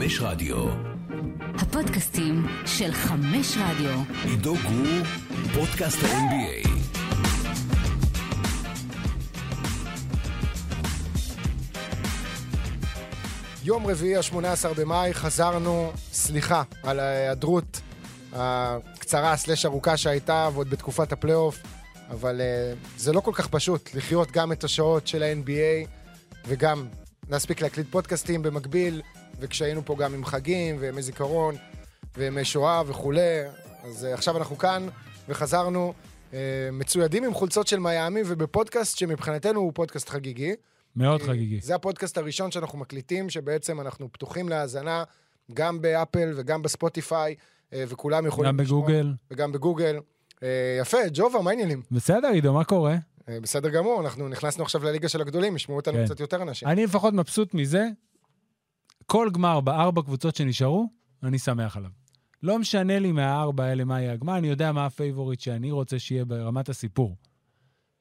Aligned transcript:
חמש 0.00 0.20
רדיו. 0.20 0.56
הפודקאסטים 1.54 2.46
של 2.66 2.92
חמש 2.92 3.56
רדיו. 3.56 4.00
עידו 4.24 4.54
גור, 4.54 5.04
פודקאסט 5.54 5.98
ה-NBA. 6.04 6.68
יום 13.64 13.86
רביעי, 13.86 14.16
ה-18 14.16 14.74
במאי, 14.76 15.14
חזרנו, 15.14 15.92
סליחה 16.12 16.62
על 16.82 17.00
ההיעדרות 17.00 17.80
הקצרה 18.32 19.36
סלש 19.36 19.66
ארוכה 19.66 19.96
שהייתה, 19.96 20.48
ועוד 20.54 20.70
בתקופת 20.70 21.12
הפלייאוף, 21.12 21.58
אבל 22.10 22.40
uh, 22.40 22.98
זה 22.98 23.12
לא 23.12 23.20
כל 23.20 23.32
כך 23.34 23.48
פשוט 23.48 23.90
לחיות 23.94 24.30
גם 24.30 24.52
את 24.52 24.64
השעות 24.64 25.06
של 25.06 25.22
ה-NBA 25.22 25.88
וגם 26.46 26.86
להספיק 27.30 27.60
להקליט 27.60 27.86
פודקאסטים 27.90 28.42
במקביל, 28.42 29.02
וכשהיינו 29.40 29.84
פה 29.84 29.96
גם 29.98 30.14
עם 30.14 30.24
חגים 30.24 30.76
וימי 30.80 31.02
זיכרון 31.02 31.54
וימי 32.16 32.44
שואה 32.44 32.82
וכולי, 32.86 33.40
אז 33.84 34.04
uh, 34.10 34.14
עכשיו 34.14 34.36
אנחנו 34.36 34.58
כאן 34.58 34.86
וחזרנו 35.28 35.94
uh, 36.30 36.34
מצוידים 36.72 37.24
עם 37.24 37.34
חולצות 37.34 37.66
של 37.66 37.78
מיאמי 37.78 38.20
ובפודקאסט 38.26 38.98
שמבחינתנו 38.98 39.60
הוא 39.60 39.72
פודקאסט 39.74 40.08
חגיגי. 40.08 40.54
מאוד 40.96 41.20
אה, 41.20 41.26
חגיגי. 41.26 41.60
זה 41.60 41.74
הפודקאסט 41.74 42.18
הראשון 42.18 42.50
שאנחנו 42.50 42.78
מקליטים, 42.78 43.30
שבעצם 43.30 43.80
אנחנו 43.80 44.12
פתוחים 44.12 44.48
להאזנה 44.48 45.04
גם 45.54 45.82
באפל 45.82 46.32
וגם 46.36 46.62
בספוטיפיי, 46.62 47.34
אה, 47.72 47.84
וכולם 47.88 48.26
יכולים 48.26 48.52
גם 48.52 48.60
לשמוע. 48.60 48.80
בגוגל. 48.80 49.12
וגם 49.30 49.52
בגוגל. 49.52 50.00
אה, 50.42 50.78
יפה, 50.80 50.98
ג'ובה, 51.12 51.42
מה 51.42 51.50
העניינים? 51.50 51.82
בסדר, 51.90 52.28
עידו, 52.28 52.52
מה 52.52 52.64
קורה? 52.64 52.96
אה, 53.28 53.40
בסדר 53.40 53.68
גמור, 53.68 54.00
אנחנו 54.00 54.28
נכנסנו 54.28 54.64
עכשיו 54.64 54.84
לליגה 54.84 55.08
של 55.08 55.20
הגדולים, 55.20 55.56
ישמעו 55.56 55.76
אותנו 55.78 55.94
כן. 55.94 56.04
קצת 56.04 56.20
יותר 56.20 56.42
אנשים. 56.42 56.68
אני 56.68 56.84
לפחות 56.84 57.14
מבסוט 57.14 57.54
מזה. 57.54 57.86
כל 59.10 59.28
גמר 59.32 59.60
בארבע 59.60 60.02
קבוצות 60.02 60.36
שנשארו, 60.36 60.86
אני 61.22 61.38
שמח 61.38 61.76
עליו. 61.76 61.90
לא 62.42 62.58
משנה 62.58 62.98
לי 62.98 63.12
מהארבע 63.12 63.64
האלה 63.64 63.84
מה 63.84 64.00
יהיה 64.00 64.12
הגמר, 64.12 64.38
אני 64.38 64.48
יודע 64.48 64.72
מה 64.72 64.86
הפייבוריט 64.86 65.40
שאני 65.40 65.70
רוצה 65.70 65.98
שיהיה 65.98 66.24
ברמת 66.24 66.68
הסיפור. 66.68 67.16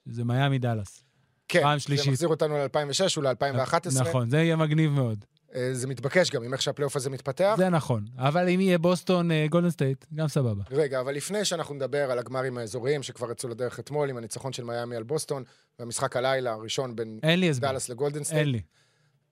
זה 0.05 0.23
מיאמי 0.23 0.59
דאלאס. 0.59 1.03
כן, 1.47 1.61
פעם 1.61 1.77
זה 1.77 1.83
שלישית. 1.83 2.07
מחזיר 2.07 2.27
אותנו 2.27 2.57
ל-2006 2.57 3.17
ול-2011. 3.17 4.01
נכון, 4.01 4.29
זה 4.29 4.37
יהיה 4.37 4.55
מגניב 4.55 4.91
מאוד. 4.91 5.25
אה, 5.55 5.69
זה 5.73 5.87
מתבקש 5.87 6.31
גם 6.31 6.43
עם 6.43 6.53
איך 6.53 6.61
שהפלייאוף 6.61 6.95
הזה 6.95 7.09
מתפתח. 7.09 7.55
זה 7.57 7.69
נכון. 7.69 8.05
אבל 8.17 8.49
אם 8.49 8.59
יהיה 8.59 8.77
בוסטון 8.77 9.31
אה, 9.31 9.45
גולדן 9.49 9.69
סטייט, 9.69 10.05
גם 10.13 10.27
סבבה. 10.27 10.63
רגע, 10.71 10.99
אבל 10.99 11.13
לפני 11.13 11.45
שאנחנו 11.45 11.75
נדבר 11.75 12.11
על 12.11 12.19
הגמרים 12.19 12.57
האזוריים 12.57 13.03
שכבר 13.03 13.31
יצאו 13.31 13.49
לדרך 13.49 13.79
אתמול 13.79 14.09
עם 14.09 14.17
הניצחון 14.17 14.53
של 14.53 14.63
מיאמי 14.63 14.95
על 14.95 15.03
בוסטון, 15.03 15.43
והמשחק 15.79 16.15
הלילה 16.15 16.51
הראשון 16.51 16.95
בין. 16.95 17.19
דאלאס 17.59 17.89
לגולדן 17.89 18.23
סטייט. 18.23 18.39
אין 18.39 18.49
לי. 18.51 18.61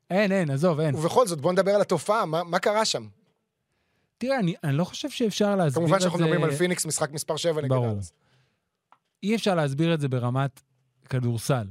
אין, 0.09 0.31
אין, 0.31 0.49
עזוב, 0.49 0.79
אין. 0.79 0.95
ובכל 0.95 1.27
זאת, 1.27 1.41
בוא 1.41 1.53
נדבר 1.53 1.71
על 1.71 1.81
התופעה, 1.81 2.25
מה, 2.25 2.43
מה 2.43 2.59
קרה 2.59 2.85
שם? 2.85 3.07
תראה, 4.17 4.39
אני, 4.39 4.55
אני 4.63 4.77
לא 4.77 4.83
חושב 4.83 5.09
שאפשר 5.09 5.55
להסביר 5.55 5.67
את 5.67 5.73
זה... 5.73 5.79
כמובן 5.79 5.99
שאנחנו 5.99 6.19
מדברים 6.19 6.43
על 6.43 6.51
פיניקס, 6.51 6.85
משחק 6.85 7.11
מספר 7.11 7.37
7 7.37 7.61
נגד 7.61 7.69
ברור. 7.69 7.99
אי 9.23 9.35
אפשר 9.35 9.55
להסביר 9.55 9.93
את 9.93 9.99
זה 9.99 10.07
ברמת 10.07 10.61
כדורסל. 11.09 11.67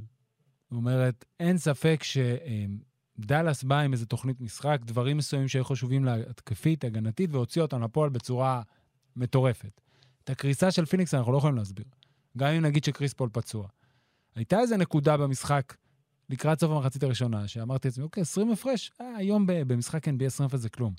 זאת 0.69 0.77
אומרת, 0.77 1.25
אין 1.39 1.57
ספק 1.57 2.03
שדאלאס 2.03 3.63
בא 3.63 3.79
עם 3.79 3.93
איזו 3.93 4.05
תוכנית 4.05 4.41
משחק, 4.41 4.79
דברים 4.83 5.17
מסוימים 5.17 5.47
שהיו 5.47 5.65
חשובים 5.65 6.05
לה 6.05 6.15
התקפית, 6.29 6.83
הגנתית, 6.83 7.29
והוציא 7.33 7.61
אותם 7.61 7.83
לפועל 7.83 8.09
בצורה 8.09 8.61
מטורפת. 9.15 9.81
את 10.23 10.29
הקריסה 10.29 10.71
של 10.71 10.85
פיניקס 10.85 11.13
אנחנו 11.13 11.31
לא 11.31 11.37
יכולים 11.37 11.55
להסביר. 11.55 11.85
גם 12.37 12.47
אם 12.47 12.61
נגיד 12.61 12.83
שקריס 12.83 13.13
פול 13.13 13.29
פצוע. 13.33 13.67
הייתה 14.35 14.59
איזו 14.59 14.77
נקודה 14.77 15.17
במשחק 15.17 15.73
לקראת 16.29 16.59
סוף 16.59 16.71
המחצית 16.71 17.03
הראשונה, 17.03 17.47
שאמרתי 17.47 17.87
לעצמי, 17.87 18.03
אוקיי, 18.03 18.21
20 18.21 18.51
הפרש, 18.51 18.91
אה, 19.01 19.15
היום 19.15 19.45
במשחק 19.47 20.07
NBA 20.07 20.25
20 20.25 20.47
הפרש 20.47 20.59
זה 20.59 20.69
כלום. 20.69 20.93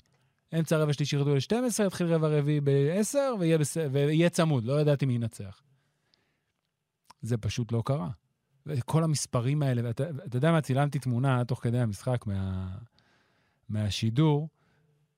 אמצע 0.59 0.75
הרבע 0.75 0.93
שלישי 0.93 1.15
ירדו 1.15 1.35
ל-12, 1.35 1.83
יתחיל 1.87 2.07
רבע 2.13 2.27
רביעי 2.27 2.61
ב-10, 2.63 3.17
ויהיה, 3.39 3.57
בס... 3.57 3.77
ויהיה 3.91 4.29
צמוד, 4.29 4.65
לא 4.65 4.81
ידעתי 4.81 5.05
מי 5.05 5.13
ינצח. 5.13 5.61
זה 7.21 7.37
פשוט 7.37 7.71
לא 7.71 7.83
קרה. 7.85 8.09
וכל 8.65 9.03
המספרים 9.03 9.63
האלה, 9.63 9.81
ואתה 9.85 10.09
אתה 10.09 10.37
יודע 10.37 10.51
מה, 10.51 10.61
צילמתי 10.61 10.99
תמונה 10.99 11.45
תוך 11.45 11.63
כדי 11.63 11.79
המשחק 11.79 12.27
מה, 12.27 12.69
מהשידור, 13.69 14.49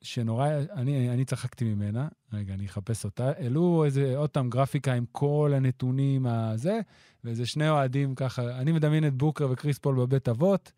שנורא, 0.02 0.50
אני, 0.74 1.10
אני 1.10 1.26
צחקתי 1.26 1.66
ממנה, 1.66 2.08
רגע, 2.34 2.54
אני 2.54 2.66
אחפש 2.66 3.06
אותה. 3.06 3.32
העלו 3.38 3.86
איזה, 3.86 4.18
עוד 4.18 4.30
פעם, 4.30 4.50
גרפיקה 4.50 4.94
עם 4.94 5.06
כל 5.12 5.54
הנתונים 5.56 6.26
הזה, 6.26 6.80
ואיזה 7.24 7.46
שני 7.46 7.70
אוהדים 7.70 8.16
ככה, 8.16 8.60
אני 8.60 8.72
מדמיין 8.72 9.08
את 9.08 9.14
בוקר 9.14 9.48
וקריס 9.52 9.78
פול 9.78 9.96
בבית 9.96 10.30
אבות, 10.30 10.72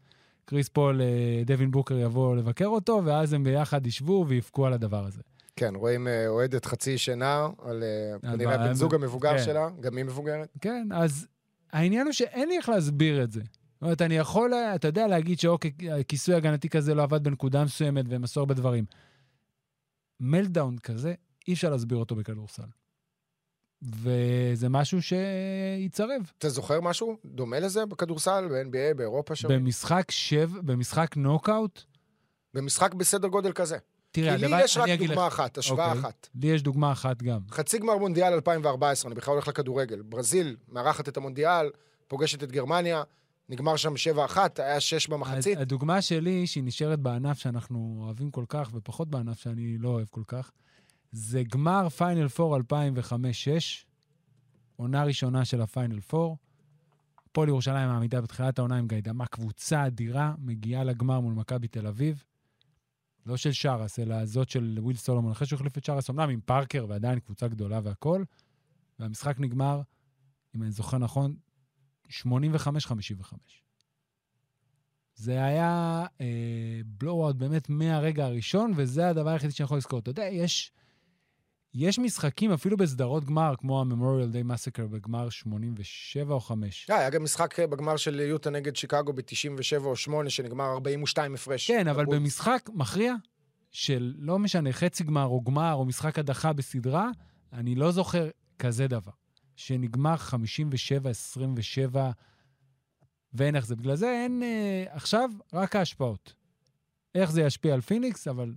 קריס 0.46 0.70
פול, 0.70 1.02
אה, 1.02 1.44
דווין 1.46 1.72
בוקר 1.72 1.98
יבוא 1.98 2.36
לבקר 2.36 2.66
אותו, 2.66 3.02
ואז 3.06 3.34
הם 3.34 3.44
ביחד 3.44 3.88
ישבו 3.88 4.26
ויבכו 4.28 4.66
על 4.66 4.74
הדבר 4.74 5.06
הזה. 5.06 5.22
כן, 5.56 5.76
רואים 5.76 6.08
אה, 6.08 6.28
אוהדת 6.28 6.66
חצי 6.66 6.98
שינה, 6.98 7.48
על 7.66 7.84
אה, 7.84 8.32
כנראה 8.32 8.58
בן 8.58 8.74
זוג 8.74 8.96
המבוגר 8.96 9.38
כן. 9.38 9.44
שלה, 9.44 9.68
גם 9.80 9.98
היא 9.98 10.06
מבוגרת. 10.06 10.50
כן, 10.62 10.88
אז 10.92 11.28
העניין 11.72 12.06
הוא 12.06 12.14
שאין 12.14 12.50
לי 12.50 12.58
איך 12.58 12.70
להסביר 12.70 13.24
את 13.24 13.32
זה. 13.32 13.42
זאת 13.42 13.82
אומרת, 13.82 14.02
אני 14.02 14.18
יכול, 14.18 14.54
אתה 14.54 14.88
יודע, 14.88 15.08
להגיד 15.08 15.40
שאוקיי, 15.40 15.72
כיסוי 16.08 16.36
הגנתי 16.36 16.70
כזה 16.70 16.96
לא 16.96 17.04
עבד 17.04 17.24
בנקודה 17.24 17.64
מסוימת 17.64 18.06
והם 18.10 18.24
עשו 18.24 18.40
הרבה 18.40 18.54
דברים. 18.54 18.86
מלדאון 20.24 20.78
כזה, 20.78 21.14
אי 21.48 21.54
אפשר 21.54 21.70
להסביר 21.70 21.98
אותו 21.98 22.16
בכדורסל. 22.16 22.64
וזה 23.82 24.70
משהו 24.70 25.00
שיצרב. 25.02 26.32
אתה 26.38 26.50
זוכר 26.50 26.82
משהו 26.82 27.18
דומה 27.26 27.60
לזה 27.60 27.86
בכדורסל, 27.86 28.48
ב-NBA, 28.52 28.94
באירופה 28.98 29.36
שם? 29.36 29.48
במשחק 29.48 30.12
שב, 30.12 30.52
במשחק 30.62 31.18
נוקאוט, 31.18 31.84
במשחק 32.54 32.94
בסדר 32.94 33.28
גודל 33.28 33.52
כזה. 33.52 33.78
תראה, 34.12 34.36
כי 34.36 34.42
לי 34.42 34.46
הדבר- 34.46 34.60
יש 34.66 34.78
רק 34.78 34.90
דוגמה 35.00 35.28
לך- 35.28 35.34
אחת, 35.34 35.58
השוואה 35.58 35.88
אוקיי. 35.88 36.02
אחת. 36.02 36.28
לי 36.42 36.48
יש 36.48 36.62
דוגמה 36.64 36.92
אחת 36.92 37.24
גם. 37.24 37.40
חצי 37.52 37.80
גמר 37.80 37.98
מונדיאל 37.98 38.34
2014, 38.34 39.12
אני 39.12 39.16
בכלל 39.16 39.32
הולך 39.34 39.48
לכדורגל. 39.48 40.02
ברזיל 40.02 40.56
מארחת 40.70 41.08
את 41.10 41.18
המונדיאל, 41.18 41.70
פוגשת 42.08 42.44
את 42.44 42.52
גרמניה, 42.52 43.04
נגמר 43.50 43.76
שם 43.76 43.94
7-1, 44.36 44.38
היה 44.58 44.80
6 44.80 45.08
במחצית. 45.08 45.58
הדוגמה 45.58 46.02
שלי, 46.02 46.48
שהיא 46.48 46.64
נשארת 46.64 47.00
בענף 47.00 47.40
שאנחנו 47.40 47.98
אוהבים 48.02 48.32
כל 48.32 48.46
כך, 48.50 48.70
ופחות 48.74 49.10
בענף 49.10 49.40
שאני 49.40 49.78
לא 49.78 49.90
אוהב 49.90 50.08
כל 50.10 50.24
כך, 50.28 50.52
זה 51.12 51.44
גמר 51.44 51.90
פיינל 51.90 52.28
4 52.40 52.58
2005-6, 52.58 53.14
עונה 54.76 55.04
ראשונה 55.04 55.46
של 55.46 55.62
הפיינל 55.62 56.00
4. 56.14 56.34
הפועל 57.30 57.50
ירושלים 57.50 57.90
מעמידה 57.90 58.22
בתחילת 58.22 58.60
העונה 58.60 58.78
עם 58.78 58.88
גאידמק, 58.88 59.26
קבוצה 59.26 59.88
אדירה, 59.88 60.34
מגיעה 60.38 60.84
לגמר 60.84 61.20
מול 61.20 61.34
מכבי 61.34 61.68
תל 61.68 61.88
אביב. 61.88 62.24
לא 63.26 63.38
של 63.38 63.52
שאראס, 63.52 64.00
אלא 64.00 64.26
זאת 64.26 64.50
של 64.50 64.78
וויל 64.80 64.98
סולומון, 64.98 65.32
אחרי 65.32 65.48
שהוא 65.48 65.58
החליף 65.58 65.78
את 65.78 65.86
שאראס, 65.86 66.10
אמנם 66.10 66.30
עם 66.30 66.40
פארקר 66.46 66.86
ועדיין 66.90 67.20
קבוצה 67.20 67.48
גדולה 67.48 67.80
והכול. 67.84 68.26
והמשחק 69.00 69.40
נגמר, 69.40 69.82
אם 70.56 70.64
אני 70.64 70.72
זוכר 70.72 70.98
נכון, 70.98 71.36
85-55. 72.10 73.36
זה 75.16 75.44
היה 75.44 76.06
בלואו-אוט 76.86 77.36
באמת 77.36 77.70
מהרגע 77.70 78.26
הראשון, 78.26 78.74
וזה 78.76 79.10
הדבר 79.10 79.30
היחידי 79.30 79.54
שאני 79.54 79.66
יכול 79.66 79.78
לזכור. 79.78 80.00
אתה 80.00 80.10
יודע, 80.10 80.24
יש, 80.24 80.72
יש 81.74 82.00
משחקים, 82.00 82.52
אפילו 82.52 82.78
בסדרות 82.78 83.26
גמר, 83.26 83.54
כמו 83.58 83.82
ה-Memorial 83.82 84.34
Day 84.36 84.52
Massacre 84.52 84.88
בגמר 84.88 85.30
87 85.30 86.34
או 86.34 86.40
5. 86.40 86.90
אה, 86.90 86.98
היה 86.98 87.10
גם 87.10 87.24
משחק 87.24 87.60
אה, 87.60 87.68
בגמר 87.68 87.98
של 87.98 88.20
יוטה 88.20 88.50
נגד 88.50 88.76
שיקגו 88.76 89.14
ב-97 89.14 89.84
או 89.86 89.96
8, 89.96 90.30
שנגמר 90.30 90.66
42 90.74 91.34
הפרש. 91.34 91.68
כן, 91.72 91.88
אבל 91.88 92.04
דברו- 92.04 92.16
במשחק 92.16 92.70
מכריע, 92.74 93.14
של 93.72 94.14
לא 94.18 94.40
משנה, 94.40 94.72
חצי 94.74 95.04
גמר 95.04 95.26
או 95.26 95.42
גמר 95.42 95.74
או 95.74 95.86
משחק 95.86 96.20
הדחה 96.20 96.54
בסדרה, 96.54 97.10
אני 97.54 97.76
לא 97.76 97.92
זוכר 97.92 98.30
כזה 98.60 98.88
דבר. 98.88 99.12
שנגמר 99.56 100.16
57-27, 101.94 101.98
ואין 103.34 103.56
איך 103.56 103.66
זה. 103.66 103.76
בגלל 103.76 103.96
זה 103.96 104.10
אין... 104.10 104.44
אה, 104.44 104.84
עכשיו, 104.90 105.30
רק 105.54 105.76
ההשפעות. 105.76 106.34
איך 107.16 107.32
זה 107.32 107.42
ישפיע 107.42 107.74
על 107.74 107.82
פיניקס, 107.82 108.28
אבל 108.28 108.54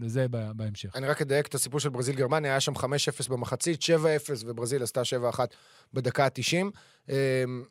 לזה 0.00 0.26
ב- 0.30 0.52
בהמשך. 0.56 0.96
אני 0.96 1.06
רק 1.06 1.22
אדייק 1.22 1.46
את 1.46 1.54
הסיפור 1.54 1.80
של 1.80 1.88
ברזיל-גרמניה, 1.88 2.50
היה 2.50 2.60
שם 2.60 2.72
5-0 2.76 3.28
במחצית, 3.28 3.80
7-0, 3.82 3.86
וברזיל 4.46 4.82
עשתה 4.82 5.02
7-1 5.32 5.38
בדקה 5.92 6.24
ה-90. 6.24 7.12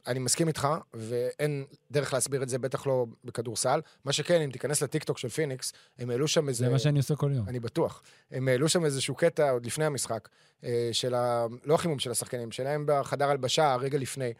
אני 0.07 0.19
מסכים 0.19 0.47
איתך, 0.47 0.67
ואין 0.93 1.65
דרך 1.91 2.13
להסביר 2.13 2.43
את 2.43 2.49
זה, 2.49 2.59
בטח 2.59 2.87
לא 2.87 3.05
בכדורסל. 3.23 3.81
מה 4.05 4.13
שכן, 4.13 4.41
אם 4.41 4.51
תיכנס 4.51 4.83
לטיקטוק 4.83 5.17
של 5.17 5.29
פיניקס, 5.29 5.73
הם 5.99 6.09
העלו 6.09 6.27
שם 6.27 6.49
איזה... 6.49 6.65
זה 6.65 6.71
מה 6.71 6.79
שאני 6.79 6.99
עושה 6.99 7.15
כל 7.15 7.31
יום. 7.35 7.47
אני 7.47 7.59
בטוח. 7.59 8.01
הם 8.31 8.47
העלו 8.47 8.69
שם 8.69 8.85
איזשהו 8.85 9.15
קטע 9.15 9.49
עוד 9.49 9.65
לפני 9.65 9.85
המשחק, 9.85 10.29
אה, 10.63 10.89
של 10.91 11.13
ה... 11.13 11.45
לא 11.65 11.75
החימום 11.75 11.99
של 11.99 12.11
השחקנים, 12.11 12.51
שלהם 12.51 12.83
בחדר 12.87 13.29
הלבשה, 13.29 13.73
הרגע 13.73 13.97
לפני. 13.97 14.33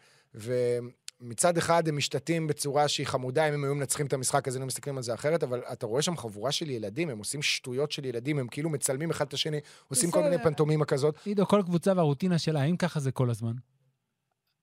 ומצד 1.24 1.58
אחד 1.58 1.88
הם 1.88 1.96
משתתים 1.96 2.46
בצורה 2.46 2.88
שהיא 2.88 3.06
חמודה, 3.06 3.48
אם 3.48 3.54
הם 3.54 3.64
היו 3.64 3.74
מנצחים 3.74 4.06
את 4.06 4.12
המשחק, 4.12 4.48
אז 4.48 4.54
היינו 4.54 4.66
מסתכלים 4.66 4.96
על 4.96 5.02
זה 5.02 5.14
אחרת, 5.14 5.42
אבל 5.42 5.62
אתה 5.72 5.86
רואה 5.86 6.02
שם 6.02 6.16
חבורה 6.16 6.52
של 6.52 6.70
ילדים, 6.70 7.10
הם 7.10 7.18
עושים 7.18 7.42
שטויות 7.42 7.92
של 7.92 8.04
ילדים, 8.04 8.38
הם 8.38 8.48
כאילו 8.48 8.70
מצלמים 8.70 9.10
אחד 9.10 9.26
את 9.26 9.32
השני, 9.32 9.60
עושים 9.88 10.10
כל. 10.10 10.22
מיני 10.22 10.38
פנטומימה 10.42 10.84
כזאת. 10.84 11.14
עידו, 11.24 11.46
כל 11.46 11.62
קבוצה 11.66 11.92
והרוטינה 11.96 12.38
שלה, 12.38 12.60
האם 12.60 12.76
ככה 12.76 13.00
זה 13.00 13.12
כל 13.12 13.30
הזמן? 13.30 13.52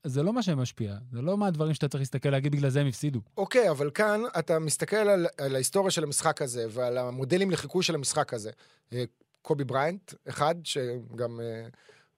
זה 0.03 0.23
לא 0.23 0.33
מה 0.33 0.43
שמשפיע. 0.43 0.95
זה 1.11 1.21
לא 1.21 1.37
מהדברים 1.37 1.73
שאתה 1.73 1.87
צריך 1.87 2.01
להסתכל 2.01 2.29
להגיד, 2.29 2.51
בגלל 2.51 2.69
זה 2.69 2.81
הם 2.81 2.87
הפסידו. 2.87 3.21
אוקיי, 3.37 3.69
אבל 3.69 3.91
כאן 3.91 4.21
אתה 4.39 4.59
מסתכל 4.59 4.95
על, 4.95 5.27
על 5.37 5.55
ההיסטוריה 5.55 5.91
של 5.91 6.03
המשחק 6.03 6.41
הזה 6.41 6.65
ועל 6.69 6.97
המודלים 6.97 7.51
לחיקוי 7.51 7.83
של 7.83 7.95
המשחק 7.95 8.33
הזה. 8.33 8.51
אה, 8.93 9.03
קובי 9.41 9.63
בריינט, 9.63 10.13
אחד, 10.29 10.55
שגם 10.63 11.39
אה, 11.41 11.67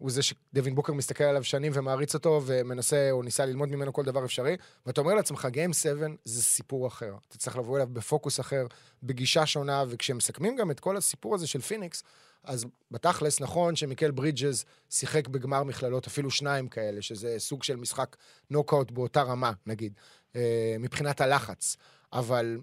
הוא 0.04 0.12
זה 0.12 0.22
שדווין 0.24 0.76
בוקר 0.76 0.94
מסתכל 0.94 1.24
עליו 1.24 1.44
שנים 1.44 1.72
ומעריץ 1.76 2.14
אותו 2.14 2.42
ומנסה, 2.46 3.12
או 3.12 3.24
ניסה 3.24 3.46
ללמוד 3.46 3.70
ממנו 3.70 3.94
כל 3.94 4.04
דבר 4.04 4.26
אפשרי, 4.26 4.58
ואתה 4.86 5.02
אומר 5.02 5.14
לעצמך, 5.14 5.48
Game 5.54 5.74
7 5.74 6.08
זה 6.26 6.44
סיפור 6.44 6.88
אחר. 6.88 7.16
אתה 7.28 7.38
צריך 7.38 7.58
לבוא 7.58 7.76
אליו 7.76 7.88
בפוקוס 7.94 8.40
אחר, 8.40 8.68
בגישה 9.04 9.46
שונה, 9.46 9.84
וכשהם 9.90 10.18
מסכמים 10.18 10.56
גם 10.56 10.72
את 10.72 10.80
כל 10.80 10.98
הסיפור 10.98 11.36
הזה 11.36 11.48
של 11.48 11.62
פיניקס, 11.62 12.04
אז 12.44 12.66
בתכלס, 12.92 13.42
נכון 13.42 13.76
שמיקל 13.76 14.12
ברידג'ז 14.12 14.66
שיחק 14.90 15.28
בגמר 15.28 15.64
מכללות, 15.64 16.08
אפילו 16.08 16.32
שניים 16.32 16.68
כאלה, 16.68 17.02
שזה 17.02 17.36
סוג 17.38 17.64
של 17.64 17.76
משחק 17.76 18.16
נוקאוט 18.50 18.92
באותה 18.92 19.22
רמה, 19.22 19.52
נגיד, 19.66 19.94
אה, 20.36 20.76
מבחינת 20.80 21.22
הלחץ. 21.22 21.78
אבל 22.14 22.60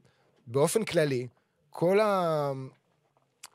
באופן 0.46 0.84
כללי, 0.84 1.26
כל 1.70 2.00
ה... 2.00 2.52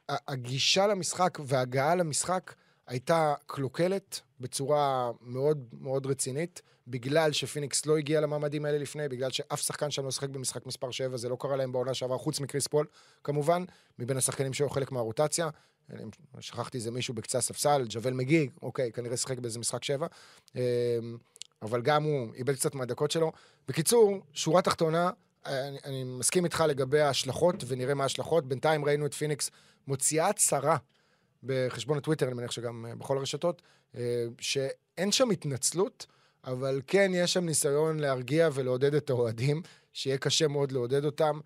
הגישה 0.09 0.87
למשחק 0.87 1.37
וההגעה 1.45 1.95
למשחק 1.95 2.53
הייתה 2.87 3.33
קלוקלת 3.45 4.21
בצורה 4.39 5.11
מאוד 5.21 5.67
מאוד 5.81 6.05
רצינית, 6.05 6.61
בגלל 6.87 7.31
שפיניקס 7.31 7.85
לא 7.85 7.97
הגיע 7.97 8.21
למעמדים 8.21 8.65
האלה 8.65 8.77
לפני, 8.77 9.07
בגלל 9.07 9.31
שאף 9.31 9.61
שחקן 9.61 9.91
שם 9.91 10.05
לא 10.05 10.11
שיחק 10.11 10.29
במשחק 10.29 10.65
מספר 10.65 10.91
7, 10.91 11.17
זה 11.17 11.29
לא 11.29 11.37
קרה 11.39 11.55
להם 11.55 11.71
בעונה 11.71 11.93
שעברה, 11.93 12.17
חוץ 12.17 12.39
מקריס 12.39 12.67
פול, 12.67 12.85
כמובן, 13.23 13.63
מבין 13.99 14.17
השחקנים 14.17 14.53
שהיו 14.53 14.69
חלק 14.69 14.91
מהרוטציה. 14.91 15.49
שכחתי 16.39 16.77
איזה 16.77 16.91
מישהו 16.91 17.13
בקצה 17.13 17.37
הספסל, 17.37 17.85
ג'אוול 17.89 18.13
מגי, 18.13 18.49
אוקיי, 18.61 18.91
כנראה 18.91 19.17
שיחק 19.17 19.39
באיזה 19.39 19.59
משחק 19.59 19.83
7. 19.83 20.07
אמ, 20.55 20.61
אבל 21.61 21.81
גם 21.81 22.03
הוא 22.03 22.33
איבד 22.33 22.55
קצת 22.55 22.75
מהדקות 22.75 23.11
שלו. 23.11 23.31
בקיצור, 23.67 24.19
שורה 24.33 24.61
תחתונה, 24.61 25.09
אני, 25.45 25.77
אני 25.85 26.03
מסכים 26.03 26.45
איתך 26.45 26.63
לגבי 26.67 26.99
ההשלכות, 26.99 27.63
ונראה 27.67 27.93
מה 27.93 28.03
ההשלכות. 28.03 28.47
בינתיים 28.47 28.85
ראינו 28.85 29.05
את 29.05 29.13
פיניקס 29.13 29.51
מוציאה 29.87 30.29
הצהרה 30.29 30.77
בחשבון 31.45 31.97
הטוויטר, 31.97 32.25
אני 32.25 32.33
מניח 32.33 32.51
שגם 32.51 32.85
אה, 32.89 32.95
בכל 32.95 33.17
הרשתות, 33.17 33.61
אה, 33.95 34.25
שאין 34.39 35.11
שם 35.11 35.29
התנצלות, 35.29 36.05
אבל 36.43 36.81
כן 36.87 37.11
יש 37.13 37.33
שם 37.33 37.45
ניסיון 37.45 37.99
להרגיע 37.99 38.49
ולעודד 38.53 38.93
את 38.93 39.09
האוהדים, 39.09 39.61
שיהיה 39.93 40.17
קשה 40.17 40.47
מאוד 40.47 40.71
לעודד 40.71 41.05
אותם. 41.05 41.39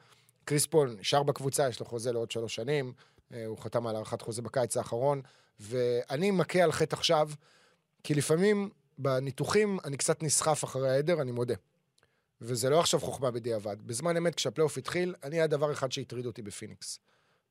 קריס 0.46 0.66
פול 0.66 0.96
נשאר 1.00 1.24
בקבוצה, 1.24 1.70
יש 1.70 1.80
לו 1.80 1.86
חוזה 1.86 2.12
לעוד 2.12 2.32
שלוש 2.32 2.56
שנים, 2.56 2.94
אה, 3.34 3.46
הוא 3.46 3.58
חתם 3.58 3.88
על 3.88 3.96
הארכת 3.96 4.22
חוזה 4.22 4.42
בקיץ 4.42 4.78
האחרון, 4.78 5.22
ואני 5.60 6.32
מכה 6.32 6.64
על 6.64 6.72
חטא 6.72 6.96
עכשיו, 6.96 7.30
כי 8.04 8.14
לפעמים 8.14 8.70
בניתוחים 8.98 9.78
אני 9.86 9.98
קצת 9.98 10.24
נסחף 10.24 10.64
אחרי 10.64 10.90
העדר, 10.90 11.22
אני 11.22 11.32
מודה. 11.32 11.56
וזה 12.42 12.70
לא 12.70 12.80
עכשיו 12.80 13.00
חוכמה 13.00 13.32
בדיעבד. 13.32 13.82
בזמן 13.82 14.18
אמת, 14.18 14.36
כשהפלייאוף 14.36 14.78
התחיל, 14.78 15.16
אני 15.24 15.36
היה 15.36 15.48
דבר 15.48 15.72
אחד 15.72 15.92
שהטריד 15.92 16.26
אותי 16.26 16.42
בפיניקס, 16.42 17.00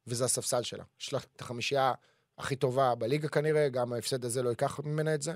וזה 0.07 0.25
הספסל 0.25 0.63
שלה. 0.63 0.85
יש 1.01 1.13
לה 1.13 1.19
את 1.37 1.41
החמישייה 1.41 1.93
הכי 2.39 2.57
טובה 2.57 2.95
בליגה 2.95 3.29
כנראה, 3.29 3.69
גם 3.69 3.93
ההפסד 3.93 4.25
הזה 4.25 4.43
לא 4.43 4.49
ייקח 4.49 4.81
ממנה 4.85 5.15
את 5.15 5.23
זה. 5.23 5.33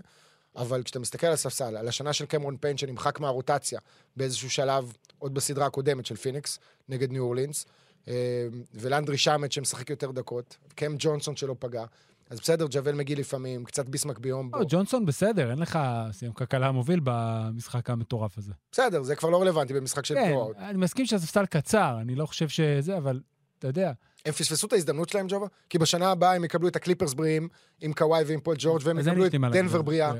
אבל 0.56 0.82
כשאתה 0.82 0.98
מסתכל 0.98 1.26
על 1.26 1.32
הספסל, 1.32 1.76
על 1.76 1.88
השנה 1.88 2.12
של 2.12 2.26
קמרון 2.26 2.56
פיין 2.56 2.76
שנמחק 2.76 3.20
מהרוטציה 3.20 3.80
באיזשהו 4.16 4.50
שלב, 4.50 4.92
עוד 5.18 5.34
בסדרה 5.34 5.66
הקודמת 5.66 6.06
של 6.06 6.16
פיניקס, 6.16 6.58
נגד 6.88 7.10
ניו 7.10 7.22
אורלינס, 7.22 7.66
אה, 8.08 8.46
ולנדרי 8.74 9.18
שמט 9.18 9.52
שמשחק 9.52 9.90
יותר 9.90 10.10
דקות, 10.10 10.56
קם 10.74 10.94
ג'ונסון 10.98 11.36
שלא 11.36 11.56
פגע. 11.58 11.84
אז 12.30 12.40
בסדר, 12.40 12.66
ג'אווייל 12.70 12.94
מגי 12.94 13.16
לפעמים, 13.16 13.64
קצת 13.64 13.88
ביסמק 13.88 14.18
ביומבו. 14.18 14.50
לא, 14.54 14.64
ג'ונסון 14.68 15.06
בסדר, 15.06 15.50
אין 15.50 15.58
לך 15.58 15.78
סיום 16.12 16.32
כלכלה 16.32 16.72
מוביל 16.72 17.00
במשחק 17.04 17.90
המטורף 17.90 18.38
הזה. 18.38 18.52
בסדר, 18.72 19.02
זה 19.02 19.16
כבר 19.16 19.30
לא 19.30 19.42
רלוונטי 19.42 19.74
במשחק 19.74 20.06
של 20.06 20.14
כן, 20.14 20.34
אני 20.58 20.78
מסכים 20.78 21.06
שהספסל 21.06 21.46
קצר, 21.46 21.98
אני 22.00 22.14
לא 22.14 22.26
חושב 22.26 22.48
שזה, 22.48 22.96
אבל 22.96 23.20
אתה 23.58 23.68
יודע. 23.68 23.92
הם 24.24 24.32
פספסו 24.32 24.66
את 24.66 24.72
ההזדמנות 24.72 25.08
שלהם, 25.08 25.26
ג'ובה? 25.28 25.46
כי 25.70 25.78
בשנה 25.78 26.10
הבאה 26.10 26.34
הם 26.34 26.44
יקבלו 26.44 26.68
את 26.68 26.76
הקליפרס 26.76 27.14
בריאים, 27.14 27.48
עם 27.80 27.92
קוואי 27.92 28.24
ועם 28.26 28.40
פול 28.40 28.56
ג'ורג', 28.58 28.82
והם 28.84 28.98
יקבלו 28.98 29.26
את 29.26 29.34
דנבר 29.34 29.82
בריאה. 29.82 30.12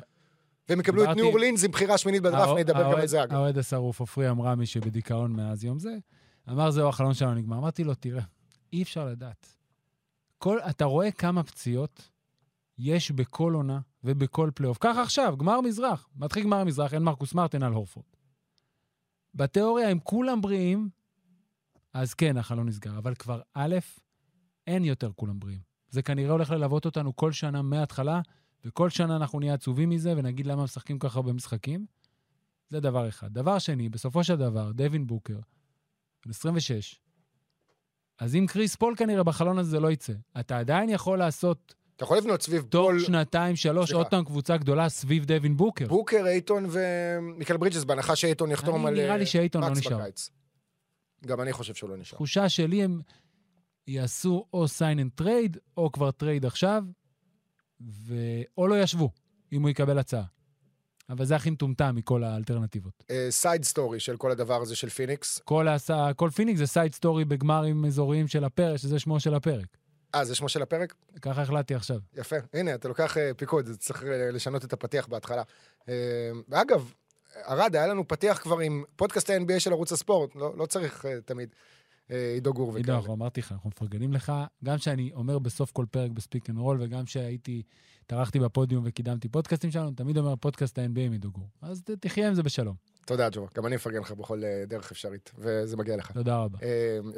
והם 0.69 0.81
יקבלו 0.81 1.05
את 1.05 1.17
ניו 1.17 1.25
אורלינס 1.25 1.65
עם 1.65 1.71
בחירה 1.71 1.99
שמינית 1.99 2.23
בדראפט, 2.23 2.59
נדבר 2.59 2.93
גם 2.93 3.01
על 3.01 3.07
זה 3.07 3.23
אגב. 3.23 3.35
האוהד 3.35 3.59
השרוף 3.59 4.01
עופרי 4.01 4.31
אמרמי 4.31 4.67
שבדיכאון 4.67 5.33
מאז 5.33 5.65
יום 5.65 5.79
זה, 5.79 5.97
אמר 6.51 6.71
זהו 6.71 6.89
החלון 6.89 7.15
שלנו 7.15 7.35
נגמר. 7.35 7.59
אמרתי 7.59 7.85
לו, 7.85 7.95
תראה, 7.95 8.23
אי 8.73 8.83
אפשר 8.83 9.07
לדעת. 9.07 9.55
כל, 10.39 10.59
אתה 10.71 10.85
רואה 10.85 11.11
כמה 11.11 11.43
פציעות 11.43 12.11
יש 12.79 13.11
בכל 13.11 13.55
עונה 13.55 13.79
ובכל 14.05 14.51
פלייאוף. 14.55 14.79
ככה 14.81 15.03
עכשיו, 15.03 15.37
גמר 15.37 15.61
מזרח. 15.61 16.09
מתחיל 16.17 16.43
גמר 16.43 16.65
מזרח, 16.65 16.95
אין 16.95 17.03
מרקוס 17.03 17.35
מרטין 17.35 17.63
על 17.63 17.73
הורפורד. 17.73 18.07
בתיאוריה, 19.35 19.89
הם 19.89 19.99
כולם 19.99 20.41
בריאים, 20.41 20.89
אז 21.95 22.15
כן, 22.15 22.37
החלון 22.37 22.69
נסגר. 22.69 22.99
אבל 22.99 23.15
כבר 23.15 23.41
א', 23.55 23.77
אין 24.67 24.85
יותר 24.85 25.11
כולם 25.17 25.41
בריאים. 25.41 25.61
זה 25.89 26.03
כנראה 26.03 26.33
הולך 26.33 26.51
ללוות 26.51 26.85
אותנו 26.85 27.17
כל 27.17 27.33
שנה 27.33 27.63
מההתחלה, 27.63 28.21
וכל 28.65 28.91
שנה 28.91 29.17
אנחנו 29.17 29.41
נהיה 29.41 29.55
עצובים 29.55 29.91
מזה 29.91 30.15
ונגיד 30.17 30.47
למה 30.47 30.65
משחקים 30.65 30.99
ככה 30.99 31.19
הרבה 31.19 31.33
משחקים. 31.33 31.87
זה 32.69 32.81
דבר 32.81 33.09
אחד. 33.09 33.33
דבר 33.33 33.59
שני, 33.59 33.89
בסופו 33.89 34.25
של 34.25 34.37
דבר, 34.37 34.73
דווין 34.73 35.07
בוקר, 35.07 35.37
בן 36.25 36.31
26, 36.31 37.01
אז 38.19 38.35
אם 38.35 38.47
קריס 38.49 38.77
פול 38.77 38.95
כנראה 38.97 39.23
בחלון 39.23 39.59
הזה 39.59 39.81
לא 39.81 39.91
יצא, 39.91 40.13
אתה 40.41 40.59
עדיין 40.59 40.89
יכול 40.89 41.19
לעשות... 41.19 41.75
אתה 41.97 42.05
יכול 42.05 42.17
לבנות 42.17 42.43
סביב 42.43 42.63
תוך 42.63 42.85
פול... 42.85 42.99
תוך 42.99 43.07
שנתיים, 43.07 43.57
שלוש, 43.57 43.93
עוד 43.93 44.07
פעם 44.07 44.25
קבוצה 44.25 44.57
גדולה 44.57 44.89
סביב 44.89 45.25
דווין 45.25 45.57
בוקר. 45.57 45.87
בוקר, 45.87 46.27
אייטון 46.27 46.67
ומיקל 46.71 47.57
ברידג'ס, 47.57 47.85
בהנחה 47.85 48.17
שאייטון 48.17 48.51
יחתום 48.51 48.87
על... 48.87 48.95
נראה 48.95 49.17
לי 49.17 49.27
שאייטון 49.27 49.63
לא 49.63 49.71
נשאר. 49.71 49.99
בקיץ. 49.99 50.31
גם 51.27 51.41
אני 51.41 51.53
חושב 51.53 51.75
שהוא 51.75 51.91
לא 51.91 51.97
נשאר. 51.97 52.17
תחושה 52.17 52.49
שלי 52.49 52.83
הם 52.83 53.01
יעשו 53.87 54.47
או 54.53 54.65
sign 54.65 54.99
and 54.99 55.23
trade, 55.23 55.59
או 55.77 55.93
כבר 55.93 56.11
trade 56.23 56.47
עכשיו, 56.47 56.85
ו... 57.81 58.15
או 58.59 58.67
לא 58.67 58.83
ישבו, 58.83 59.11
אם 59.53 59.63
הוא 59.63 59.71
יקבל 59.71 59.99
הצעה. 59.99 60.25
אבל 61.11 61.25
זה 61.25 61.37
הכי 61.37 61.51
מטומטם 61.51 61.95
מכל 61.95 62.25
האלטרנטיבות. 62.25 63.05
side 63.31 63.63
אה, 63.63 63.65
story 63.65 64.01
של 64.01 64.17
כל 64.17 64.31
הדבר 64.31 64.63
הזה 64.63 64.77
של 64.77 64.89
פיניקס. 64.89 65.39
כל, 65.45 65.69
הסע... 65.69 66.13
כל 66.17 66.31
פיניקס 66.31 66.59
זה 66.59 66.67
side 66.67 66.95
story 66.95 67.25
בגמרים 67.25 67.85
אזוריים 67.85 68.29
של 68.29 68.45
הפרק, 68.45 68.77
שזה 68.77 68.99
שמו 68.99 69.21
של 69.21 69.35
הפרק. 69.35 69.67
אה, 70.15 70.25
זה 70.25 70.35
שמו 70.35 70.49
של 70.49 70.63
הפרק? 70.63 70.95
ככה 71.23 71.43
החלטתי 71.43 71.75
עכשיו. 71.75 72.01
יפה. 72.15 72.37
הנה, 72.53 72.75
אתה 72.75 72.89
לוקח 72.89 73.17
אה, 73.17 73.21
פיקוד, 73.37 73.69
צריך 73.79 74.03
אה, 74.03 74.07
לשנות 74.33 74.65
את 74.65 74.73
הפתיח 74.73 75.07
בהתחלה. 75.07 75.43
אה, 75.81 75.85
ואגב, 76.49 76.93
ארד, 77.49 77.77
היה 77.77 77.87
לנו 77.87 78.09
פתיח 78.09 78.39
כבר 78.39 78.59
עם 78.59 78.85
פודקאסט 78.97 79.31
ה-NBA 79.31 79.61
של 79.61 79.73
ערוץ 79.73 79.93
הספורט, 79.93 80.37
לא, 80.37 80.53
לא 80.57 80.67
צריך 80.67 81.05
אה, 81.05 81.09
תמיד. 81.25 81.49
עידו 82.35 82.53
גור 82.55 82.69
וכאלה. 82.69 82.99
עידו, 82.99 83.13
אמרתי 83.13 83.41
לך, 83.41 83.53
אנחנו 83.53 83.71
מפרגנים 83.71 84.13
לך, 84.13 84.33
גם 84.65 84.79
שאני 84.79 85.11
אומר 85.15 85.39
בסוף 85.39 85.73
כל 85.73 85.85
פרק 85.91 86.11
בספיק 86.11 86.51
אנד 86.51 86.59
רול, 86.59 86.79
וגם 86.81 87.07
שהייתי, 87.07 87.63
טרחתי 88.07 88.39
בפודיום 88.39 88.85
וקידמתי 88.87 89.29
פודקאסטים 89.29 89.71
שלנו, 89.71 89.91
תמיד 89.91 90.19
אומר 90.19 90.37
פודקאסט 90.37 90.79
ה-NBA 90.79 91.01
עם 91.01 91.13
עידו 91.13 91.31
גור. 91.31 91.49
אז 91.63 91.83
תחיה 92.01 92.29
עם 92.29 92.35
זה 92.35 92.43
בשלום. 92.43 92.75
תודה, 93.07 93.29
ג'ו. 93.33 93.47
גם 93.55 93.67
אני 93.67 93.77
אפרגן 93.77 94.01
לך 94.01 94.13
בכל 94.13 94.43
דרך 94.67 94.91
אפשרית, 94.91 95.31
וזה 95.39 95.77
מגיע 95.77 95.97
לך. 95.97 96.13
תודה 96.13 96.37
רבה. 96.37 96.59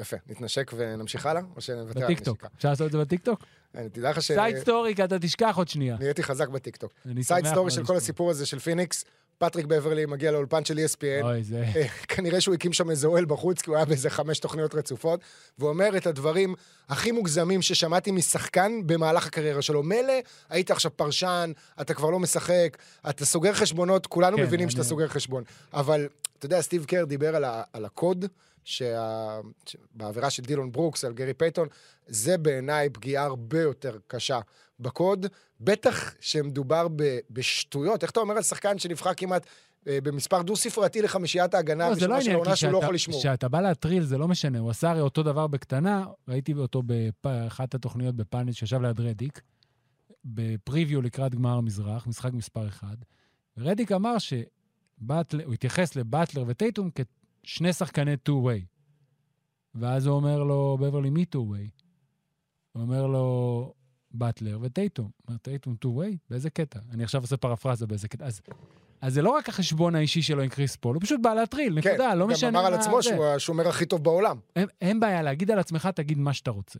יפה. 0.00 0.16
נתנשק 0.26 0.70
ונמשיך 0.76 1.26
הלאה, 1.26 1.42
או 1.56 1.60
שנוותר 1.60 2.00
על 2.00 2.04
בטיקטוק. 2.04 2.44
אפשר 2.56 2.68
לעשות 2.68 2.86
את 2.86 2.92
זה 2.92 2.98
בטיקטוק? 2.98 3.44
תדע 3.72 4.10
לך 4.10 4.22
ש... 4.22 4.26
side 4.26 4.56
story, 4.56 4.94
כי 4.94 5.04
אתה 5.04 5.18
תשכח 5.18 5.54
עוד 5.56 5.68
שנייה. 5.68 5.96
נהייתי 5.98 6.22
חזק 6.22 6.48
בטיקטוק. 6.48 6.92
side 7.20 7.46
story 7.46 7.70
של 7.70 7.84
כל 7.84 7.96
הסיפור 7.96 8.30
הזה 8.30 8.46
של 8.46 8.58
פיניקס, 8.58 9.04
פטריק 9.44 9.66
בברלי 9.66 10.06
מגיע 10.06 10.30
לאולפן 10.30 10.64
של 10.64 10.78
ESPN. 10.78 11.24
אוי, 11.24 11.42
זה... 11.42 11.64
כנראה 12.08 12.40
שהוא 12.40 12.54
הקים 12.54 12.72
שם 12.72 12.90
איזה 12.90 13.06
אוהל 13.06 13.24
בחוץ, 13.24 13.62
כי 13.62 13.70
הוא 13.70 13.76
היה 13.76 13.84
באיזה 13.84 14.10
חמש 14.10 14.38
תוכניות 14.38 14.74
רצופות, 14.74 15.20
ואומר 15.58 15.96
את 15.96 16.06
הדברים 16.06 16.54
הכי 16.88 17.12
מוגזמים 17.12 17.62
ששמעתי 17.62 18.10
משחקן 18.10 18.80
במהלך 18.86 19.26
הקריירה 19.26 19.62
שלו. 19.62 19.82
מילא, 19.82 20.12
היית 20.50 20.70
עכשיו 20.70 20.96
פרשן, 20.96 21.52
אתה 21.80 21.94
כבר 21.94 22.10
לא 22.10 22.18
משחק, 22.18 22.76
אתה 23.08 23.24
סוגר 23.24 23.52
חשבונות, 23.52 24.06
כולנו 24.06 24.36
כן, 24.36 24.42
מבינים 24.42 24.64
אני... 24.64 24.72
שאתה 24.72 24.84
סוגר 24.84 25.08
חשבון. 25.08 25.44
אבל, 25.72 26.08
אתה 26.38 26.46
יודע, 26.46 26.60
סטיב 26.60 26.84
קר 26.84 27.04
דיבר 27.04 27.36
על, 27.36 27.44
ה... 27.44 27.62
על 27.72 27.84
הקוד, 27.84 28.24
שה... 28.64 29.40
בעבירה 29.94 30.30
של 30.30 30.42
דילון 30.42 30.72
ברוקס, 30.72 31.04
על 31.04 31.12
גרי 31.12 31.34
פייתון, 31.34 31.68
זה 32.06 32.38
בעיניי 32.38 32.90
פגיעה 32.90 33.24
הרבה 33.24 33.60
יותר 33.60 33.96
קשה 34.06 34.40
בקוד, 34.80 35.26
בטח 35.64 36.14
שמדובר 36.20 36.88
ב... 36.96 37.18
בשטויות. 37.30 38.02
איך 38.02 38.10
אתה 38.10 38.20
אומר 38.20 38.36
על 38.36 38.42
שחקן 38.42 38.78
שנבחר 38.78 39.14
כמעט 39.14 39.46
אה, 39.88 39.98
במספר 40.02 40.42
דו-ספרתי 40.42 41.02
לחמישיית 41.02 41.54
ההגנה, 41.54 41.88
לא, 41.88 41.94
זה 41.94 42.06
לא 42.06 42.14
עניין, 42.14 42.44
כי 42.54 42.66
לא 42.66 42.80
כשאתה 43.10 43.48
בא 43.48 43.60
להטריל 43.60 44.02
זה 44.02 44.18
לא 44.18 44.28
משנה, 44.28 44.58
הוא 44.58 44.70
עשה 44.70 44.90
הרי 44.90 45.00
אותו 45.00 45.22
דבר 45.22 45.46
בקטנה, 45.46 46.06
ראיתי 46.28 46.52
אותו 46.52 46.82
באחת 47.24 47.74
התוכניות 47.74 48.14
בפאנל 48.14 48.52
שישב 48.52 48.80
ליד 48.80 49.00
רדיק, 49.00 49.40
בפריוויו 50.24 51.02
לקראת 51.02 51.34
גמר 51.34 51.56
המזרח, 51.56 52.06
משחק 52.06 52.32
מספר 52.32 52.68
אחד, 52.68 52.96
ורדיק 53.56 53.92
אמר 53.92 54.16
שבטלר, 54.18 55.44
הוא 55.44 55.54
התייחס 55.54 55.96
לבטלר 55.96 56.44
וטייטום 56.46 56.90
כשני 57.42 57.72
שחקני 57.72 58.14
two-way. 58.28 58.64
ואז 59.74 60.06
הוא 60.06 60.16
אומר 60.16 60.42
לו, 60.42 60.78
בברלי, 60.80 61.10
מי 61.10 61.24
two-way? 61.34 61.82
הוא 62.72 62.82
אומר 62.82 63.06
לו, 63.06 63.74
באטלר 64.14 64.58
וטייטום. 64.62 65.10
אומר, 65.28 65.38
טייטום 65.38 65.76
two-way? 65.84 66.16
באיזה 66.30 66.50
קטע? 66.50 66.78
אני 66.92 67.04
עכשיו 67.04 67.20
עושה 67.20 67.36
פרפרזה 67.36 67.86
באיזה 67.86 68.08
קטע. 68.08 68.24
אז 68.24 68.40
אז 69.00 69.14
זה 69.14 69.22
לא 69.22 69.30
רק 69.30 69.48
החשבון 69.48 69.94
האישי 69.94 70.22
שלו 70.22 70.42
עם 70.42 70.48
קריס 70.48 70.76
פול, 70.76 70.94
הוא 70.94 71.02
פשוט 71.02 71.20
בא 71.22 71.34
להטריל, 71.34 71.80
כן, 71.80 71.88
נקודה, 71.90 72.14
לא 72.14 72.26
משנה 72.26 72.50
גם 72.50 72.56
אמר 72.56 72.66
על 72.66 72.74
מה 72.74 72.80
עצמו 72.80 73.02
זה. 73.02 73.08
שהוא 73.08 73.26
השומר 73.26 73.68
הכי 73.68 73.86
טוב 73.86 74.04
בעולם. 74.04 74.38
אין, 74.56 74.68
אין 74.80 75.00
בעיה, 75.00 75.22
להגיד 75.22 75.50
על 75.50 75.58
עצמך, 75.58 75.88
תגיד 75.94 76.18
מה 76.18 76.32
שאתה 76.32 76.50
רוצה. 76.50 76.78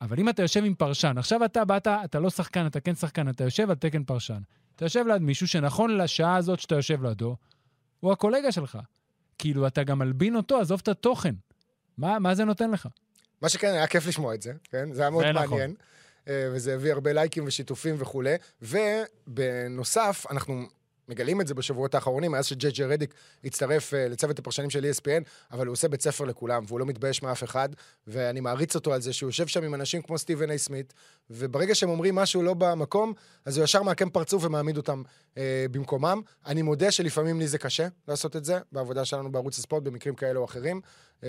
אבל 0.00 0.20
אם 0.20 0.28
אתה 0.28 0.42
יושב 0.42 0.64
עם 0.64 0.74
פרשן, 0.74 1.18
עכשיו 1.18 1.44
אתה 1.44 1.64
באת, 1.64 1.86
אתה 1.86 2.20
לא 2.20 2.30
שחקן, 2.30 2.66
אתה 2.66 2.80
כן 2.80 2.94
שחקן, 2.94 3.28
אתה 3.28 3.44
יושב 3.44 3.70
על 3.70 3.76
תקן 3.76 4.04
פרשן. 4.04 4.38
אתה 4.76 4.84
יושב 4.84 5.06
ליד 5.06 5.22
מישהו 5.22 5.48
שנכון 5.48 5.96
לשעה 5.96 6.36
הזאת 6.36 6.60
שאתה 6.60 6.74
יושב 6.74 7.02
לידו, 7.06 7.36
הוא 8.00 8.12
הקולגה 8.12 8.52
שלך. 8.52 8.78
כאילו, 9.38 9.66
אתה 9.66 9.84
גם 9.84 9.98
מלבין 9.98 10.36
אותו, 10.36 10.60
עזוב 10.60 10.80
את 10.82 10.88
התוכן. 10.88 11.34
מה, 11.98 12.18
מה 12.18 12.34
זה 12.34 12.44
נותן 12.44 12.70
לך? 12.70 12.88
מה 13.42 13.48
שכן, 13.48 13.68
היה 13.68 13.86
כיף 13.86 14.06
לשמוע 14.06 14.34
את 14.34 14.42
זה, 14.42 14.52
כן? 14.70 14.92
זה 14.92 15.02
היה 15.02 15.10
מאוד 15.10 15.24
זה 15.24 15.32
נכון. 15.32 15.50
מעניין. 15.50 15.70
אה, 15.70 15.76
וזה 16.28 16.74
הביא 16.74 16.92
הרבה 16.92 17.12
לייקים 17.12 17.46
ושיתופים 17.46 17.94
וכולי. 17.98 18.34
ובנוסף, 18.62 20.26
אנחנו 20.30 20.66
מגלים 21.08 21.40
את 21.40 21.46
זה 21.46 21.54
בשבועות 21.54 21.94
האחרונים, 21.94 22.32
מאז 22.32 22.46
שג'יי 22.46 22.70
ג'יי 22.70 22.86
רדיק 22.86 23.14
הצטרף 23.44 23.94
אה, 23.94 24.08
לצוות 24.08 24.38
הפרשנים 24.38 24.70
של 24.70 24.90
ESPN, 24.90 25.22
אבל 25.52 25.66
הוא 25.66 25.72
עושה 25.72 25.88
בית 25.88 26.02
ספר 26.02 26.24
לכולם, 26.24 26.64
והוא 26.66 26.80
לא 26.80 26.86
מתבייש 26.86 27.22
מאף 27.22 27.44
אחד, 27.44 27.68
ואני 28.06 28.40
מעריץ 28.40 28.74
אותו 28.74 28.94
על 28.94 29.00
זה 29.00 29.12
שהוא 29.12 29.28
יושב 29.28 29.46
שם 29.46 29.64
עם 29.64 29.74
אנשים 29.74 30.02
כמו 30.02 30.18
סטיבן 30.18 30.50
איי 30.50 30.58
סמית, 30.58 30.94
וברגע 31.30 31.74
שהם 31.74 31.88
אומרים 31.88 32.14
משהו 32.14 32.42
לא 32.42 32.54
במקום, 32.54 33.12
אז 33.44 33.56
הוא 33.56 33.64
ישר 33.64 33.82
מעקם 33.82 34.10
פרצוף 34.10 34.44
ומעמיד 34.44 34.76
אותם 34.76 35.02
אה, 35.38 35.66
במקומם. 35.70 36.20
אני 36.46 36.62
מודה 36.62 36.90
שלפעמים 36.90 37.40
לי 37.40 37.48
זה 37.48 37.58
קשה 37.58 37.88
לעשות 38.08 38.36
את 38.36 38.44
זה, 38.44 38.58
בעבודה 38.72 39.04
שלנו 39.04 39.32
בערוץ 39.32 39.58
הספורט, 39.58 39.82
במקרים 39.82 40.14
כאלה 40.14 40.38
או 40.38 40.44
אחרים. 40.44 40.80
אה, 41.24 41.28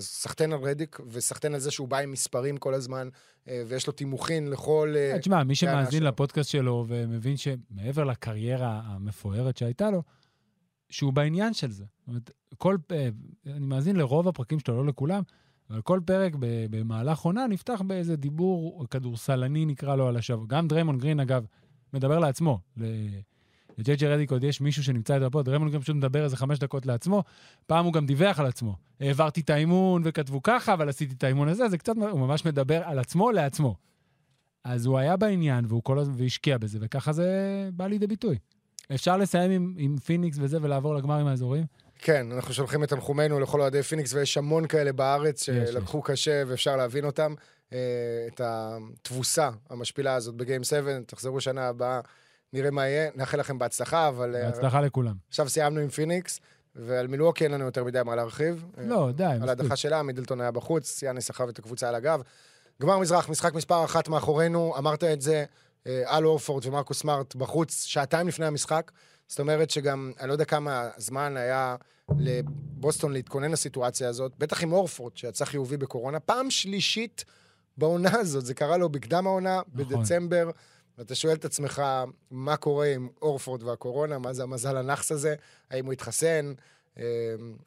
אז 0.00 0.06
סחטיין 0.06 0.52
על 0.52 0.58
רדיק, 0.58 1.00
וסחטיין 1.10 1.54
על 1.54 1.60
זה 1.60 1.70
שהוא 1.70 1.88
בא 1.88 1.98
עם 1.98 2.10
מספרים 2.10 2.56
כל 2.56 2.74
הזמן, 2.74 3.08
אה, 3.48 3.62
ויש 3.68 3.86
לו 3.86 3.92
תימוכין 3.92 4.50
לכל... 4.50 4.94
אה, 4.96 5.18
תשמע, 5.18 5.44
מי 5.44 5.54
שמאזין. 5.54 6.02
לפודקאסט 6.02 6.50
שלו 6.50 6.84
ומבין 6.88 7.36
שמעבר 7.36 8.04
לקריירה 8.04 8.80
המפוארת 8.84 9.56
שהייתה 9.56 9.90
לו, 9.90 10.02
שהוא 10.90 11.12
בעניין 11.12 11.54
של 11.54 11.70
זה. 11.70 11.84
זאת 11.98 12.08
אומרת, 12.08 12.30
כל... 12.58 12.76
אה, 12.92 13.08
אני 13.46 13.66
מאזין 13.66 13.96
לרוב 13.96 14.28
הפרקים 14.28 14.58
שלו, 14.58 14.76
לא 14.76 14.86
לכולם, 14.86 15.22
אבל 15.70 15.82
כל 15.82 16.00
פרק 16.04 16.32
במהלך 16.70 17.18
עונה 17.18 17.46
נפתח 17.46 17.82
באיזה 17.86 18.16
דיבור 18.16 18.86
כדורסלני, 18.90 19.66
נקרא 19.66 19.96
לו, 19.96 20.08
על 20.08 20.16
השבוע. 20.16 20.46
גם 20.48 20.68
דריימון 20.68 20.98
גרין, 20.98 21.20
אגב, 21.20 21.46
מדבר 21.92 22.18
לעצמו. 22.18 22.58
לג'יי 23.80 23.96
ג'יי 23.96 24.08
רדיק 24.08 24.30
עוד 24.30 24.44
יש 24.44 24.60
מישהו 24.60 24.84
שנמצא 24.84 25.14
איתו 25.14 25.30
פה, 25.30 25.42
דריימון 25.42 25.68
גרין 25.68 25.82
פשוט 25.82 25.96
מדבר 25.96 26.24
איזה 26.24 26.36
חמש 26.36 26.58
דקות 26.58 26.86
לעצמו. 26.86 27.22
פעם 27.66 27.84
הוא 27.84 27.92
גם 27.92 28.06
דיווח 28.06 28.40
על 28.40 28.46
עצמו. 28.46 28.76
העברתי 29.00 29.40
את 29.40 29.50
האימון 29.50 30.02
וכתבו 30.04 30.42
ככה, 30.42 30.72
אבל 30.72 30.88
עשיתי 30.88 31.14
את 31.14 31.24
האימון 31.24 31.48
הזה, 31.48 31.68
זה 31.68 31.78
קצת, 31.78 31.92
הוא 32.10 32.20
ממש 32.20 32.44
מדבר 32.44 32.82
על 32.84 32.98
עצמו 32.98 33.30
לעצמו. 33.30 33.76
אז 34.64 34.86
הוא 34.86 34.98
היה 34.98 35.16
בעניין, 35.16 35.64
והוא 35.68 35.82
כל 35.84 35.98
הזמן, 35.98 36.14
והשקיע 36.18 36.58
בזה, 36.58 36.78
וככה 36.80 37.12
זה 37.12 37.28
בא 37.72 37.86
לידי 37.86 38.06
ביטוי. 38.06 38.38
אפשר 38.94 39.16
לסיים 39.16 39.50
עם, 39.50 39.74
עם 39.78 39.96
פיניקס 39.96 40.36
וזה 40.40 40.58
ולעבור 40.62 40.94
לגמרים 40.94 41.26
האזוריים? 41.26 41.64
כן, 41.98 42.32
אנחנו 42.32 42.54
שולחים 42.54 42.84
את 42.84 42.88
תנחומינו 42.88 43.40
לכל 43.40 43.60
אוהדי 43.60 43.82
פיניקס, 43.82 44.14
ויש 44.14 44.36
המון 44.36 44.66
כאלה 44.66 44.92
בארץ 44.92 45.48
יש, 45.48 45.70
שלקחו 45.70 46.02
קשה 46.02 46.42
ואפשר 46.46 46.76
להבין 46.76 47.04
אותם. 47.04 47.34
אה, 47.72 47.78
את 48.26 48.40
התבוסה 48.44 49.50
המשפילה 49.70 50.14
הזאת 50.14 50.34
ב 50.34 50.40
game 50.40 50.64
7, 50.64 51.00
תחזרו 51.06 51.40
שנה 51.40 51.68
הבאה, 51.68 52.00
נראה 52.52 52.70
מה 52.70 52.86
יהיה. 52.86 53.10
נאחל 53.14 53.40
לכם 53.40 53.58
בהצלחה, 53.58 54.08
אבל 54.08 54.36
אה, 54.36 54.50
בהצלחה 54.50 54.80
לכולם. 54.80 55.14
עכשיו 55.28 55.48
סיימנו 55.48 55.80
עם 55.80 55.88
פיניקס, 55.88 56.40
ועל 56.76 57.06
מילווקי 57.06 57.44
אין 57.44 57.52
לנו 57.52 57.64
יותר 57.64 57.84
מדי 57.84 58.00
מה 58.04 58.16
להרחיב. 58.16 58.64
אה, 58.78 58.84
לא, 58.84 59.12
די, 59.12 59.24
על 59.24 59.30
מספיק. 59.30 59.48
ההדחה 59.48 59.76
שלה, 59.76 60.02
מידלטון 60.02 60.40
היה 60.40 60.50
בחוץ, 60.50 61.02
יאניס 61.02 61.26
סחב 61.26 61.48
את 61.48 61.58
הקבוצה 61.58 61.88
על 61.88 61.94
הגב. 61.94 62.20
גמר 62.82 62.98
מזרח, 62.98 63.28
משחק 63.28 63.54
מספר 63.54 63.84
אחת 63.84 64.08
מאחורינו, 64.08 64.74
אמרת 64.78 65.04
את 65.04 65.20
זה, 65.20 65.44
אה, 65.86 66.16
אל 66.18 66.26
אורפורד 66.26 66.66
ומרקוס 66.66 67.00
סמארט 67.00 67.34
בחוץ 67.34 67.84
שעתיים 67.84 68.28
לפני 68.28 68.46
המשחק. 68.46 68.90
זאת 69.28 69.40
אומרת 69.40 69.70
שגם, 69.70 70.12
אני 70.20 70.28
לא 70.28 70.32
יודע 70.32 70.44
כמה 70.44 70.88
זמן 70.96 71.36
היה 71.36 71.76
לבוסטון 72.18 73.12
להתכונן 73.12 73.50
לסיטואציה 73.50 74.08
הזאת, 74.08 74.32
בטח 74.38 74.62
עם 74.62 74.72
אורפורד, 74.72 75.16
שיצא 75.16 75.44
חיובי 75.44 75.76
בקורונה. 75.76 76.20
פעם 76.20 76.50
שלישית 76.50 77.24
בעונה 77.76 78.18
הזאת, 78.20 78.46
זה 78.46 78.54
קרה 78.54 78.76
לו 78.76 78.88
בקדם 78.88 79.26
העונה, 79.26 79.60
נכון. 79.74 79.98
בדצמבר. 80.00 80.50
ואתה 81.00 81.14
שואל 81.14 81.34
את 81.34 81.44
עצמך, 81.44 81.82
מה 82.30 82.56
קורה 82.56 82.86
עם 82.86 83.08
אורפורד 83.22 83.62
והקורונה, 83.62 84.18
מה 84.18 84.32
זה 84.32 84.42
המזל 84.42 84.76
הנאחס 84.76 85.12
הזה, 85.12 85.34
האם 85.70 85.84
הוא 85.84 85.92
התחסן? 85.92 86.52
אה, 86.98 87.04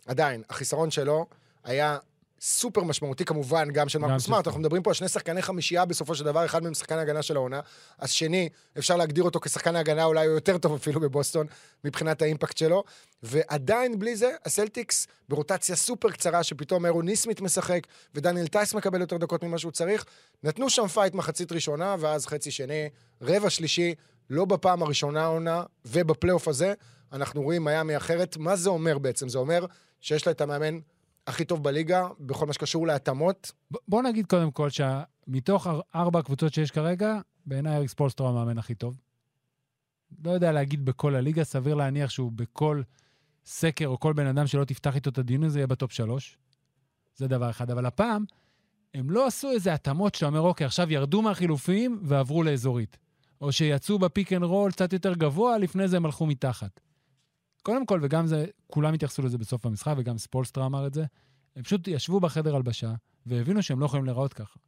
עדיין, 0.05 0.43
החיסרון 0.49 0.91
שלו 0.91 1.25
היה 1.63 1.97
סופר 2.45 2.83
משמעותי 2.83 3.25
כמובן, 3.25 3.71
גם 3.71 3.89
של 3.89 3.99
מרקוס 3.99 4.25
סמארט. 4.25 4.47
אנחנו 4.47 4.59
מדברים 4.59 4.83
פה 4.83 4.89
על 4.89 4.93
שני 4.93 5.09
שחקני 5.09 5.41
חמישייה 5.41 5.85
בסופו 5.85 6.15
של 6.15 6.23
דבר, 6.23 6.45
אחד 6.45 6.63
מהם 6.63 6.73
שחקן 6.73 6.97
ההגנה 6.97 7.21
של 7.21 7.35
העונה. 7.35 7.59
השני, 7.99 8.49
אפשר 8.77 8.95
להגדיר 8.95 9.23
אותו 9.23 9.39
כשחקן 9.39 9.75
ההגנה, 9.75 10.05
אולי 10.05 10.25
הוא 10.25 10.35
יותר 10.35 10.57
טוב 10.57 10.73
אפילו 10.73 10.99
בבוסטון, 10.99 11.47
מבחינת 11.83 12.21
האימפקט 12.21 12.57
שלו. 12.57 12.83
ועדיין, 13.23 13.99
בלי 13.99 14.15
זה, 14.15 14.31
הסלטיקס 14.45 15.07
ברוטציה 15.29 15.75
סופר 15.75 16.11
קצרה, 16.11 16.43
שפתאום 16.43 16.85
ארון 16.85 17.01
ניסמית 17.01 17.41
משחק, 17.41 17.87
ודניאל 18.15 18.47
טייס 18.47 18.73
מקבל 18.73 19.01
יותר 19.01 19.17
דקות 19.17 19.43
ממה 19.43 19.57
שהוא 19.57 19.71
צריך. 19.71 20.05
נתנו 20.43 20.69
שם 20.69 20.87
fight 20.87 21.13
מחצית 21.13 21.51
ראשונה, 21.51 21.95
ואז 21.99 22.25
חצי 22.25 22.51
שני, 22.51 22.89
רבע 23.21 23.49
שלישי, 23.49 23.95
לא 24.29 24.45
בפעם 24.45 24.83
הראשונה 24.83 25.23
העונה, 25.23 25.63
ובפלייאוף 25.85 26.47
הזה, 26.47 26.73
אנחנו 27.13 27.41
רואים 27.41 27.63
מיאמי 27.63 27.97
אחרת. 27.97 28.37
מה 28.37 28.55
זה 28.55 28.69
אומר 28.69 28.97
בעצם? 28.97 29.29
זה 29.29 29.37
אומר 29.37 29.65
שיש 30.01 30.27
לה 30.27 30.31
את 30.31 30.41
המאמן 30.41 30.79
הכי 31.27 31.45
טוב 31.45 31.63
בליגה, 31.63 32.07
בכל 32.19 32.45
מה 32.45 32.53
שקשור 32.53 32.87
להתאמות. 32.87 33.51
בוא 33.87 34.01
נגיד 34.03 34.25
קודם 34.27 34.51
כל 34.51 34.69
שמתוך 34.69 35.67
אר- 35.67 35.81
ארבע 35.95 36.19
הקבוצות 36.19 36.53
שיש 36.53 36.71
כרגע, 36.71 37.19
בעיניי 37.45 37.77
אריק 37.77 37.93
ספולסטרה 37.93 38.29
המאמן 38.29 38.57
הכי 38.57 38.75
טוב. 38.75 38.99
לא 40.25 40.31
יודע 40.31 40.51
להגיד 40.51 40.85
בכל 40.85 41.15
הליגה, 41.15 41.43
סביר 41.43 41.75
להניח 41.75 42.09
שהוא 42.09 42.31
בכל 42.31 42.81
סקר 43.45 43.87
או 43.87 43.99
כל 43.99 44.13
בן 44.13 44.27
אדם 44.27 44.47
שלא 44.47 44.63
תפתח 44.65 44.95
איתו 44.95 45.09
את 45.09 45.17
הדיון 45.17 45.43
הזה 45.43 45.59
יהיה 45.59 45.67
ב 45.67 45.73
top 45.73 45.91
שלוש. 45.91 46.37
זה 47.15 47.27
דבר 47.27 47.49
אחד. 47.49 47.71
אבל 47.71 47.85
הפעם, 47.85 48.25
הם 48.93 49.09
לא 49.09 49.27
עשו 49.27 49.51
איזה 49.51 49.73
התאמות 49.73 50.15
שאתה 50.15 50.25
אומר, 50.25 50.39
אוקיי, 50.39 50.65
עכשיו 50.65 50.91
ירדו 50.91 51.21
מהחילופים 51.21 51.99
ועברו 52.03 52.43
לאזורית. 52.43 52.97
או 53.41 53.51
שיצאו 53.51 53.99
ב 53.99 54.06
pick 54.06 54.33
and 54.33 54.43
roll 54.43 54.71
קצת 54.71 54.93
יותר 54.93 55.13
גבוה, 55.13 55.57
לפני 55.57 55.87
זה 55.87 55.97
הם 55.97 56.05
הלכו 56.05 56.25
מתחת. 56.25 56.79
קודם 57.63 57.85
כל, 57.85 57.99
וגם 58.03 58.27
זה, 58.27 58.45
כולם 58.67 58.93
התייחסו 58.93 59.21
לזה 59.21 59.37
בסוף 59.37 59.65
המשחק, 59.65 59.93
וגם 59.97 60.17
ספולסטרה 60.17 60.65
אמר 60.65 60.87
את 60.87 60.93
זה, 60.93 61.05
הם 61.55 61.63
פשוט 61.63 61.87
ישבו 61.87 62.19
בחדר 62.19 62.55
הלבשה, 62.55 62.93
והבינו 63.25 63.63
שהם 63.63 63.79
לא 63.79 63.85
יכולים 63.85 64.05
להיראות 64.05 64.33
ככה. 64.33 64.59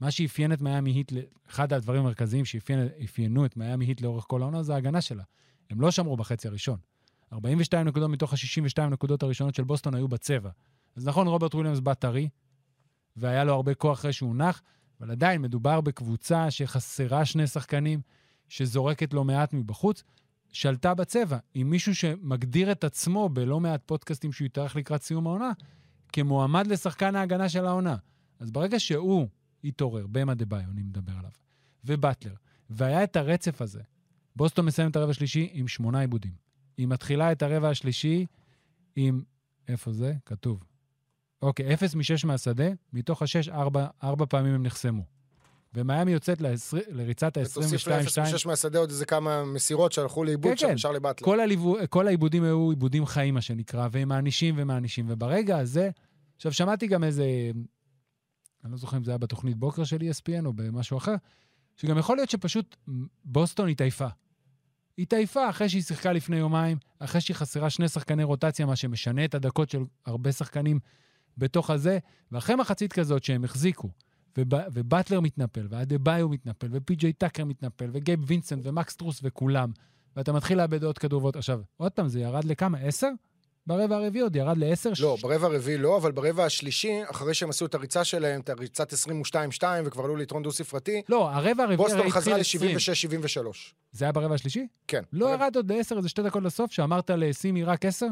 מה 0.00 0.10
שאפיין 0.10 0.52
את 0.52 0.60
מיאמי 0.60 0.90
היט, 0.90 1.12
אחד 1.48 1.72
הדברים 1.72 2.00
המרכזיים 2.00 2.44
שאפיינו 2.44 3.46
את 3.46 3.56
מיאמי 3.56 3.84
היט 3.84 4.00
לאורך 4.00 4.24
כל 4.28 4.42
העונה, 4.42 4.62
זה 4.62 4.74
ההגנה 4.74 5.00
שלה. 5.00 5.22
הם 5.70 5.80
לא 5.80 5.90
שמרו 5.90 6.16
בחצי 6.16 6.48
הראשון. 6.48 6.78
42 7.32 7.88
נקודות 7.88 8.10
מתוך 8.10 8.32
ה-62 8.32 8.82
נקודות 8.82 9.22
הראשונות 9.22 9.54
של 9.54 9.64
בוסטון 9.64 9.94
היו 9.94 10.08
בצבע. 10.08 10.50
אז 10.96 11.06
נכון, 11.06 11.26
רוברט 11.26 11.54
וויליאמס 11.54 11.80
בא 11.80 11.94
טרי, 11.94 12.28
והיה 13.16 13.44
לו 13.44 13.54
הרבה 13.54 13.74
כוח 13.74 13.98
אחרי 13.98 14.12
שהוא 14.12 14.36
נח, 14.36 14.62
אבל 15.00 15.10
עדיין 15.10 15.42
מדובר 15.42 15.80
בקבוצה 15.80 16.50
שחסרה 16.50 17.24
שני 17.24 17.46
שחקנים, 17.46 18.00
שזורקת 18.48 19.14
לא 19.14 19.24
מעט 19.24 19.52
מבחוץ, 19.52 20.02
שלטה 20.52 20.94
בצבע. 20.94 21.38
עם 21.54 21.70
מישהו 21.70 21.94
שמגדיר 21.94 22.72
את 22.72 22.84
עצמו 22.84 23.28
בלא 23.28 23.60
מעט 23.60 23.82
פודקאסטים 23.86 24.32
שהוא 24.32 24.46
יתארך 24.46 24.76
לקראת 24.76 25.02
סיום 25.02 25.26
העונה, 25.26 25.52
כמועמד 26.12 26.66
לשחקן 26.66 27.16
ההגנה 27.16 27.48
של 27.48 27.66
העונה. 27.66 27.96
אז 28.40 28.50
ברגע 28.50 28.80
שהוא 28.80 29.28
התעורר, 29.64 30.06
באם 30.06 30.34
אדה-ביו, 30.34 30.70
אני 30.70 30.82
מדבר 30.82 31.12
עליו, 31.12 31.30
ובטלר, 31.84 32.34
והיה 32.70 33.04
את 33.04 33.16
הרצף 33.16 33.62
הזה, 33.62 33.80
בוסטון 34.36 34.66
מסיים 34.66 34.90
את 34.90 34.96
הרבע 34.96 35.10
השלישי 35.10 35.48
עם 35.52 35.68
שמונה 35.68 36.00
איבודים. 36.00 36.32
היא 36.76 36.88
מתחילה 36.88 37.32
את 37.32 37.42
הרבע 37.42 37.68
השלישי 37.68 38.26
עם... 38.96 39.22
איפה 39.68 39.92
זה? 39.92 40.14
כתוב. 40.26 40.64
אוקיי, 41.42 41.74
אפס 41.74 41.94
משש 41.94 42.24
מהשדה, 42.24 42.68
מתוך 42.92 43.22
השש, 43.22 43.48
ארבע, 43.48 43.86
ארבע 44.02 44.26
פעמים 44.28 44.54
הם 44.54 44.62
נחסמו. 44.62 45.02
ומיאמי 45.74 46.12
יוצאת 46.12 46.40
לעשר... 46.40 46.78
לריצת 46.88 47.38
ותוסיף 47.40 47.86
לאפס 47.86 48.18
ה-22-2. 48.18 48.34
ושש 48.34 48.46
מהשדה 48.46 48.78
עוד 48.78 48.90
איזה 48.90 49.06
כמה 49.06 49.44
מסירות 49.44 49.92
שהלכו 49.92 50.24
לאיבוד 50.24 50.58
כן, 50.58 50.78
שם, 50.78 50.88
כן. 50.88 50.94
לבטלר. 50.94 51.24
כל, 51.24 51.40
הליוו, 51.40 51.76
כל 51.90 52.06
העיבודים 52.06 52.44
היו 52.44 52.70
עיבודים 52.70 53.06
חיים, 53.06 53.34
מה 53.34 53.40
שנקרא, 53.40 53.88
והם 53.92 54.08
מענישים 54.08 54.54
ומענישים. 54.58 55.06
וברגע 55.08 55.58
הזה, 55.58 55.90
עכשיו, 56.36 56.52
שמעתי 56.52 56.86
גם 56.86 57.04
איזה, 57.04 57.24
אני 58.64 58.72
לא 58.72 58.78
זוכר 58.78 58.96
אם 58.96 59.04
זה 59.04 59.10
היה 59.10 59.18
בתוכנית 59.18 59.56
בוקר 59.56 59.84
של 59.84 59.96
ESPN 59.96 60.46
או 60.46 60.52
במשהו 60.52 60.98
אחר, 60.98 61.14
שגם 61.76 61.98
יכול 61.98 62.16
להיות 62.16 62.30
שפשוט 62.30 62.76
בוסטון 63.24 63.68
התעייפה. 63.68 64.08
התעייפה 64.98 65.50
אחרי 65.50 65.68
שהיא 65.68 65.82
שיחקה 65.82 66.12
לפני 66.12 66.36
יומיים, 66.36 66.78
אחרי 66.98 67.20
שהיא 67.20 67.36
חסרה 67.36 67.70
שני 67.70 67.88
שחקני 67.88 68.24
רוטציה, 68.24 68.66
מה 68.66 68.76
שמשנה 68.76 69.24
את 69.24 69.34
הדקות 69.34 69.70
של 69.70 69.84
הרבה 70.06 70.32
שחקנים 70.32 70.80
בתוך 71.38 71.70
הזה, 71.70 71.98
ואחרי 72.32 72.56
מחצית 72.56 72.92
כזאת 72.92 73.24
שהם 73.24 73.44
החזיקו, 73.44 73.88
וב, 74.38 74.48
ובטלר 74.72 75.20
מתנפל, 75.20 75.66
ואדה 75.70 75.98
ביו 75.98 76.28
מתנפל, 76.28 76.66
ופי.ג'יי 76.70 77.12
טאקר 77.12 77.44
מתנפל, 77.44 77.90
וגייב 77.92 78.20
וינסנט, 78.26 78.60
ומקס 78.66 78.96
טרוס 78.96 79.20
וכולם, 79.22 79.70
ואתה 80.16 80.32
מתחיל 80.32 80.58
לאבד 80.58 80.84
עוד 80.84 80.98
כדור 80.98 81.22
ועוד... 81.22 81.36
עכשיו, 81.36 81.60
עוד 81.76 81.92
פעם, 81.92 82.08
זה 82.08 82.20
ירד 82.20 82.44
לכמה? 82.44 82.78
עשר? 82.78 83.08
ברבע 83.66 83.96
הרביעי 83.96 84.22
עוד 84.22 84.36
ירד 84.36 84.56
ל-10. 84.58 84.90
לא, 85.02 85.16
ברבע 85.22 85.46
הרביעי 85.46 85.78
לא, 85.78 85.96
אבל 85.96 86.12
ברבע 86.12 86.44
השלישי, 86.44 86.92
אחרי 87.10 87.34
שהם 87.34 87.50
עשו 87.50 87.66
את 87.66 87.74
הריצה 87.74 88.04
שלהם, 88.04 88.40
את 88.40 88.50
הריצת 88.50 88.92
22-2, 88.92 88.96
וכבר 89.84 90.04
עלו 90.04 90.16
ליתרון 90.16 90.42
דו-ספרתי, 90.42 91.02
לא, 91.08 91.30
הרבע 91.30 91.62
הרביעי 91.62 91.76
בוסטון 91.76 92.10
חזרה 92.10 92.36
התחיל 92.36 92.76
20. 92.76 93.16
ל-76-73. 93.42 93.46
זה 93.92 94.04
היה 94.04 94.12
ברבע 94.12 94.34
השלישי? 94.34 94.66
כן. 94.88 95.02
לא 95.12 95.26
ברבע- 95.26 95.44
ירד 95.44 95.56
עוד 95.56 95.72
ל-10, 95.72 95.96
איזה 95.96 96.08
שתי 96.08 96.22
דקות 96.22 96.42
לסוף, 96.42 96.72
שאמרת 96.72 97.10
לסימי 97.10 97.64
רק 97.64 97.84
10? 97.84 98.06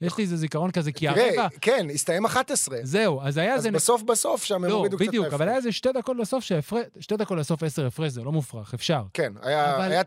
יש 0.00 0.16
לי 0.18 0.24
איזה 0.24 0.36
זיכרון 0.36 0.70
כזה, 0.70 0.92
כי 0.92 1.06
תראה, 1.06 1.28
הרבע... 1.28 1.48
כן, 1.60 1.86
הסתיים 1.94 2.24
11. 2.24 2.78
זהו, 2.82 3.20
אז 3.22 3.36
היה 3.36 3.54
אז 3.54 3.58
איזה... 3.66 3.70
בסוף 3.70 4.02
בסוף 4.02 4.44
שם 4.44 4.54
הם 4.54 4.64
לא, 4.64 4.74
הורידו 4.74 4.96
קצת 4.96 5.06
בדיוק, 5.06 5.26
אבל 5.26 5.48
היה. 5.48 5.56
איזה 5.56 5.72
שתי 5.72 5.88
דקות 5.92 6.16
לסוף 6.16 6.44
שהפרש... 6.44 6.84
שתי 7.00 7.16
דקות 7.16 7.38
לסוף 7.38 7.62
10 7.62 7.86
הפרש, 7.86 8.12
זה 8.12 8.22
לא 8.22 8.32
מופרך, 8.32 8.74
אפשר. 8.74 9.02
כן, 9.14 9.32
היה 9.42 9.76
אבל- 9.76 9.90
היה 9.92 10.02
96-86, 10.02 10.04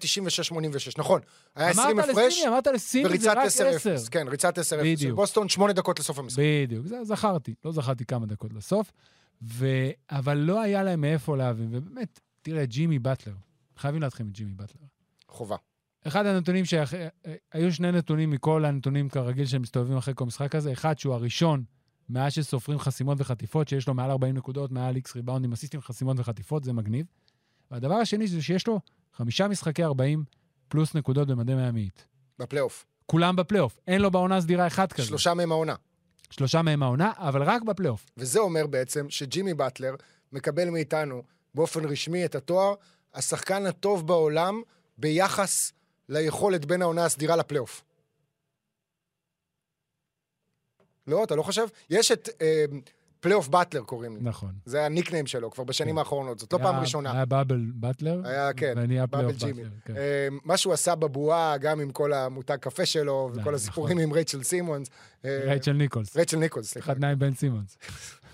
נכון. 0.98 1.22
היה 1.55 1.69
20 1.69 2.00
אמרת 2.00 2.10
הפרש, 2.10 2.34
לסימי, 2.34 2.48
אמרת 2.48 2.67
לסימי, 2.67 3.17
זה 3.19 3.31
רק 3.31 3.38
10-0. 3.38 3.41
10. 3.75 3.96
כן, 4.12 4.27
ריצת 4.27 4.58
10-0. 4.60 4.63
של 4.63 4.77
בדיוק. 4.84 5.15
בוסטון, 5.15 5.50
8 5.50 5.74
דקות 5.74 6.00
לסוף 6.00 6.19
המשחק. 6.19 6.39
בדיוק, 6.43 6.88
זה 6.88 7.03
זכרתי, 7.03 7.53
לא 7.65 7.72
זכרתי 7.72 8.05
כמה 8.05 8.25
דקות 8.25 8.53
לסוף. 8.53 8.91
אבל 10.12 10.38
לא 10.38 10.62
היה 10.62 10.84
להם 10.84 11.01
מאיפה 11.01 11.38
להביא, 11.38 11.65
ובאמת, 11.72 12.19
תראה, 12.41 12.65
ג'ימי 12.65 13.00
באטלר, 13.00 13.34
חייבים 13.77 14.01
להתחיל 14.01 14.25
מג'ימי 14.25 14.53
באטלר. 14.53 14.81
חובה. 15.29 15.55
אחד 16.08 16.25
הנתונים 16.25 16.65
שהיו 16.65 17.72
שני 17.74 17.91
נתונים 17.91 18.29
מכל 18.29 18.65
הנתונים 18.65 19.10
כרגיל 19.10 19.46
שמסתובבים 19.46 19.98
אחרי 19.98 20.13
כל 20.18 20.25
משחק 20.25 20.56
הזה. 20.56 20.72
אחד, 20.72 21.00
שהוא 21.00 21.13
הראשון 21.13 21.63
מאז 22.10 22.34
שסופרים 22.34 22.79
חסימות 22.79 23.18
וחטיפות, 23.22 23.68
שיש 23.68 23.88
לו 23.88 23.94
מעל 23.94 24.12
40 24.12 24.38
נקודות, 24.38 24.72
מעל 24.72 24.96
איקס 24.96 25.15
ריבאונדים, 25.15 25.53
אסיסטים, 25.53 25.82
חסימות 25.82 26.20
וחטיפות, 26.20 26.63
זה 26.63 26.74
מגניב. 26.74 27.06
והדבר 27.72 27.94
השני 27.94 28.27
זה 28.27 28.41
שיש 28.41 28.68
לו 28.68 28.79
חמישה 29.13 29.48
משחקי 29.48 29.84
40 29.84 30.24
פלוס 30.68 30.96
נקודות 30.96 31.27
במדי 31.27 31.56
מהמאית. 31.56 32.06
בפלייאוף. 32.39 32.86
כולם 33.06 33.36
בפלייאוף. 33.36 33.79
אין 33.88 34.01
לו 34.01 34.12
בעונה 34.12 34.41
סדירה 34.41 34.68
אחד 34.68 34.94
כזה. 34.94 35.08
שלושה 35.08 35.34
מהם 35.34 35.51
העונה. 35.51 35.75
שלושה 36.29 36.62
מהם 36.62 36.84
העונה, 36.84 37.12
אבל 37.18 37.44
רק 37.44 37.62
בפלייאוף. 37.62 38.06
וזה 38.18 38.39
אומר 38.39 38.68
בעצם 38.68 39.10
שג'ימי 39.10 39.53
באטלר 39.53 39.96
מקבל 40.32 40.70
מאיתנו 40.70 41.24
באופן 41.56 41.86
רשמי 41.86 42.25
את 42.25 42.36
התואר 42.36 42.74
השחקן 43.13 43.65
הטוב 43.65 44.08
בעולם 44.08 44.62
ביחס 44.98 45.74
ליכולת 46.10 46.66
בין 46.66 46.82
העונה 46.82 47.06
הסדירה 47.06 47.36
לפלייאוף. 47.36 47.84
לא, 51.08 51.24
אתה 51.24 51.36
לא 51.36 51.44
חושב? 51.44 51.68
יש 51.89 52.12
את 52.12 52.30
אה, 52.42 52.66
פלייאוף 53.20 53.48
באטלר 53.48 53.82
קוראים 53.84 54.16
לזה. 54.16 54.22
נכון. 54.24 54.54
זה 54.66 54.86
הניקניימס 54.86 55.28
שלו 55.28 55.51
כבר 55.51 55.63
בשנים 55.63 55.98
האחרונות, 55.98 56.39
זאת 56.39 56.54
לא 56.54 56.58
היה- 56.58 56.68
פעם 56.68 56.82
ראשונה. 56.82 57.12
היה 57.12 57.25
באבל 57.25 57.66
באטלר, 57.74 58.22
היה, 58.28 58.54
כן, 58.54 58.74
ונהיה 58.78 59.08
פלייאוף. 59.08 59.34
באטלר. 59.44 59.70
כן. 59.86 59.98
אה, 59.98 60.28
מה 60.44 60.58
שהוא 60.58 60.74
עשה 60.74 60.96
בבועה, 60.96 61.58
גם 61.58 61.80
עם 61.80 61.92
כל 61.92 62.13
המותג 62.13 62.56
קפה 62.62 62.86
שלו, 62.86 63.30
וכל 63.32 63.42
נכון. 63.42 63.54
הסיפורים 63.54 63.98
עם 63.98 64.13
רייצ'ל 64.13 64.44
סימונס. 64.44 64.88
אה, 65.25 65.39
רייצ'ל 65.44 65.72
ניקולס. 65.74 66.16
רייצ'ל 66.16 66.38
ניקולס, 66.38 66.72
סליחה. 66.72 66.92
אחד 66.92 67.00
נעים 67.01 67.20
בן 67.20 67.34
סימונס. 67.34 67.78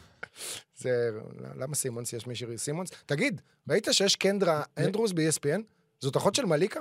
זה... 0.81 1.09
למה 1.55 1.75
סימונס? 1.75 2.13
יש 2.13 2.27
מישהו 2.27 2.57
סימונס? 2.57 2.89
תגיד, 3.05 3.41
ראית 3.69 3.87
שיש 3.91 4.15
קנדרה 4.15 4.63
אנדרוס 4.77 5.11
ב-ESPN? 5.11 5.61
זאת 5.99 6.15
אחות 6.17 6.35
של 6.35 6.45
מליקה? 6.45 6.79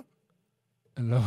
לא. 0.99 1.19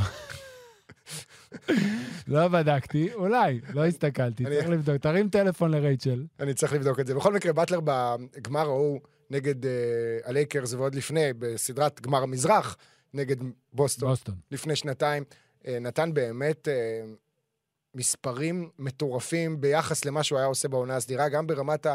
לא 2.27 2.47
בדקתי, 2.47 3.13
אולי, 3.13 3.62
לא 3.74 3.86
הסתכלתי, 3.86 4.43
צריך 4.43 4.69
לבדוק. 4.69 4.97
תרים 4.97 5.29
טלפון 5.29 5.71
לרייצ'ל. 5.71 6.25
אני 6.39 6.53
צריך 6.53 6.74
לבדוק 6.74 7.00
את 7.00 7.07
זה. 7.07 7.15
בכל 7.15 7.33
מקרה, 7.33 7.53
באטלר 7.53 7.79
בגמר 7.83 8.65
ההוא 8.65 9.00
נגד 9.29 9.65
אה, 9.65 9.71
הלייקרס, 10.25 10.74
ועוד 10.74 10.95
לפני, 10.95 11.33
בסדרת 11.39 12.01
גמר 12.01 12.24
המזרח, 12.24 12.77
נגד 13.13 13.36
בוסטון, 13.74 14.09
בוסטון. 14.09 14.36
לפני 14.51 14.75
שנתיים, 14.75 15.24
אה, 15.67 15.79
נתן 15.79 16.13
באמת 16.13 16.67
אה, 16.67 17.01
מספרים 17.95 18.69
מטורפים 18.79 19.62
ביחס 19.62 20.05
למה 20.05 20.24
שהוא 20.24 20.39
היה 20.39 20.47
עושה 20.47 20.67
בעונה 20.67 20.95
הסדירה, 20.95 21.29
גם 21.29 21.47
ברמת 21.47 21.88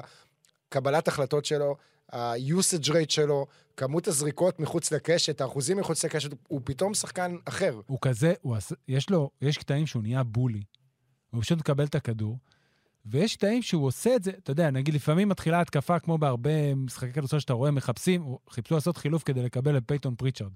הקבלת 0.68 1.08
החלטות 1.08 1.44
שלו, 1.44 1.76
ה-usage 2.12 2.88
rate 2.88 3.10
שלו, 3.10 3.46
כמות 3.76 4.08
הזריקות 4.08 4.60
מחוץ 4.60 4.92
לקשת, 4.92 5.40
האחוזים 5.40 5.78
מחוץ 5.78 6.04
לקשת, 6.04 6.30
הוא 6.48 6.60
פתאום 6.64 6.94
שחקן 6.94 7.36
אחר. 7.44 7.80
הוא 7.86 7.98
כזה, 8.02 8.34
הוא 8.42 8.56
עש... 8.56 8.72
יש 8.88 9.10
לו, 9.10 9.30
יש 9.42 9.58
קטעים 9.58 9.86
שהוא 9.86 10.02
נהיה 10.02 10.22
bully. 10.22 10.62
הוא 11.30 11.42
פשוט 11.42 11.58
מקבל 11.58 11.84
את 11.84 11.94
הכדור, 11.94 12.38
ויש 13.06 13.36
קטעים 13.36 13.62
שהוא 13.62 13.86
עושה 13.86 14.16
את 14.16 14.22
זה, 14.22 14.30
אתה 14.30 14.50
יודע, 14.50 14.70
נגיד 14.70 14.94
לפעמים 14.94 15.28
מתחילה 15.28 15.60
התקפה, 15.60 15.98
כמו 15.98 16.18
בהרבה 16.18 16.74
משחקי 16.74 17.12
כדורסל 17.12 17.38
שאתה 17.38 17.52
רואה, 17.52 17.70
מחפשים, 17.70 18.36
חיפשו 18.50 18.74
לעשות 18.74 18.96
חילוף 18.96 19.22
כדי 19.22 19.42
לקבל 19.42 19.76
את 19.76 19.82
פייטון 19.86 20.14
פריצ'רד. 20.14 20.52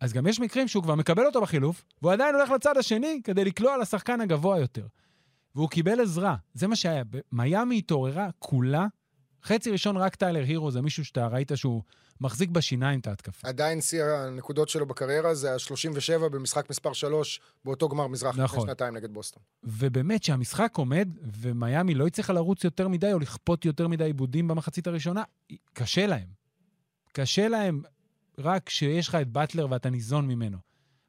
אז 0.00 0.12
גם 0.12 0.26
יש 0.26 0.40
מקרים 0.40 0.68
שהוא 0.68 0.82
כבר 0.82 0.94
מקבל 0.94 1.26
אותו 1.26 1.40
בחילוף, 1.40 1.84
והוא 2.02 2.12
עדיין 2.12 2.34
הולך 2.34 2.50
לצד 2.50 2.76
השני 2.76 3.20
כדי 3.24 3.44
לקלוע 3.44 3.78
לשחקן 3.78 4.20
הגבוה 4.20 4.58
יותר. 4.58 4.86
והוא 5.54 5.68
קיבל 5.68 6.00
עזרה, 6.00 6.36
זה 6.54 6.66
מה 6.66 6.76
שהיה. 6.76 7.02
מיאמי 7.32 7.78
התעוררה 7.78 8.28
כולה, 8.38 8.86
חצי 9.48 9.70
ראשון 9.70 9.96
רק 9.96 10.14
טיילר 10.14 10.44
הירו, 10.44 10.70
זה 10.70 10.80
מישהו 10.80 11.04
שאתה 11.04 11.26
ראית 11.26 11.52
שהוא 11.54 11.82
מחזיק 12.20 12.50
בשיניים 12.50 13.00
את 13.00 13.06
ההתקפה. 13.06 13.48
עדיין 13.48 13.80
שיא 13.80 14.04
הנקודות 14.04 14.68
שלו 14.68 14.86
בקריירה 14.86 15.34
זה 15.34 15.52
ה-37 15.52 16.28
במשחק 16.28 16.70
מספר 16.70 16.92
3 16.92 17.40
באותו 17.64 17.88
גמר 17.88 18.06
מזרח 18.06 18.32
לפני 18.32 18.44
נכון. 18.44 18.66
שנתיים 18.66 18.96
נגד 18.96 19.12
בוסטון. 19.12 19.42
ובאמת 19.64 20.22
שהמשחק 20.22 20.72
עומד, 20.76 21.08
ומיאמי 21.40 21.94
לא 21.94 22.06
הצליחה 22.06 22.32
לרוץ 22.32 22.64
יותר 22.64 22.88
מדי 22.88 23.12
או 23.12 23.18
לכפות 23.18 23.64
יותר 23.64 23.88
מדי 23.88 24.04
עיבודים 24.04 24.48
במחצית 24.48 24.86
הראשונה, 24.86 25.22
קשה 25.72 26.06
להם. 26.06 26.28
קשה 27.12 27.48
להם 27.48 27.82
רק 28.38 28.62
כשיש 28.66 29.08
לך 29.08 29.14
את 29.14 29.28
באטלר 29.28 29.66
ואתה 29.70 29.90
ניזון 29.90 30.28
ממנו. 30.28 30.58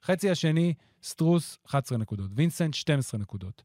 חצי 0.04 0.30
השני, 0.30 0.74
סטרוס, 1.04 1.58
11 1.66 1.98
נקודות, 1.98 2.32
וינסנט, 2.36 2.74
12 2.74 3.20
נקודות. 3.20 3.64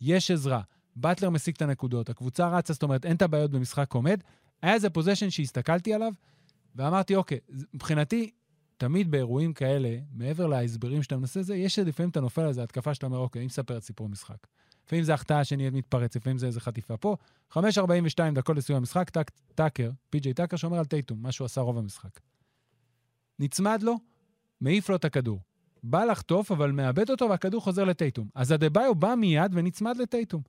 יש 0.00 0.30
עזרה, 0.30 0.60
באטלר 0.96 1.30
משיג 1.30 1.54
את 1.56 1.62
הנקודות, 1.62 2.08
הקבוצה 2.10 2.48
רצה, 2.48 2.72
זאת 2.72 2.82
אומרת, 2.82 3.04
אין 3.06 3.16
את 3.16 3.22
הבעיות 3.22 3.50
במשחק 3.50 3.92
עומד. 3.92 4.20
היה 4.62 4.74
איזה 4.74 4.90
possession 4.90 5.30
שהסתכלתי 5.30 5.94
עליו, 5.94 6.12
ואמרתי, 6.76 7.16
אוקיי, 7.16 7.38
זה- 7.48 7.66
מבחינתי, 7.74 8.30
תמיד 8.76 9.10
באירועים 9.10 9.52
כאלה, 9.52 9.96
מעבר 10.12 10.46
להסברים 10.46 11.02
שאתה 11.02 11.16
מנסה 11.16 11.42
זה, 11.42 11.56
יש 11.56 11.78
לפעמים 11.78 12.10
אתה 12.10 12.20
נופל 12.20 12.40
על 12.42 12.48
איזה 12.48 12.62
התקפה 12.62 12.94
שאתה 12.94 13.06
אומר, 13.06 13.18
אוקיי, 13.18 13.40
אני 13.40 13.46
מספר 13.46 13.76
את 13.76 13.82
סיפור 13.82 14.06
המשחק. 14.06 14.46
לפעמים 14.86 15.04
זה 15.04 15.14
החטאה 15.14 15.44
שנהייתה 15.44 15.74
מתפרץ, 15.74 16.16
לפעמים 16.16 16.38
זה 16.38 16.46
איזה 16.46 16.60
חטיפה. 16.60 16.96
פה, 16.96 17.16
5.42 17.50 17.60
דקות 18.34 18.56
לסיום 18.56 18.78
המשחק, 18.78 19.10
טק, 19.10 19.30
טאקר, 19.54 19.90
פי.ג'יי 20.10 20.34
טאקר 20.34 20.56
שומר 20.56 20.78
על 20.78 20.84
טייטום, 20.84 21.22
מה 21.22 21.32
שהוא 21.32 21.44
עשה 21.44 21.60
רוב 21.60 21.78
המשחק. 21.78 22.20
נצמד 23.38 23.82
לו, 23.82 23.94
מעיף 24.60 24.88
לו 24.88 24.96
את 24.96 25.04
הכדור. 25.04 25.40
בא 25.82 26.04
לחטוף, 26.04 26.52
אבל 26.52 26.72
מאבד 26.72 27.10
אותו 27.10 27.30
והכדור 27.30 27.60
חוזר 27.60 27.84
לטייטום. 27.84 28.28
אז 28.34 28.52
אדה-ביו 28.52 28.94
בא 28.94 29.14
מיד 29.14 29.50
ונצמד 29.54 29.96
לטייטום. 29.96 30.42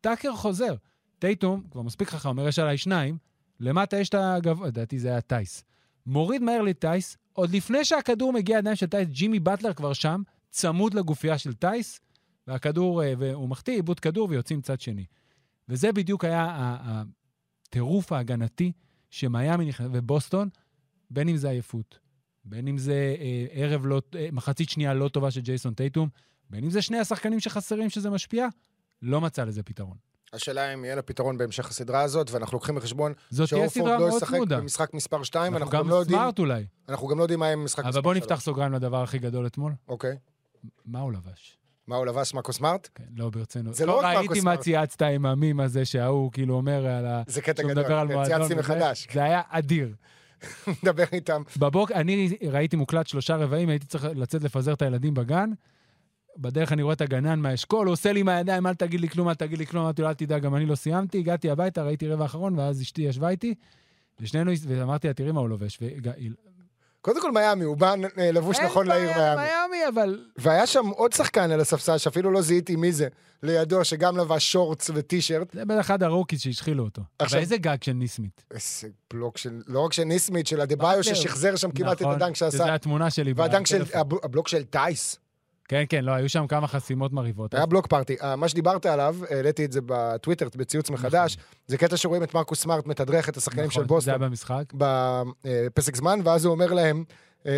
טאקר 0.00 0.32
חוזר. 0.36 0.74
טייטום, 1.18 1.62
כבר 1.70 1.82
מספיק 1.82 2.08
חכם, 2.08 2.28
אומר 2.28 2.48
יש 2.48 2.58
עליי 2.58 2.78
שניים, 2.78 3.18
למטה 3.60 3.96
יש 3.96 4.08
את 4.08 4.14
הגבוה, 4.18 4.68
לדעתי 4.68 4.98
זה 4.98 5.08
היה 5.08 5.20
טייס. 5.20 5.64
מוריד 6.06 6.42
מהר 6.42 6.62
לטייס, 6.62 7.16
עוד 7.32 7.50
לפני 7.50 7.84
שהכדור 7.84 8.32
מגיע 8.32 8.56
לידיים 8.56 8.76
של 8.76 8.86
טייס, 8.86 9.08
ג'ימי 9.08 9.40
באטלר 9.40 9.74
כבר 9.74 9.92
שם, 9.92 10.22
צמוד 10.50 10.94
לגופייה 10.94 11.38
של 11.38 11.54
טייס, 11.54 12.00
והכדור, 12.46 13.02
אה, 13.02 13.12
והוא 13.18 13.48
מחטיא 13.48 13.74
עיבוד 13.74 14.00
כדור 14.00 14.28
ויוצאים 14.30 14.60
צד 14.60 14.80
שני. 14.80 15.04
וזה 15.68 15.92
בדיוק 15.92 16.24
היה 16.24 16.76
הטירוף 17.68 18.12
ההגנתי 18.12 18.72
שמיאמי 19.10 19.64
נכנס, 19.64 19.88
ובוסטון, 19.92 20.48
בין 21.10 21.28
אם 21.28 21.36
זה 21.36 21.50
עייפות, 21.50 21.98
בין 22.44 22.68
אם 22.68 22.78
זה 22.78 23.16
אה, 23.20 23.46
ערב 23.50 23.86
לא, 23.86 24.02
אה, 24.14 24.28
מחצית 24.32 24.68
שנייה 24.68 24.94
לא 24.94 25.08
טובה 25.08 25.30
של 25.30 25.40
ג'ייסון 25.40 25.74
טייטום, 25.74 26.08
בין 26.50 26.64
אם 26.64 26.70
זה 26.70 26.82
שני 26.82 26.98
השחקנים 26.98 27.40
שחסרים 27.40 27.90
שזה 27.90 28.10
משפיע, 28.10 28.48
לא 29.02 29.20
מצא 29.20 29.44
לזה 29.44 29.62
פתרון. 29.62 29.96
השאלה 30.32 30.74
אם 30.74 30.84
יהיה 30.84 30.94
לה 30.94 31.02
פתרון 31.02 31.38
בהמשך 31.38 31.68
הסדרה 31.68 32.02
הזאת, 32.02 32.30
ואנחנו 32.30 32.56
לוקחים 32.56 32.74
בחשבון 32.74 33.12
שאורפורד 33.44 34.00
לא 34.00 34.08
ישחק. 34.16 34.38
במשחק 34.48 34.94
מספר 34.94 35.22
2, 35.22 35.56
אנחנו 35.56 35.70
גם 35.70 35.82
גם 35.82 35.88
לא 35.88 35.94
יודעים, 35.94 36.18
סמארט 36.18 36.38
אולי. 36.38 36.66
אנחנו 36.88 37.08
גם 37.08 37.18
לא 37.18 37.22
יודעים 37.24 37.40
מה 37.40 37.46
יהיה 37.46 37.56
במשחק 37.56 37.78
מספר 37.78 37.88
אבל 37.88 37.92
3. 37.92 38.04
בוא 38.04 38.14
נפתח 38.14 38.40
סוגריים 38.40 38.72
לדבר 38.72 39.02
הכי 39.02 39.18
גדול 39.18 39.46
אתמול. 39.46 39.72
אוקיי. 39.88 40.16
מה 40.86 41.00
הוא 41.00 41.12
לבש? 41.12 41.58
מה 41.86 41.96
הוא 41.96 42.06
לבש? 42.06 42.34
מאקו 42.34 42.52
סמארט? 42.52 42.88
כן, 42.94 43.04
לא 43.16 43.30
ברצינות. 43.30 43.74
זה 43.74 43.86
לא 43.86 43.98
רק 43.98 44.04
ראיתי 44.04 44.18
מרקוס 44.20 44.36
מה 44.36 44.42
סמארט. 44.42 44.60
צייצת 44.60 45.02
עם 45.02 45.26
המים 45.26 45.60
הזה 45.60 45.84
שההוא 45.84 46.32
כאילו 46.32 46.54
אומר 46.54 46.86
על 46.86 47.06
ה... 47.06 47.22
זה 47.26 47.42
קטע 47.42 47.62
גדול. 47.62 47.84
כן. 47.84 48.24
צייצתי. 48.24 48.54
מחדש. 48.54 49.06
זה 49.12 49.24
היה 49.24 49.42
אדיר. 49.48 49.94
מדבר 50.82 51.04
איתם. 51.12 51.42
בבוקר, 51.56 51.94
אני 51.94 52.38
ראיתי 52.50 52.76
מוקלט 52.76 53.06
שלושה 53.06 53.36
רבעים, 53.36 53.68
הייתי 53.68 53.86
צריך 53.86 54.04
לצאת 54.14 54.42
לפזר 54.42 54.72
את 54.72 54.82
הילדים 54.82 55.14
בגן. 55.14 55.50
בדרך 56.36 56.72
אני 56.72 56.82
רואה 56.82 56.94
את 56.94 57.00
הגנן 57.00 57.38
מהאשכול, 57.40 57.86
הוא 57.86 57.92
עושה 57.92 58.12
לי 58.12 58.20
עם 58.20 58.28
הידיים, 58.28 58.66
אל 58.66 58.74
תגיד 58.74 59.00
לי 59.00 59.08
כלום, 59.08 59.28
אל 59.28 59.34
תגיד 59.34 59.58
לי 59.58 59.66
כלום, 59.66 59.82
אמרתי 59.84 60.02
לו, 60.02 60.08
אל 60.08 60.14
תדאג, 60.14 60.42
גם 60.42 60.54
אני 60.54 60.66
לא 60.66 60.74
סיימתי. 60.74 61.18
הגעתי 61.18 61.50
הביתה, 61.50 61.82
ראיתי 61.82 62.08
רבע 62.08 62.24
אחרון, 62.24 62.58
ואז 62.58 62.82
אשתי 62.82 63.02
ישבה 63.02 63.28
איתי, 63.28 63.54
ושנינו, 64.20 64.52
ואמרתי 64.68 65.06
לה, 65.08 65.14
תראי 65.14 65.32
מה 65.32 65.40
הוא 65.40 65.48
לובש. 65.48 65.78
קודם 67.00 67.20
כל 67.20 67.32
מיאמי, 67.32 67.64
הוא 67.64 67.76
בא 67.76 67.94
אה, 68.18 68.30
לבוש 68.32 68.60
נכון 68.60 68.86
לעיר 68.86 69.08
אין 69.08 69.16
בעיה, 69.16 69.34
מיאמי. 69.36 69.76
מיאמי, 69.76 69.88
אבל... 69.88 70.24
והיה 70.36 70.66
שם 70.66 70.86
עוד 70.86 71.12
שחקן 71.12 71.50
על 71.50 71.60
הספסל, 71.60 71.98
שאפילו 71.98 72.30
לא 72.30 72.42
זיהיתי 72.42 72.76
מי 72.76 72.92
זה, 72.92 73.08
לידו, 73.42 73.84
שגם 73.84 74.16
לבש 74.16 74.52
שורטס 74.52 74.90
וטישרט. 74.94 75.52
זה 75.52 75.64
בטח 75.64 75.80
אחד 75.80 76.02
ה 76.02 76.07
rookies 76.07 76.40
שהשחילו 76.40 76.84
אותו. 76.84 77.02
עכשיו- 77.18 77.36
אבל 77.38 77.42
איזה 77.42 77.56
גג 77.56 77.76
של 77.82 77.92
נייסמית'. 77.92 78.44
איזה 78.50 78.88
בלוק 79.12 79.38
של, 79.38 79.62
לא 79.66 79.80
רק 79.80 79.92
של 79.92 80.04
נייסמית', 80.04 80.46
של 80.46 80.56
באטלר. 80.66 81.02
ששחזר 81.02 81.56
שם 81.56 81.70
כמעט 81.70 81.96
את 81.96 82.02
נכון, 82.02 82.14
הדנק 82.14 82.36
שעשה. 82.36 82.74
התמונה 82.74 83.10
שלי. 83.10 83.32
והדנק 83.32 83.66
של, 83.66 83.82
הבלוק 84.22 84.48
של 84.48 84.64
טייס. 84.64 85.16
כן, 85.68 85.84
כן, 85.88 86.04
לא, 86.04 86.12
היו 86.12 86.28
שם 86.28 86.46
כמה 86.46 86.66
חסימות 86.66 87.12
מרהיבות. 87.12 87.54
היה 87.54 87.66
block 87.66 87.86
party. 87.86 88.16
אה, 88.22 88.36
מה 88.36 88.48
שדיברת 88.48 88.86
עליו, 88.86 89.16
העליתי 89.30 89.64
את 89.64 89.72
זה 89.72 89.80
בטוויטר, 89.86 90.48
בציוץ 90.56 90.90
מחדש, 90.90 91.36
זה 91.66 91.78
קטע 91.78 91.96
שרואים 91.96 92.22
את 92.22 92.34
מרקוס 92.34 92.62
סמארט 92.62 92.86
מתדרך 92.86 93.28
את 93.28 93.36
השחקנים 93.36 93.70
של 93.70 93.82
נכון, 93.82 94.00
זה 94.00 94.10
היה 94.10 94.18
בוסטון 94.18 94.30
במשחק. 94.30 94.72
בפסק 95.64 95.96
זמן, 95.96 96.20
ואז 96.24 96.44
הוא 96.44 96.52
אומר 96.54 96.72
להם, 96.72 97.04
אה, 97.46 97.52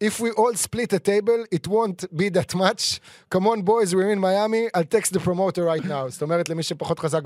If 0.00 0.20
we 0.20 0.30
all 0.30 0.54
split 0.54 0.92
a 0.92 1.00
table, 1.00 1.40
it 1.50 1.66
won't 1.66 2.04
be 2.20 2.28
that 2.28 2.54
much. 2.54 3.00
Come 3.30 3.48
on 3.48 3.62
boys, 3.62 3.96
we're 3.96 4.12
in 4.12 4.20
Miami, 4.20 4.62
I'll 4.74 4.90
text 4.96 5.10
the 5.12 5.18
promoter 5.18 5.64
right 5.64 5.84
now. 5.84 6.08
זאת 6.08 6.22
אומרת, 6.22 6.48
למי 6.48 6.62
שפחות 6.62 6.98
חזק 6.98 7.22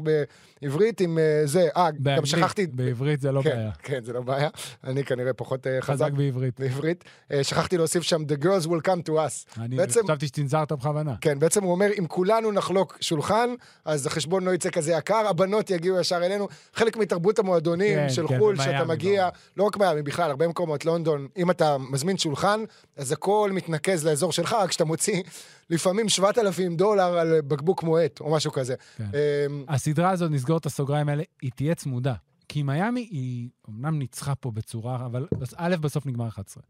בעברית, 0.63 1.01
עם 1.01 1.19
אה, 1.19 1.43
זה, 1.45 1.69
אה, 1.77 1.89
גם 2.17 2.27
שכחתי... 2.27 2.67
בעברית 2.67 3.21
זה 3.21 3.33
לא 3.33 3.43
כן, 3.43 3.51
בעיה. 3.51 3.71
כן, 3.83 4.05
זה 4.05 4.13
לא 4.13 4.21
בעיה. 4.21 4.49
אני 4.85 5.05
כנראה 5.05 5.33
פחות 5.33 5.67
אה, 5.67 5.79
חזק 5.81 5.93
חזק 5.93 6.13
בעברית. 6.13 6.61
בעברית. 6.61 7.05
אה, 7.33 7.45
שכחתי 7.45 7.77
להוסיף 7.77 8.03
שם, 8.03 8.23
The 8.23 8.45
girls 8.45 8.67
will 8.67 8.87
come 8.89 9.03
to 9.09 9.13
us. 9.13 9.61
אני 9.61 9.77
בעצם- 9.77 10.01
חשבתי 10.05 10.27
שצנזרת 10.27 10.73
בכוונה. 10.73 11.15
כן, 11.21 11.39
בעצם 11.39 11.63
הוא 11.65 11.73
אומר, 11.73 11.89
אם 11.99 12.07
כולנו 12.07 12.53
נחלוק 12.53 12.99
שולחן, 13.01 13.51
אז 13.85 14.07
החשבון 14.07 14.45
לא 14.45 14.51
יצא 14.55 14.71
כזה 14.71 14.93
יקר, 14.93 15.27
הבנות 15.29 15.71
יגיעו 15.71 16.01
ישר 16.01 16.17
אלינו. 16.17 16.49
חלק 16.75 16.97
מתרבות 16.97 17.39
המועדונים 17.39 17.99
כן, 17.99 18.09
של 18.09 18.29
כן, 18.29 18.39
חו"ל, 18.39 18.57
שאתה 18.57 18.85
מגיע. 18.85 19.29
לא 19.57 19.65
רק 19.65 19.77
מיאמי, 19.77 20.03
בכלל, 20.03 20.31
הרבה 20.31 20.49
מקומות, 20.49 20.85
לונדון, 20.85 21.29
אם 21.37 21.51
אתה 21.51 21.77
מזמין 21.79 22.19
שולחן, 22.19 22.61
אז 22.97 23.13
הכל 23.13 23.51
מתנקז 23.55 24.07
לאזור 24.07 24.33
שלך, 24.33 24.53
רק 24.53 24.69
כשאתה 24.69 24.85
מוציא 24.85 25.23
לפעמים 25.71 26.09
7,000 26.09 26.77
דולר 26.77 27.19
על 27.19 27.41
בקבוק 27.41 27.83
מועט, 27.83 28.21
או 28.21 28.35
משהו 28.35 28.53
כזה. 28.53 28.75
כן. 28.97 29.05
אמ, 29.05 29.65
הסדרה 29.69 30.11
הזאת, 30.11 30.31
נסגור 30.31 30.59
את 30.59 30.67
הסוגריים 30.67 31.09
האלה, 31.09 31.23
היא 31.43 31.51
תהיה 31.55 31.75
צמודה. 31.75 32.15
כי 32.49 32.63
מיאמי 32.63 33.01
היא 33.01 33.49
אמנם 33.69 33.99
ניצחה 33.99 34.35
פה 34.35 34.51
בצורה, 34.51 35.07
אבל 35.07 35.27
א', 35.57 35.77
בסוף 35.81 36.07
נגמר 36.07 36.29
11. 36.29 36.63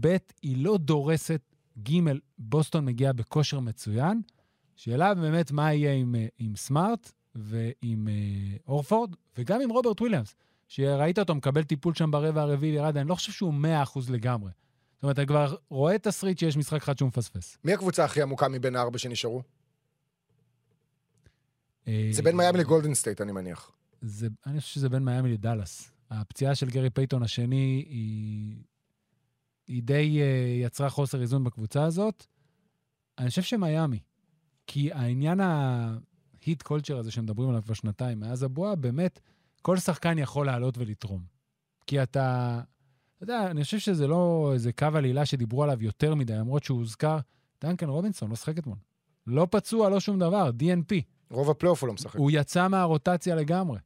ב', 0.00 0.16
היא 0.42 0.64
לא 0.64 0.78
דורסת, 0.78 1.40
ג', 1.88 1.98
בוסטון 2.38 2.84
מגיעה 2.84 3.12
בכושר 3.12 3.60
מצוין. 3.60 4.20
שאלה 4.76 5.14
באמת 5.14 5.52
מה 5.52 5.74
יהיה 5.74 5.92
עם, 5.92 6.14
אה, 6.14 6.26
עם 6.38 6.56
סמארט 6.56 7.12
ועם 7.34 8.08
אה, 8.08 8.56
הורפורד, 8.68 9.16
וגם 9.38 9.60
עם 9.60 9.70
רוברט 9.70 10.00
וויליאמס, 10.00 10.34
שראית 10.68 11.18
אותו 11.18 11.34
מקבל 11.34 11.62
טיפול 11.62 11.94
שם 11.94 12.10
ברבע 12.10 12.42
הרביעי 12.42 12.72
וירד, 12.72 12.96
אני 12.96 13.08
לא 13.08 13.14
חושב 13.14 13.32
שהוא 13.32 13.54
100% 13.94 13.98
לגמרי. 14.10 14.50
זאת 15.02 15.04
אומרת, 15.04 15.18
אתה 15.18 15.26
כבר 15.26 15.56
רואה 15.68 15.98
תסריט 15.98 16.38
שיש 16.38 16.56
משחק 16.56 16.82
אחד 16.82 16.98
שהוא 16.98 17.08
מפספס. 17.08 17.58
מי 17.64 17.72
הקבוצה 17.72 18.04
הכי 18.04 18.22
עמוקה 18.22 18.48
מבין 18.48 18.76
הארבע 18.76 18.98
שנשארו? 18.98 19.42
אה, 21.88 22.08
זה 22.12 22.22
בין 22.22 22.36
מיאמי 22.36 22.58
לגולדן 22.58 22.94
סטייט, 22.94 23.20
אני 23.20 23.32
מניח. 23.32 23.72
זה, 24.02 24.28
אני 24.46 24.60
חושב 24.60 24.74
שזה 24.74 24.88
בין 24.88 25.04
מיאמי 25.04 25.32
לדאלאס. 25.32 25.90
הפציעה 26.10 26.54
של 26.54 26.70
גרי 26.70 26.90
פייטון 26.90 27.22
השני 27.22 27.84
היא, 27.88 28.62
היא 29.66 29.82
די 29.82 30.20
אה, 30.20 30.66
יצרה 30.66 30.90
חוסר 30.90 31.20
איזון 31.20 31.44
בקבוצה 31.44 31.84
הזאת. 31.84 32.26
אני 33.18 33.28
חושב 33.28 33.42
שמיאמי. 33.42 33.98
כי 34.66 34.92
העניין 34.92 35.40
ה 35.40 35.64
Heat 35.64 36.62
culture 36.62 36.98
הזה 36.98 37.10
שמדברים 37.10 37.48
עליו 37.48 37.62
כבר 37.62 37.74
שנתיים, 37.74 38.20
מאז 38.20 38.42
הבועה, 38.42 38.74
באמת, 38.76 39.20
כל 39.62 39.78
שחקן 39.78 40.18
יכול 40.18 40.46
לעלות 40.46 40.78
ולתרום. 40.78 41.24
כי 41.86 42.02
אתה, 42.02 42.60
אתה 43.22 43.32
יודע, 43.32 43.50
אני 43.50 43.64
חושב 43.64 43.78
שזה 43.78 44.06
לא 44.06 44.50
איזה 44.54 44.72
קו 44.72 44.86
עלילה 44.94 45.26
שדיברו 45.26 45.62
עליו 45.62 45.82
יותר 45.82 46.14
מדי, 46.14 46.32
למרות 46.32 46.64
שהוא 46.64 46.78
הוזכר, 46.78 47.18
דנקן 47.62 47.88
רובינסון 47.88 48.30
לא 48.30 48.36
שחק 48.36 48.58
אתמול. 48.58 48.76
לא 49.26 49.46
פצוע, 49.50 49.90
לא 49.90 50.00
שום 50.00 50.18
דבר, 50.18 50.50
DNP. 50.58 50.94
רוב 51.30 51.50
הפלייאוף 51.50 51.82
הוא 51.82 51.88
לא 51.88 51.94
משחק. 51.94 52.16
הוא 52.16 52.30
יצא 52.34 52.68
מהרוטציה 52.68 53.34
לגמרי. 53.34 53.78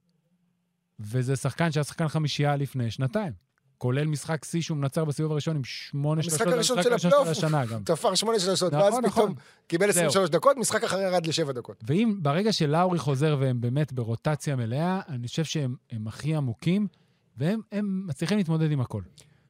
וזה 1.00 1.36
שחקן 1.36 1.72
שהיה 1.72 1.84
שחקן 1.84 2.08
חמישייה 2.08 2.56
לפני 2.56 2.90
שנתיים. 2.90 3.32
כולל 3.78 4.04
משחק 4.04 4.44
שיא 4.44 4.60
שהוא 4.62 4.78
מנצח 4.78 5.02
בסיבוב 5.02 5.32
הראשון 5.32 5.56
עם 5.56 5.64
שמונה 5.64 6.20
המשחק 6.22 6.38
שלושות, 6.38 6.52
הראשון 6.52 6.78
המשחק 6.78 6.88
של 6.88 6.92
הראשון 6.92 7.12
הפלייאוף. 7.12 7.38
השנה 7.38 7.66
גם. 7.66 7.82
תפר 7.94 8.14
שמונה 8.14 8.38
שלושות, 8.38 8.72
נכון, 8.72 8.84
ואז 8.84 9.04
נכון. 9.04 9.24
פתאום 9.24 9.34
קיבל 9.66 9.92
זהו. 9.92 10.06
23 10.06 10.30
דקות, 10.30 10.56
משחק 10.56 10.84
אחר 10.84 10.98
ירד 11.00 11.26
לשבע 11.26 11.52
דקות. 11.52 11.84
ואם 11.86 12.18
ברגע 12.22 12.52
שלאורי 12.52 12.98
חוזר 12.98 13.36
והם 13.40 13.60
באמת 13.60 13.92
ברוטציה 13.92 14.56
מלאה, 14.56 15.00
אני 15.08 15.28
חושב 15.28 15.44
שהם 15.44 15.76
הם 15.90 16.08
הכי 16.08 16.34
עמוקים, 16.34 16.86
והם 17.36 17.60
הם 17.72 18.04
מצליחים 18.06 18.38
להתמודד 18.38 18.70
עם 18.70 18.80
הכל. 18.80 19.02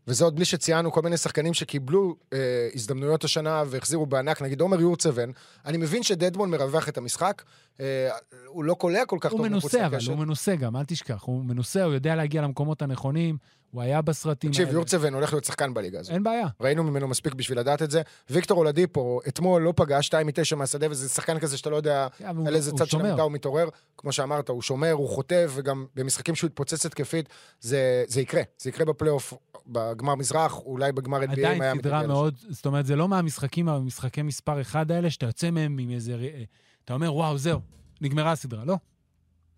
וזה 0.09 0.25
עוד 0.25 0.37
בלי 0.37 0.45
שציינו 0.45 0.93
כל 0.93 1.03
מיני 1.03 1.17
שחקנים 1.17 1.55
שקיבלו 1.55 2.17
אה, 2.33 2.69
הזדמנויות 2.75 3.25
השנה 3.25 3.63
והחזירו 3.67 4.07
בענק, 4.07 4.43
נגיד 4.43 4.61
עומר 4.61 4.81
יורצבן. 4.81 5.31
אני 5.65 5.77
מבין 5.79 6.03
שדדמון 6.03 6.51
מרווח 6.51 6.89
את 6.89 6.99
המשחק, 6.99 7.43
אה, 7.81 8.09
הוא 8.47 8.65
לא 8.65 8.75
קולע 8.75 9.05
כל 9.05 9.19
כך 9.21 9.33
הוא 9.33 9.39
טוב 9.39 9.49
מחוץ 9.49 9.75
מנוסה, 9.75 9.87
אבל. 9.87 9.99
הוא 10.09 10.19
מנוסה 10.19 10.57
גם, 10.57 10.77
אל 10.77 10.85
תשכח. 10.85 11.23
הוא 11.23 11.45
מנוסה, 11.45 11.85
הוא 11.85 11.95
יודע 11.95 12.17
להגיע 12.17 12.43
למקומות 12.43 12.83
הנכונים, 12.83 13.37
הוא 13.71 13.83
היה 13.83 14.03
בסרטים 14.03 14.51
תקשיב, 14.51 14.67
האלה. 14.67 14.79
יורצבן 14.79 15.15
הולך 15.15 15.33
להיות 15.33 15.45
שחקן 15.45 15.75
בליגה 15.75 16.01
הזאת. 16.01 16.13
אין 16.13 16.23
בעיה. 16.23 16.47
ראינו 16.61 16.85
ממנו 16.85 17.09
מספיק 17.09 17.35
בשביל 17.35 17.59
לדעת 17.59 17.83
את 17.83 17.91
זה. 17.91 18.03
ויקטור 18.31 18.59
אולדיפו, 18.59 19.21
אתמול 19.29 19.63
לא 19.63 19.73
פגע 19.77 20.03
2 20.03 20.27
מ-9 20.27 20.57
מהשדה, 20.57 20.87
וזה 20.91 21.09
שחקן 21.09 21.39
כזה 21.39 21.57
שאתה 21.57 21.71
לא 21.71 21.77
יודע 21.77 22.07
הוא- 22.37 22.47
על 22.49 22.55
איזה 22.55 22.73
צד 22.73 22.87
של. 22.87 23.01
המיטה 23.01 23.23
הוא 23.23 23.33
מתעורר. 23.33 23.69
כמו 23.99 24.13
שאמרת, 24.13 24.49
הוא 24.49 24.63
שומר, 24.63 24.93
הוא 24.93 25.09
חוטף, 25.09 25.53
וגם 25.55 25.87
במשחקים 25.95 26.35
שהוא 26.35 26.49
יתפוצץ 26.49 26.87
התקפית, 26.87 27.29
זה, 27.61 28.05
זה 28.07 28.21
יקרה. 28.21 28.43
זה 28.59 28.71
יקרה 28.71 28.85
בפלייאוף, 28.87 29.35
בגמר 29.67 30.15
מזרח, 30.15 30.59
אולי 30.59 30.93
בגמר 30.93 31.21
NBA, 31.23 31.31
עדיין 31.33 31.63
סדרה 31.79 32.07
מאוד, 32.07 32.35
זאת 32.49 32.67
אומרת, 32.67 32.87
זה 32.87 32.97
לא 32.97 33.09
מהמשחקים, 33.09 33.69
המשחקי 33.69 34.23
מספר 34.23 34.61
אחד 34.61 34.91
האלה, 34.91 35.11
שאתה 35.11 35.27
יוצא 35.27 35.51
מהם 35.51 35.79
עם 35.79 35.91
איזה... 35.91 36.13
אה, 36.15 36.43
אתה 36.85 36.95
אומר, 36.95 37.15
וואו, 37.15 37.39
זהו, 37.39 37.61
נגמרה 38.01 38.33
הסדרה. 38.33 38.65
לא. 38.65 38.77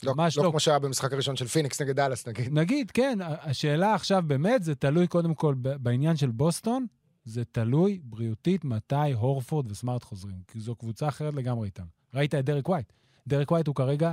לא, 0.02 0.14
ממש 0.14 0.38
לא 0.38 0.44
לא. 0.44 0.50
כמו 0.50 0.61
שהיה 0.61 0.78
במשחק 0.78 1.12
הראשון 1.12 1.37
של 1.37 1.46
פיניקס 1.46 1.80
נגד 1.80 1.96
דאלאס, 1.96 2.28
נגיד. 2.28 2.52
נגיד, 2.52 2.90
כן, 2.90 3.18
השאלה 3.22 3.94
עכשיו 3.94 4.22
באמת, 4.26 4.62
זה 4.62 4.74
תלוי 4.74 5.06
קודם 5.06 5.34
כל 5.34 5.54
בעניין 5.58 6.16
של 6.16 6.30
בוסטון, 6.30 6.87
זה 7.24 7.44
תלוי 7.44 8.00
בריאותית 8.02 8.64
מתי 8.64 9.12
הורפורד 9.12 9.70
וסמארט 9.72 10.04
חוזרים, 10.04 10.38
כי 10.48 10.61
זו 10.61 10.74
קבוצה 10.74 11.08
אחרת 11.08 11.34
לגמרי 11.34 11.66
איתם. 11.66 11.84
ראית 12.14 12.34
את 12.34 12.44
דריק 12.44 12.68
ווייט. 12.68 12.92
דריק 13.27 13.51
ווייט 13.50 13.66
הוא 13.66 13.74
כרגע, 13.74 14.12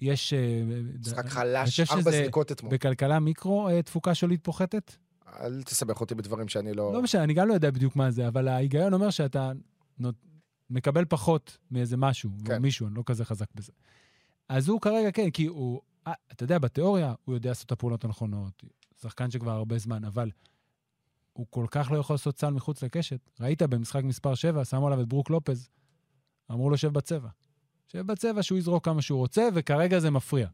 יש... 0.00 0.32
אה, 0.32 0.62
משחק 1.00 1.26
חלש, 1.26 1.80
ארבע 1.80 2.10
זריקות 2.10 2.52
אתמול. 2.52 2.72
בכלכלה 2.72 3.20
מיקרו 3.20 3.68
אה, 3.68 3.82
תפוקה 3.82 4.14
שולית 4.14 4.44
פוחתת? 4.44 4.96
אל 5.40 5.62
תסבך 5.62 6.00
אותי 6.00 6.14
בדברים 6.14 6.48
שאני 6.48 6.74
לא... 6.74 6.92
לא 6.92 7.02
משנה, 7.02 7.24
אני 7.24 7.34
גם 7.34 7.48
לא 7.48 7.54
יודע 7.54 7.70
בדיוק 7.70 7.96
מה 7.96 8.10
זה, 8.10 8.28
אבל 8.28 8.48
ההיגיון 8.48 8.94
אומר 8.94 9.10
שאתה 9.10 9.52
נות... 9.98 10.14
מקבל 10.70 11.04
פחות 11.04 11.58
מאיזה 11.70 11.96
משהו, 11.96 12.30
כן. 12.44 12.62
מישהו, 12.62 12.86
אני 12.86 12.94
לא 12.94 13.02
כזה 13.06 13.24
חזק 13.24 13.46
בזה. 13.54 13.72
אז 14.48 14.68
הוא 14.68 14.80
כרגע, 14.80 15.10
כן, 15.10 15.30
כי 15.30 15.46
הוא, 15.46 15.80
אה, 16.06 16.12
אתה 16.32 16.44
יודע, 16.44 16.58
בתיאוריה 16.58 17.14
הוא 17.24 17.34
יודע 17.34 17.48
לעשות 17.48 17.66
את 17.66 17.72
הפעולות 17.72 18.04
הנכונות, 18.04 18.64
שחקן 19.02 19.30
שכבר 19.30 19.50
הרבה 19.50 19.78
זמן, 19.78 20.04
אבל 20.04 20.30
הוא 21.32 21.46
כל 21.50 21.66
כך 21.70 21.90
לא 21.90 21.98
יכול 21.98 22.14
לעשות 22.14 22.38
סל 22.38 22.50
מחוץ 22.50 22.82
לקשת. 22.82 23.30
ראית 23.40 23.62
במשחק 23.62 24.04
מספר 24.04 24.34
7, 24.34 24.64
שמו 24.64 24.86
עליו 24.86 25.00
את 25.00 25.08
ברוק 25.08 25.30
לופז, 25.30 25.68
אמרו 26.50 26.70
לו, 26.70 26.76
שב 26.76 26.88
בצבע. 26.88 27.28
שב 27.88 28.06
בצבע 28.06 28.42
שהוא 28.42 28.58
יזרוק 28.58 28.84
כמה 28.84 29.02
שהוא 29.02 29.18
רוצה, 29.18 29.48
וכרגע 29.54 29.98
זה 29.98 30.10
מפריע. 30.10 30.48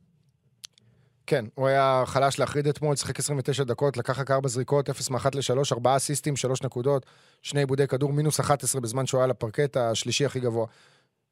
כן, 1.26 1.44
הוא 1.55 1.68
היה 1.68 2.03
חלש 2.07 2.38
להחריד 2.38 2.66
אתמול, 2.66 2.96
שיחק 2.96 3.18
29 3.18 3.64
דקות, 3.64 3.96
לקח 3.96 4.18
רק 4.18 4.31
4 4.31 4.48
זריקות, 4.48 4.90
0 4.90 5.11
מ-1 5.11 5.29
ל-3, 5.35 5.72
4 5.72 5.96
אסיסטים, 5.96 6.37
3 6.37 6.62
נקודות, 6.62 7.07
שני 7.42 7.61
איבודי 7.61 7.87
כדור, 7.87 8.12
מינוס 8.12 8.40
11 8.40 8.81
בזמן 8.81 9.07
שהוא 9.07 9.18
היה 9.18 9.24
על 9.24 9.31
הפרקט, 9.31 9.76
השלישי 9.76 10.24
הכי 10.24 10.40
גבוה 10.40 10.66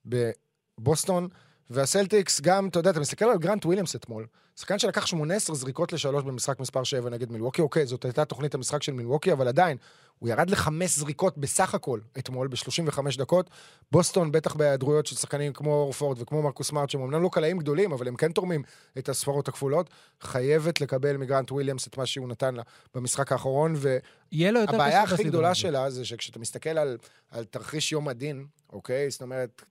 בבוסטון. 0.04 1.28
והסלטיקס 1.70 2.40
גם, 2.40 2.68
אתה 2.68 2.78
יודע, 2.78 2.90
אתה 2.90 3.00
מסתכל 3.00 3.24
על 3.24 3.38
גרנט 3.38 3.66
וויליאמס 3.66 3.96
אתמול, 3.96 4.26
שחקן 4.56 4.78
שלקח 4.78 5.06
18 5.06 5.56
זריקות 5.56 5.92
לשלוש 5.92 6.24
במשחק 6.24 6.60
מספר 6.60 6.84
7 6.84 7.10
נגד 7.10 7.32
מילווקי, 7.32 7.62
אוקיי, 7.62 7.86
זאת 7.86 8.04
הייתה 8.04 8.24
תוכנית 8.24 8.54
המשחק 8.54 8.82
של 8.82 8.92
מילווקי, 8.92 9.32
אבל 9.32 9.48
עדיין, 9.48 9.76
הוא 10.18 10.28
ירד 10.28 10.50
לחמש 10.50 10.98
זריקות 10.98 11.38
בסך 11.38 11.74
הכל 11.74 12.00
אתמול, 12.18 12.48
ב-35 12.48 13.18
דקות. 13.18 13.50
בוסטון, 13.92 14.32
בטח 14.32 14.54
בהיעדרויות 14.54 15.06
של 15.06 15.16
שחקנים 15.16 15.52
כמו 15.52 15.72
הורפורד 15.72 16.22
וכמו 16.22 16.42
מרקוס 16.42 16.68
סמארט, 16.68 16.90
שהם 16.90 17.02
אמנם 17.02 17.22
לא 17.22 17.28
קלעים 17.32 17.58
גדולים, 17.58 17.92
אבל 17.92 18.08
הם 18.08 18.16
כן 18.16 18.32
תורמים 18.32 18.62
את 18.98 19.08
הספרות 19.08 19.48
הכפולות, 19.48 19.90
חייבת 20.20 20.80
לקבל 20.80 21.16
מגרנט 21.16 21.52
וויליאמס 21.52 21.86
את 21.86 21.96
מה 21.98 22.06
שהוא 22.06 22.28
נתן 22.28 22.54
לה 22.54 22.62
במשחק 22.94 23.32
האחרון, 23.32 23.74
והבעיה 23.76 25.02
הכי 25.02 25.24
גדולה. 25.24 25.54
שלה 25.54 25.90
זה 25.90 26.04
שכשאתה 26.04 26.38
מסתכל 26.38 26.78
על, 26.78 26.98
על 27.30 27.44
תרחיש 27.44 27.92
יום 27.92 28.08
הדין, 28.08 28.46
אוקיי? 28.72 29.10
זאת 29.10 29.22
אומרת, 29.22 29.62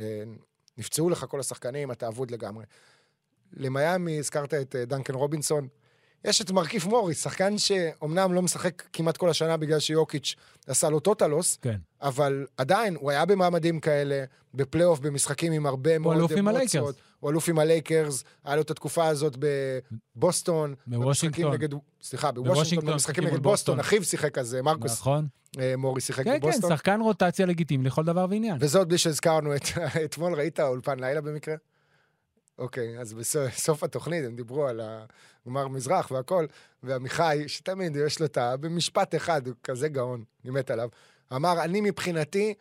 אה, 0.00 0.04
נפצעו 0.78 1.10
לך 1.10 1.26
כל 1.28 1.40
השחקנים, 1.40 1.92
אתה 1.92 2.08
אבוד 2.08 2.30
לגמרי. 2.30 2.64
למיאמי, 3.52 4.18
הזכרת 4.18 4.54
את 4.54 4.76
אה, 4.76 4.84
דנקן 4.84 5.14
רובינסון, 5.14 5.68
יש 6.24 6.40
את 6.40 6.50
מרקיף 6.50 6.84
מוריס, 6.84 7.22
שחקן 7.22 7.58
שאומנם 7.58 8.32
לא 8.32 8.42
משחק 8.42 8.82
כמעט 8.92 9.16
כל 9.16 9.30
השנה 9.30 9.56
בגלל 9.56 9.78
שיוקיץ' 9.78 10.34
עשה 10.66 10.90
לו 10.90 11.00
טוטאל 11.00 11.32
לוס, 11.32 11.58
כן. 11.62 11.76
אבל 12.02 12.46
עדיין, 12.56 12.96
הוא 13.00 13.10
היה 13.10 13.24
במעמדים 13.24 13.80
כאלה, 13.80 14.24
בפלייאוף, 14.54 15.00
במשחקים 15.00 15.52
עם 15.52 15.66
הרבה 15.66 15.98
מאוד 15.98 16.16
אלוף 16.16 16.32
עם 16.32 16.48
אמוציות. 16.48 16.84
הלייקרס. 16.84 17.04
הוא 17.20 17.30
אלוף 17.30 17.48
עם 17.48 17.58
הלייקרס, 17.58 18.24
היה 18.44 18.56
לו 18.56 18.62
את 18.62 18.70
התקופה 18.70 19.06
הזאת 19.06 19.36
בבוסטון. 20.16 20.74
בוושינגטון. 20.86 21.52
נגד, 21.52 21.68
סליחה, 22.02 22.32
בוושינגטון, 22.32 22.92
במשחקים 22.92 22.94
משחקים 22.94 23.24
נגד 23.24 23.42
בוסטון. 23.42 23.80
אחיו 23.80 24.04
שיחק 24.04 24.38
אז, 24.38 24.56
מרקוס 24.62 24.92
נכון? 24.92 25.26
אה, 25.60 25.76
מוריס 25.76 26.06
שיחק 26.06 26.24
כן, 26.24 26.30
כן, 26.30 26.40
בבוסטון. 26.40 26.70
שחקן 26.70 27.00
רוטציה 27.00 27.46
לגיטימי 27.46 27.84
לכל 27.84 28.04
דבר 28.04 28.26
ועניין. 28.30 28.56
וזה 28.60 28.78
עוד 28.78 28.88
בלי 28.88 28.98
שהזכרנו 28.98 29.56
את... 29.56 29.62
אתמול 30.04 30.34
ראית 30.34 30.60
אולפן 30.60 31.00
לילה 31.00 31.20
במקרה? 31.20 31.54
אוקיי, 32.58 32.98
אז 32.98 33.14
בסוף 33.14 33.82
התוכנית 33.82 34.24
הם 34.24 34.36
דיברו 34.36 34.66
על 34.66 34.80
הגמר 35.46 35.68
מזרח 35.68 36.10
והכל, 36.10 36.46
ועמיחי, 36.82 37.44
שתמיד 37.46 37.96
יש 37.96 38.20
לו 38.20 38.26
את 38.26 38.36
ה... 38.36 38.56
במשפט 38.56 39.14
אחד, 39.14 39.46
הוא 39.46 39.54
כזה 39.64 39.88
גאון, 39.88 40.24
אני 40.44 40.52
מת 40.52 40.70
עליו. 40.70 40.88
אמר, 41.32 41.64
אני 41.64 41.80
מבחינתי, 41.80 42.54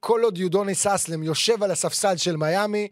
כל 0.00 0.20
עוד 0.22 0.38
יודוניס 0.38 0.86
אסלם 0.86 1.22
יושב 1.22 1.62
על 1.62 1.70
הספסל 1.70 2.16
של 2.16 2.36
מיאמי, 2.36 2.88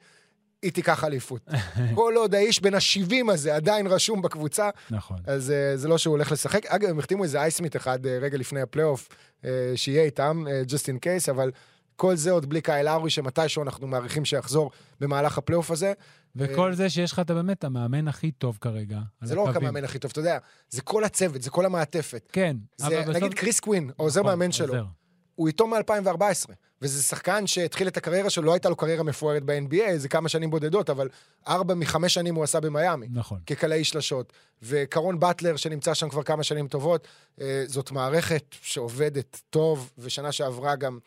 היא 0.63 0.73
תיקח 0.73 1.05
אליפות. 1.05 1.49
כל 1.95 2.15
עוד 2.17 2.35
האיש 2.35 2.61
בן 2.61 2.75
ה-70 2.75 3.33
הזה 3.33 3.55
עדיין 3.55 3.87
רשום 3.87 4.23
בקבוצה, 4.23 4.71
נכון. 4.91 5.17
אז 5.27 5.51
אה, 5.51 5.77
זה 5.77 5.89
לא 5.89 5.99
שהוא 5.99 6.13
הולך 6.13 6.33
לשחק. 6.33 6.67
אגב, 6.67 6.89
הם 6.89 6.99
החתימו 6.99 7.25
איזה 7.25 7.41
הייסמית' 7.41 7.77
אחד 7.77 8.07
אה, 8.07 8.09
רגע 8.21 8.39
לפני 8.39 8.61
הפלייאוף, 8.61 9.09
שיהיה 9.77 10.03
איתם, 10.03 10.45
uh, 10.47 10.69
just 10.71 10.83
in 10.85 10.97
case, 10.99 11.31
אבל 11.31 11.51
כל 11.97 12.17
זה 12.17 12.31
עוד 12.31 12.49
בלי 12.49 12.61
קייל 12.61 12.89
לאורי, 12.89 13.11
שמתישהו 13.11 13.63
אנחנו 13.63 13.87
מעריכים 13.87 14.25
שיחזור 14.25 14.71
במהלך 15.01 15.39
הפלייאוף 15.39 15.71
הזה. 15.71 15.93
וכל 16.37 16.75
זה 16.75 16.91
שיש 16.91 17.13
לך 17.13 17.19
אתה 17.19 17.35
באמת 17.35 17.65
המאמן 17.65 18.09
הכי 18.09 18.31
טוב 18.31 18.59
כרגע. 18.61 18.99
זה 19.23 19.35
לא 19.35 19.43
רק. 19.43 19.57
המאמן 19.57 19.85
הכי 19.85 19.99
טוב, 19.99 20.11
אתה 20.11 20.21
יודע, 20.21 20.39
זה 20.71 20.83
כל 20.83 21.05
הצוות, 21.05 21.43
זה 21.43 21.51
כל 21.51 21.67
המעטפת. 21.67 22.29
כן, 22.33 22.57
זה, 22.77 23.03
בסוף- 23.03 23.17
נגיד 23.17 23.35
קריס 23.35 23.61
קווין, 23.61 23.91
העוזר 23.99 24.21
נכון, 24.21 24.33
מאמן 24.33 24.53
שלו, 24.53 24.67
עוזר. 24.75 24.85
הוא 25.43 25.49
איתו 25.49 25.67
מ-2014, 25.67 26.53
וזה 26.83 27.03
שחקן 27.03 27.47
שהתחיל 27.47 27.89
את 27.89 27.97
הקריירה 27.97 28.31
שלו, 28.31 28.45
לא 28.45 28.53
הייתה 28.53 28.69
לו 28.69 28.77
קריירה 28.77 29.03
מפוארת 29.03 29.43
ב-NBA, 29.45 29.97
זה 29.97 30.09
כמה 30.09 30.29
שנים 30.29 30.51
בודדות, 30.51 30.91
אבל 30.91 31.09
ארבע 31.49 31.75
מחמש 31.75 32.15
שנים 32.15 32.35
הוא 32.35 32.45
עשה 32.45 32.61
במיאמי. 32.61 33.07
נכון. 33.11 33.41
כקלעי 33.47 33.85
שלשות, 33.85 34.33
וקרון 34.63 35.21
באטלר 35.21 35.57
שנמצא 35.57 35.95
שם 35.95 36.09
כבר 36.09 36.23
כמה 36.23 36.43
שנים 36.43 36.69
טובות, 36.69 37.09
אה, 37.41 37.65
זאת 37.67 37.91
מערכת 37.91 38.45
שעובדת 38.63 39.41
טוב, 39.51 39.93
ושנה 39.99 40.33
שעברה 40.33 40.77
גם, 40.77 40.99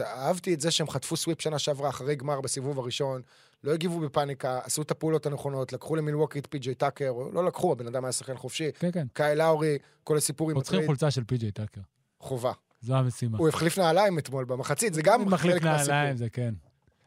אהבתי 0.00 0.54
את 0.54 0.60
זה 0.60 0.70
שהם 0.70 0.88
חטפו 0.88 1.16
סוויפ 1.16 1.40
שנה 1.40 1.58
שעברה 1.58 1.88
אחרי 1.88 2.16
גמר 2.16 2.40
בסיבוב 2.40 2.78
הראשון, 2.78 3.22
לא 3.64 3.72
הגיבו 3.72 4.00
בפאניקה, 4.00 4.60
עשו 4.64 4.82
את 4.82 4.90
הפעולות 4.90 5.26
הנכונות, 5.26 5.72
לקחו 5.72 5.96
למילווקי 5.96 6.38
את 6.38 6.46
פי.ג'יי 6.46 6.74
טאקר, 6.74 7.12
לא 7.32 7.44
לקחו, 7.44 7.72
הבן 7.72 7.86
אדם 7.86 8.04
היה 8.04 8.12
שחקן 8.12 8.36
חופשי, 8.36 8.70
כן, 8.78 8.90
כן. 8.92 9.06
קאי 9.12 9.36
לאורי, 9.36 9.78
כל 10.04 10.16
הסיפור 10.16 10.50
עם 10.50 10.56
פותחים 10.56 10.86
חולצה 10.86 11.10
של 11.10 11.24
פי.ג'יי 11.24 11.50
טאקר. 11.50 11.80
חובה. 12.20 12.52
זו 12.82 12.94
המשימה. 12.94 13.38
הוא 13.38 13.48
החליף 13.48 13.78
נעליים 13.78 14.18
אתמול 14.18 14.44
במחצית, 14.44 14.94
זה 14.94 15.02
גם 15.02 15.24
מחליף 15.26 15.52
חלק 15.52 15.62
מהסיפור. 15.62 15.94
נעליים, 15.94 16.16
זה 16.16 16.28
כן. 16.30 16.54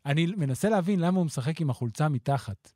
אני 0.05 0.25
מנסה 0.37 0.69
להבין 0.69 0.99
למה 0.99 1.17
הוא 1.17 1.25
משחק 1.25 1.61
עם 1.61 1.69
החולצה 1.69 2.09
מתחת. 2.09 2.71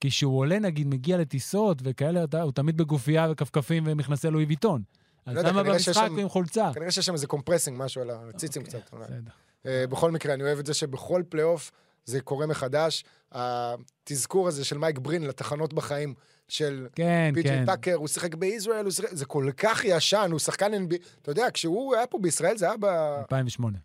כי 0.00 0.08
כשהוא 0.10 0.38
עולה, 0.38 0.58
נגיד, 0.58 0.86
מגיע 0.86 1.18
לטיסות 1.18 1.78
וכאלה, 1.84 2.24
אתה- 2.24 2.42
הוא 2.42 2.52
תמיד 2.52 2.76
בגופייה 2.76 3.28
וכפכפים 3.30 3.84
ומכנסי 3.86 4.30
לואי 4.30 4.44
ויטון. 4.44 4.82
אז 5.26 5.36
לא 5.36 5.42
למה 5.42 5.62
במשחק 5.62 6.08
הוא 6.10 6.18
עם 6.18 6.28
חולצה? 6.28 6.70
כנראה 6.74 6.90
שיש 6.90 7.06
שם 7.06 7.12
איזה 7.12 7.26
compressing, 7.26 7.76
משהו 7.80 8.02
על 8.02 8.10
הציצים 8.10 8.62
קצת. 8.62 8.92
אולי. 8.92 9.04
בסדר. 9.04 9.30
אה, 9.66 9.84
בכל 9.90 10.10
מקרה, 10.10 10.34
אני 10.34 10.42
אוהב 10.42 10.58
את 10.58 10.66
זה 10.66 10.74
שבכל 10.74 11.22
פלייאוף 11.28 11.70
זה 12.04 12.20
קורה 12.20 12.46
מחדש. 12.46 13.04
התזכור 13.32 14.48
הזה 14.48 14.64
של 14.64 14.78
מייק 14.78 14.98
ברין 14.98 15.22
לתחנות 15.26 15.72
בחיים 15.74 16.14
של 16.50 16.88
כן, 16.94 17.30
פי.ג'יי 17.34 17.58
כן. 17.58 17.66
טאקר, 17.66 17.94
הוא 17.94 18.08
שיחק 18.08 18.34
בישראל, 18.34 18.84
הוא 18.84 18.92
שיחק... 18.92 19.08
זה 19.14 19.24
כל 19.26 19.50
כך 19.56 19.84
ישן, 19.84 20.28
הוא 20.30 20.38
שחקן 20.38 20.72
NBA. 20.74 20.96
אתה 21.22 21.30
יודע, 21.30 21.46
כשהוא 21.54 21.94
היה 21.94 22.06
פה 22.06 22.18
בישראל 22.18 22.56
זה 22.56 22.66
היה 22.66 22.76
ב... 22.76 22.84
2008. 22.84 23.78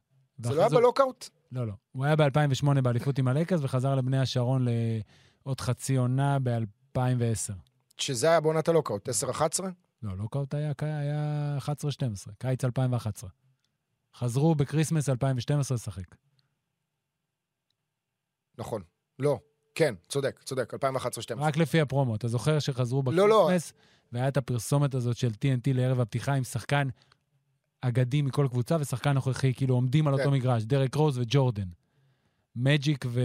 זה 0.44 0.50
לא 0.50 0.60
היה 0.60 0.70
ב 0.70 0.76
lockout? 0.76 1.30
לא, 1.52 1.68
לא. 1.68 1.74
הוא 1.92 2.06
היה 2.06 2.16
ב-2008 2.16 2.82
באליפות 2.84 3.20
עם 3.20 3.28
הלייקרס 3.28 3.62
וחזר 3.64 3.96
לבני 3.96 4.20
השרון 4.20 4.66
לעוד 5.46 5.62
חצי 5.62 5.96
עונה 5.96 6.38
ב-2010. 6.44 7.54
שזה 7.98 8.28
היה 8.28 8.40
בעונת 8.40 8.68
ה 8.68 8.72
lockout, 8.72 9.10
10-11? 9.10 9.64
לא, 10.04 10.18
lockout 10.18 10.54
היה, 10.54 10.74
היה 10.82 11.58
11-12, 11.62 11.66
קיץ 12.38 12.64
2011. 12.64 13.30
חזרו 14.16 14.56
ב 14.56 14.61
Christmas 14.61 15.10
2012 15.10 15.76
לשחק. 15.76 16.16
נכון. 18.58 18.82
לא. 19.20 19.40
כן, 19.76 19.96
צודק, 20.08 20.40
צודק, 20.44 20.74
2011-2012. 20.74 20.78
רק 21.38 21.58
לפי 21.58 21.82
הפרומו. 21.82 22.16
אתה 22.16 22.28
זוכר 22.28 22.60
שחזרו 22.60 23.04
לא, 23.12 23.30
לא. 23.30 23.44
ב 23.44 23.46
Christmas, 23.46 23.74
והיה 24.12 24.28
את 24.28 24.38
הפרסומת 24.38 24.96
הזאת 24.96 25.18
של 25.18 25.30
TNT 25.30 25.74
לערב 25.74 26.00
הפתיחה 26.00 26.34
עם 26.34 26.44
שחקן 26.44 26.88
אגדי 27.82 28.22
מכל 28.22 28.48
קבוצה 28.50 28.78
ושחקן 28.80 29.12
נוכחי, 29.12 29.54
כאילו 29.54 29.76
עומדים 29.76 30.08
על 30.08 30.14
כן. 30.14 30.20
אותו 30.20 30.32
מגרש, 30.32 30.64
דרק 30.64 30.96
רוז 30.96 31.18
וג'ורדן. 31.18 31.68
מג'יק 32.56 33.06
ו... 33.08 33.22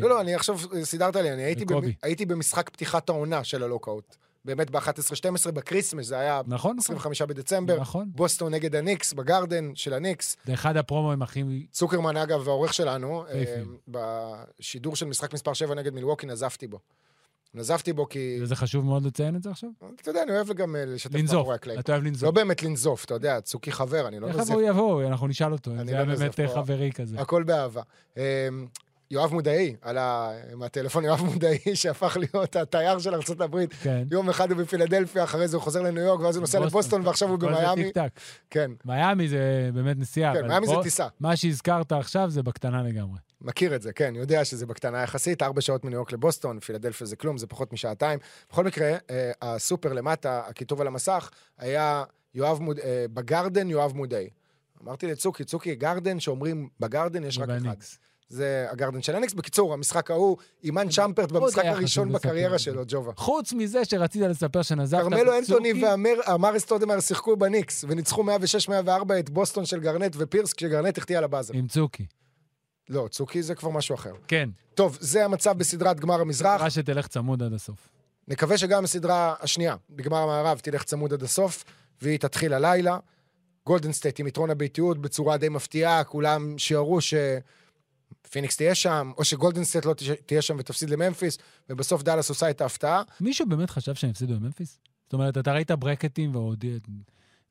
לא, 0.00 0.08
לא, 0.08 0.20
אני 0.20 0.34
עכשיו, 0.34 0.58
סידרת 0.82 1.16
לי, 1.16 1.32
אני 1.32 1.42
הייתי. 1.42 1.64
במ... 1.64 1.82
הייתי 2.02 2.26
במשחק 2.26 2.70
פתיחת 2.70 3.08
העונה 3.08 3.44
של 3.44 3.62
ה 3.62 3.68
lockout. 3.68 4.16
באמת 4.44 4.70
ב-11-12 4.70 5.50
ב 5.50 5.55
Christmas, 5.55 6.06
זה 6.06 6.18
היה 6.18 6.40
נכון, 6.46 6.54
נכון. 6.54 6.78
25 6.78 7.22
בדצמבר. 7.22 7.80
נכון. 7.80 8.08
בוסטון 8.14 8.54
נגד 8.54 8.74
הניקס, 8.76 9.12
בגרדן 9.12 9.74
של 9.74 9.94
הניקס. 9.94 10.36
זה 10.46 10.54
אחד 10.54 10.76
הפרומואים 10.76 11.22
הכי... 11.22 11.66
צוקרמן, 11.70 12.16
אגב, 12.16 12.48
העורך 12.48 12.74
שלנו, 12.74 13.24
אה. 13.26 13.62
בשידור 13.88 14.96
של 14.96 15.06
משחק 15.06 15.34
מספר 15.34 15.52
7 15.52 15.74
נגד 15.74 15.94
מילווקי, 15.94 16.26
נזפתי 16.26 16.66
בו. 16.66 16.78
נזפתי 17.54 17.92
בו 17.92 18.08
כי, 18.08 18.38
וזה 18.42 18.56
חשוב 18.56 18.84
מאוד 18.84 19.02
לציין 19.02 19.36
את 19.36 19.42
זה 19.42 19.50
עכשיו? 19.50 19.70
אתה 20.00 20.10
יודע, 20.10 20.22
אני 20.22 20.32
אוהב 20.32 20.52
גם 20.52 20.76
אה, 20.76 20.84
לשתף 20.84 21.14
לנזוף. 21.14 21.36
מאחורי 21.36 21.54
הקלעים. 21.54 21.80
אתה 21.80 21.92
אוהב 21.92 22.02
לא 22.02 22.08
לנזוף. 22.08 22.34
באמת 22.34 22.62
לנזוף, 22.62 23.04
אתה 23.04 23.14
יודע, 23.14 23.40
צוקי 23.40 23.72
חבר, 23.72 24.08
אני 24.08 24.20
לא 24.20 24.28
איך 24.28 24.36
נוזף. 24.36 24.50
יבואו 24.50 24.66
יבואו, 24.68 25.06
אנחנו 25.06 25.26
נשאל 25.26 25.52
אותו. 25.52 25.70
אם 25.70 25.86
זה 25.86 25.92
לא 25.92 25.96
היה 25.96 26.04
באמת. 26.04 26.40
חברי 26.54 26.92
כזה. 26.92 27.20
הכל 27.20 27.42
באהבה. 27.42 27.82
יואב 29.10 29.32
מודעי, 29.32 29.76
על 29.82 29.98
ה... 29.98 30.30
מהטלפון 30.56 31.04
יואב 31.04 31.22
מודעי, 31.24 31.58
שהפך 31.74 32.16
להיות 32.20 32.56
התייר 32.56 32.98
של 32.98 33.14
ארה"ב. 33.14 33.66
כן. 33.82 34.04
יום 34.10 34.28
אחד 34.28 34.50
הוא 34.50 34.58
בפילדלפיה, 34.58 35.24
אחרי 35.24 35.48
זה 35.48 35.56
הוא 35.56 35.62
חוזר 35.62 35.82
לניו 35.82 36.02
יורק, 36.02 36.20
ואז 36.20 36.36
הוא 36.36 36.40
נוסע 36.40 36.58
בוסטון. 36.58 36.66
לבוסטון, 36.66 37.06
ועכשיו 37.06 37.28
הוא 37.28 37.38
במיאמי. 37.38 37.90
כן, 38.50 38.70
מיאמי 38.84 39.28
זה 39.28 39.70
באמת 39.74 39.96
נסיעה. 39.98 40.34
כן, 40.34 40.46
מיאמי 40.46 40.66
זה 40.66 40.72
טיסה. 40.82 41.06
מה 41.20 41.36
שהזכרת 41.36 41.92
עכשיו 41.92 42.30
זה 42.30 42.42
בקטנה 42.42 42.82
לגמרי. 42.82 43.18
מכיר 43.40 43.74
את 43.74 43.82
זה, 43.82 43.92
כן, 43.92 44.12
יודע 44.16 44.44
שזה 44.44 44.66
בקטנה 44.66 45.02
יחסית, 45.02 45.42
ארבע 45.42 45.60
שעות 45.60 45.84
מניו 45.84 45.96
יורק 45.96 46.12
לבוסטון, 46.12 46.60
פילדלפיה 46.60 47.06
זה 47.06 47.16
כלום, 47.16 47.38
זה 47.38 47.46
פחות 47.46 47.72
משעתיים. 47.72 48.18
בכל 48.50 48.64
מקרה, 48.64 48.96
אה, 49.10 49.32
הסופר 49.42 49.92
למטה, 49.92 50.42
הכיתוב 50.46 50.80
על 50.80 50.86
המסך, 50.86 51.30
היה 51.58 52.04
יואב 52.34 52.62
מוד... 52.62 52.78
אה, 52.78 53.04
בגרדן 53.14 53.70
יואב 53.70 53.92
מודעי. 53.96 54.28
אמרתי 54.82 55.06
לצוקי, 55.06 55.44
צוקי, 55.44 55.74
גרדן, 55.74 56.20
שאומרים 56.20 56.68
בגרדן 56.80 57.24
יש 57.24 57.38
רק 57.38 57.48
אחד. 57.48 57.76
זה 58.28 58.66
הגרדן 58.70 59.02
של 59.02 59.16
הניקס. 59.16 59.34
בקיצור, 59.34 59.72
המשחק 59.74 60.10
ההוא, 60.10 60.36
אימאן 60.64 60.88
שאמפרט 60.88 61.30
עוד 61.30 61.42
במשחק 61.42 61.64
הראשון 61.64 62.12
בקריירה. 62.12 62.58
שלו, 62.58 62.82
ג'ובה. 62.88 63.12
חוץ 63.16 63.52
מזה 63.52 63.84
שרצית 63.84 64.22
לספר 64.22 64.62
שנזפת 64.62 65.00
כרמלו 65.00 65.38
אנטוני 65.38 65.74
בצוקי, 65.74 66.20
ואמארה 66.26 66.64
סטודמאייר 66.64 67.00
שיחקו 67.00 67.36
בניקס, 67.36 67.84
וניצחו 67.88 68.24
106-104 68.24 69.12
את 69.18 69.30
בוסטון 69.30 69.64
של 69.64 69.80
גארנט 69.80 70.16
ופירס, 70.18 70.52
כשגארנט 70.52 70.98
החטיא 70.98 71.18
על 71.18 71.24
הבאזר. 71.24 71.54
עם 71.54 71.66
צוקי. 71.66 72.06
לא, 72.88 73.08
צוקי 73.10 73.42
זה 73.42 73.54
כבר 73.54 73.70
משהו 73.70 73.94
אחר. 73.94 74.12
כן, 74.28 74.48
טוב, 74.74 74.98
זה 75.00 75.24
המצב 75.24 75.58
בסדרת 75.58 76.00
גמר 76.00 76.20
המזרח. 76.20 76.62
מה 76.62 76.70
שתלך 76.70 77.06
צמוד 77.06 77.42
עד 77.42 77.52
הסוף. 77.52 77.88
נקווה 78.28 78.58
שגם 78.58 78.84
הסדרה 78.84 79.34
השנייה, 79.40 79.76
בגמר 79.90 80.18
המערב, 80.18 80.58
תלך 80.58 80.82
צמוד 80.82 81.12
עד 81.12 81.22
הסוף, 81.22 81.64
והיא 82.02 82.18
תתחיל 82.18 82.52
הלילה. 82.54 82.98
גולדן 83.66 83.92
סטייט 83.92 84.20
עם 84.20 84.26
יתרון 84.26 84.50
הביתיות 84.50 84.98
בצורה 84.98 85.36
די 85.36 85.48
מפתיעה, 85.48 86.04
כולם 86.04 86.58
שיערו 86.58 87.00
שפיניקס 88.26 88.56
תהיה 88.56 88.74
שם, 88.74 89.12
או 89.18 89.24
שגולדן 89.24 89.64
סטייט 89.64 89.84
לא 89.84 89.94
תהיה 90.26 90.42
שם 90.42 90.56
ותפסיד 90.58 90.90
לממפיס, 90.90 91.38
ובסוף 91.70 92.02
דאלאס 92.02 92.28
עושה 92.28 92.50
את 92.50 92.60
ההפתעה. 92.60 93.02
מישהו 93.20 93.46
באמת 93.48 93.70
חשב 93.70 93.94
שהם 93.94 94.10
הפסידו 94.10 94.34
בממפיס? 94.34 94.78
זאת 95.04 95.12
אומרת, 95.12 95.38
אתה 95.38 95.52
ראית 95.52 95.70
ברקטים 95.70 96.34
ועוד 96.34 96.64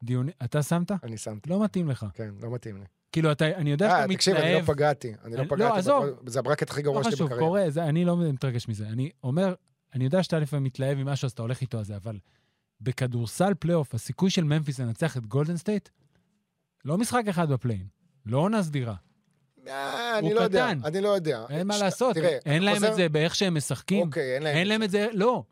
דיונים, 0.04 0.34
אתה 0.44 0.64
שמת? 0.64 0.92
אני 1.04 1.18
שמתי. 1.18 1.50
לא 1.50 1.64
מתאים 1.64 1.90
לך. 1.90 2.06
כן, 2.14 2.30
לא 2.42 2.52
מתאים 2.52 2.78
לי. 2.78 2.86
כאילו, 3.12 3.32
אתה, 3.32 3.46
אני 3.48 3.72
יודע 3.72 3.92
אה, 3.92 4.02
שאתה 4.02 4.14
תקשיב, 4.14 4.36
אני 4.36 4.54
לא 4.54 4.60
מתלהב, 4.60 4.76
פגעתי. 4.76 5.14
אני 5.24 5.36
לא 5.36 5.40
אני- 5.42 5.48
פגעתי. 5.50 5.64
לא, 5.74 5.76
עזוב. 5.78 6.06
זה 6.28 6.40
הברקט 6.40 6.70
הכי 6.70 6.84
לא 6.84 6.92
גרוע 6.92 7.04
שלי 7.04 7.12
חשוב, 7.12 7.28
בקריירה. 7.28 7.48
קורה, 7.48 7.70
זה, 7.70 7.84
אני 7.84 8.06
לא 8.06 8.18
מתרגש 8.18 8.68
מזה. 8.68 8.88
אני 8.88 9.10
אומר, 9.24 9.54
אני 9.96 10.04
יודע 10.06 10.24
שאתה 10.24 10.40
לפעמים 10.40 10.64
מתלהב 10.64 10.98
ממשהו, 10.98 11.26
אז 11.26 11.32
אתה 11.32 11.42
הולך 11.42 11.62
איתו 11.62 11.78
על 11.78 11.84
זה, 11.84 11.96
אבל 11.96 12.20
בכדורסל 12.82 13.54
פלייאוף, 13.60 13.94
הסיכוי 13.96 14.30
של 14.30 14.44
ממפיס 14.44 14.80
לנצח 14.80 15.18
את 15.18 15.26
גולדן 15.26 15.58
סטייט, 15.58 15.90
לא 16.86 16.98
משחק 16.98 17.24
אחד 17.30 17.50
ב 17.52 17.56
play-in, 17.56 17.88
לא 18.26 18.38
עונה 18.38 18.64
סדירה. 18.64 18.96
אה, 19.70 20.20
אני 20.20 20.34
לא 20.34 20.42
יודע. 20.42 20.70
אני 20.84 21.02
לא 21.02 21.10
יודע. 21.10 21.46
אין 21.50 21.68
מה 21.68 21.78
לעשות, 21.78 22.18
אין 22.46 22.64
להם 22.64 22.86
את 22.86 22.96
זה 22.96 23.10
באיך 23.10 23.36
שהם 23.36 23.58
משחקים, 23.58 24.08
אוקיי, 24.08 24.36
אין 24.36 24.68
להם. 24.68 24.84
את 24.84 24.92
זה, 24.92 25.08
לא. 25.14 25.44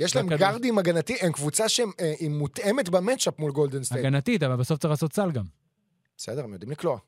יש 0.00 0.16
להם 0.16 0.28
גארדים 0.28 0.78
הגנתי, 0.78 1.16
הם 1.20 1.32
קבוצה 1.32 1.68
שהיא 1.68 2.30
מותאמת 2.30 2.88
ב 2.88 2.94
matchup 2.94 3.38
מול 3.38 3.52
גולדן 3.52 3.84
סטייט. 3.84 4.04
הגנתית, 4.04 4.42
אבל 4.42 4.56
בסוף 4.56 4.78
צריך 4.78 4.90
לעשות 4.90 5.12
סל 5.12 5.30
גם. 5.30 5.44
בסדר, 6.16 6.44
הם 6.44 6.52
יודעים 6.52 6.70
לקלוע. 6.70 6.98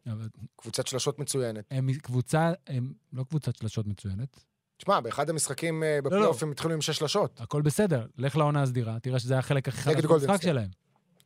קבוצת 0.56 0.86
שלשות 0.86 1.18
מצוינת. 1.18 1.64
הם 1.70 1.92
קבוצה, 1.92 2.52
הם 2.66 2.92
לא 3.12 3.24
קבוצת 3.24 3.56
שלשות 3.56 3.86
מצוינת, 3.86 4.40
תשמע, 4.76 5.00
באחד 5.00 5.30
המשחקים 5.30 5.82
אה, 5.82 5.98
לא. 6.02 6.10
בפלייאוף 6.10 6.42
הם 6.42 6.50
התחילו 6.50 6.74
עם 6.74 6.80
שש 6.80 6.96
שלשות. 6.98 7.40
הכל 7.40 7.62
בסדר. 7.62 8.06
לך 8.18 8.36
לעונה 8.36 8.62
הסדירה, 8.62 8.98
תראה 9.00 9.18
שזה 9.18 9.34
היה 9.34 9.38
החלק 9.38 9.68
הכי 9.68 9.94
גולדן 9.94 10.26
במשחק. 10.26 10.42
שלהם. 10.42 10.68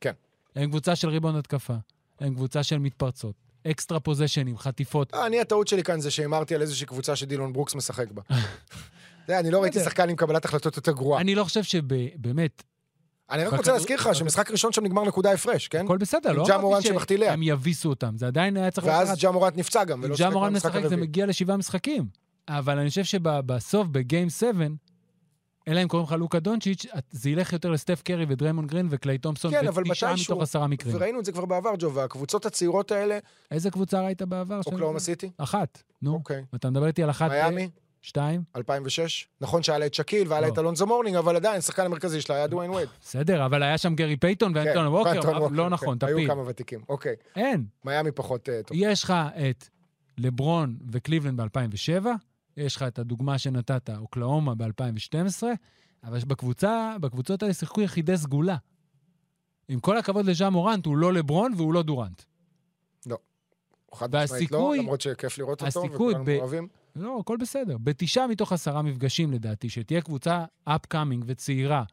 כן. 0.01 0.11
הם 0.55 0.69
קבוצה 0.69 0.95
של 0.95 1.09
ריבאונד 1.09 1.35
התקפה, 1.35 1.75
הם 2.19 2.35
קבוצה 2.35 2.63
של 2.63 2.77
מתפרצות, 2.77 3.35
אקסטרה 3.67 3.99
פוזשנים, 3.99 4.57
חטיפות. 4.57 5.13
אה, 5.13 5.25
אני, 5.25 5.39
הטעות 5.39 5.67
שלי 5.67 5.83
כאן 5.83 6.01
זה 6.01 6.11
שהימרתי 6.11 6.55
על 6.55 6.61
איזושהי 6.61 6.87
קבוצה 6.87 7.15
שדילון 7.15 7.53
ברוקס 7.53 7.75
משחק 7.75 8.11
בה. 8.11 8.21
אני 9.39 9.51
לא 9.51 9.61
ראיתי. 9.61 9.79
שחקן 9.79 10.09
עם 10.09 10.15
קבלת 10.15 10.45
החלטות 10.45 10.77
יותר 10.77 10.91
גרועה. 10.91 11.21
אני 11.21 11.35
לא 11.35 11.43
חושב 11.43 11.63
שבאמת, 11.63 12.63
אני 13.31 13.45
רק 13.45 13.53
רוצה 13.53 13.71
להזכיר 13.71 13.95
לך 13.95 14.09
שמשחק 14.13 14.51
ראשון 14.51 14.71
שם 14.73 14.83
נגמר 14.83 15.03
נקודה 15.03 15.31
הפרש, 15.31 15.67
כן? 15.67 15.85
הכל 15.85 15.97
בסדר, 15.97 16.31
לא 16.31 16.45
אמרתי 16.55 16.87
שהם 17.17 17.43
יביסו 17.43 17.89
אותם, 17.89 18.17
זה 18.17 18.27
עדיין 18.27 18.57
היה 18.57 18.71
צריך 18.71 18.87
ואז 18.87 19.07
לקחת. 19.07 19.21
ג'ה 19.21 19.31
מורנט 19.31 19.57
נפצע 19.57 19.83
גם, 19.83 19.99
ולא 20.03 20.09
ג'ה 20.09 20.17
שיחק 20.17 20.31
מורנט 20.33 20.51
במשחק 20.53 20.69
משחק 20.69 20.79
זה 20.81 20.85
הרביעי. 20.87 21.01
מגיע 21.01 21.25
לשבעה 21.25 21.57
משחקים. 21.57 22.05
אבל 22.47 22.79
אני 22.79 22.89
חושב 22.89 23.03
שבסוף, 23.03 23.87
בגיים 23.87 24.29
7, 24.29 24.51
אלא 25.67 25.83
אם 25.83 25.87
קוראים 25.87 26.07
לך 26.07 26.13
לוקה 26.13 26.39
דונצ'יץ', 26.39 26.85
זה 27.11 27.29
ילך 27.29 27.53
יותר 27.53 27.69
לסטף 27.71 28.01
קרי 28.01 28.25
ודריימון 28.27 28.67
גרין 28.67 28.87
וקליי 28.89 29.17
תומפסון, 29.17 29.51
כן, 29.51 29.65
מתישהו- 29.67 30.07
מתוך 30.33 30.43
עשרה 30.43 30.67
מקרים. 30.67 30.95
וראינו 30.95 31.19
את 31.19 31.25
זה 31.25 31.31
כבר 31.31 31.45
בעבר, 31.45 31.71
ג'ו, 31.79 31.93
והקבוצות 31.93 32.45
הצעירות 32.45 32.91
האלה, 32.91 33.17
איזה 33.51 33.71
קבוצה 33.71 34.01
ראית 34.01 34.21
בעבר? 34.21 34.59
אוקלאומה 34.65 34.99
סיטי, 34.99 35.31
אחת, 35.37 35.83
נו. 36.01 36.13
אוקיי. 36.13 36.43
אתה 36.55 36.69
מדבר 36.69 36.87
איתי 36.87 37.03
על 37.03 37.09
אחת... 37.09 37.31
מיאמי, 37.31 37.69
שתיים? 38.01 38.41
2006. 38.55 39.27
נכון 39.41 39.63
שהיה 39.63 39.79
לה 39.79 39.85
את 39.85 39.93
שקיל 39.93 40.27
והיה 40.27 40.41
לה 40.41 40.47
לא. 40.47 40.53
את 40.53 40.59
אלונזו 40.59 40.87
מורנינג, 40.87 41.15
אבל 41.15 41.35
עדיין, 41.35 41.57
השחקן 41.57 41.85
המרכזי 41.85 42.21
שלה 42.21 42.35
היה 42.35 42.47
דוויין 42.47 42.71
וייד. 42.71 42.89
בסדר, 43.01 43.45
אבל 43.45 43.63
היה 43.63 43.77
שם 43.77 43.95
גרי 43.95 44.17
פייטון 44.17 44.51
ואנטון 44.55 44.73
כן, 44.85 44.87
ווקר, 44.91 45.09
ואנטון 45.09 45.35
ווקר, 45.37 45.55
לא 45.55 45.63
כן, 45.63 45.69
נכון, 45.69 45.97
היו 46.01 46.15
תפיל. 46.17 46.27
כמה 46.27 46.41
ותיקים, 46.47 46.79
אוקיי. 46.89 47.15
אין. 47.35 47.65
מיאמי 47.85 48.11
פחות 48.11 48.49
אה, 48.49 48.63
טוב. 48.63 48.77
יש 48.79 49.03
לך 49.03 49.13
את 49.49 49.67
לברון 50.17 50.75
וקליבלנד 50.91 51.41
ב-2007, 51.41 52.05
יש 52.57 52.75
לך 52.75 52.83
את 52.83 52.99
הדוגמה 52.99 53.37
שנתת, 53.37 53.89
אוקלאומה 53.89 54.55
ב-2012, 54.55 55.43
אבל 56.03 56.19
בקבוצה, 56.19 56.95
בקבוצות 57.01 57.43
האלה 57.43 57.53
שיחקו 57.53 57.81
יחידי 57.81 58.17
סגולה. 58.17 58.57
עם 59.67 59.79
כל 59.79 59.97
הכבוד 59.97 60.25
לג'ה 60.25 60.53
מורנט, 60.53 60.85
הוא 60.85 60.97
לא 60.97 61.13
לברון 61.13 61.53
והוא 61.57 61.73
לא 61.73 61.83
דורנט. 61.83 62.21
חד 63.95 64.15
משמעית 64.15 64.51
לא, 64.51 64.73
למרות 64.77 65.01
שכיף 65.01 65.37
לראות 65.37 65.63
אותו, 65.63 65.91
וכולנו 65.91 66.25
ב- 66.25 66.29
אוהבים. 66.29 66.67
לא, 66.95 67.19
הכל 67.19 67.37
בסדר. 67.37 67.77
בתשעה 67.77 68.27
מתוך 68.27 68.51
עשרה 68.51 68.81
מפגשים, 68.81 69.31
לדעתי, 69.31 69.69
שתהיה 69.69 70.01
קבוצה 70.01 70.45
upcoming 70.69 71.23
וצעירה, 71.25 71.83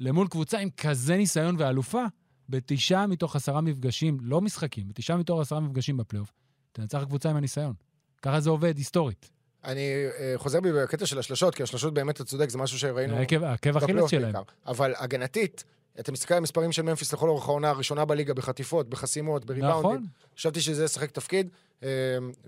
למול 0.00 0.28
קבוצה 0.28 0.58
עם 0.58 0.70
כזה 0.70 1.16
ניסיון 1.16 1.56
ואלופה, 1.58 2.04
בתשעה 2.48 3.06
מתוך 3.06 3.36
עשרה 3.36 3.60
מפגשים, 3.60 4.18
לא 4.20 4.40
משחקים, 4.40 4.88
בתשעה 4.88 5.16
מתוך 5.16 5.40
עשרה 5.40 5.60
מפגשים 5.60 5.96
בפלייאוף, 5.96 6.32
תנצח 6.72 7.04
קבוצה 7.04 7.30
עם 7.30 7.36
הניסיון. 7.36 7.74
ככה 8.22 8.40
זה 8.40 8.50
עובד 8.50 8.76
היסטורית. 8.76 9.30
אני 9.64 10.06
אה, 10.18 10.34
חוזר 10.36 10.60
בי 10.60 10.72
בקטע 10.72 11.06
של 11.06 11.18
השלשות, 11.18 11.54
כי 11.54 11.62
השלשות 11.62 11.94
באמת, 11.94 12.14
אתה 12.16 12.24
צודק, 12.24 12.50
זה 12.50 12.58
משהו 12.58 12.78
שראינו 12.78 13.16
עקב 13.16 13.70
בפלייאוף 13.70 14.10
שלהם. 14.10 14.22
בעיקר. 14.22 14.42
אבל 14.66 14.94
הגנתית, 14.98 15.64
אתה 16.00 16.12
מסתכל 16.12 16.34
על 16.34 16.38
המספרים 16.38 16.72
של 16.72 16.82
ממפיס 16.82 17.12
לכל 17.12 17.28
אורך 17.28 17.48
העונה 17.48 17.70
הראשונה 17.70 18.04
בליגה, 18.04 18.34
בחטיפות, 18.34 18.88
בחסימות, 18.88 19.44
בריבאונדים. 19.44 19.90
נכון. 19.90 20.06
חשבתי 20.36 20.60
שזה 20.60 20.84
ישחק 20.84 21.10
תפקיד, 21.10 21.48
אה, 21.82 21.88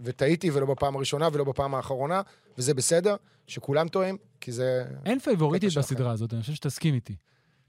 וטעיתי, 0.05 0.51
ולא 0.51 0.67
בפעם 0.67 0.97
הראשונה 0.97 1.29
ולא 1.33 1.45
בפעם 1.45 1.75
האחרונה, 1.75 2.23
וזה 2.59 2.75
בסדר, 2.75 3.17
שכולם 3.47 3.89
טועים, 3.89 4.17
כי 4.41 4.53
זה... 4.53 4.85
אין 5.05 5.19
פייבוריטית. 5.19 5.75
בסדרה 5.77 6.13
הזאת, 6.13 6.35
אני 6.35 6.41
חושב 6.41 6.55
שתסכים 6.55 6.95
איתי. 6.95 7.15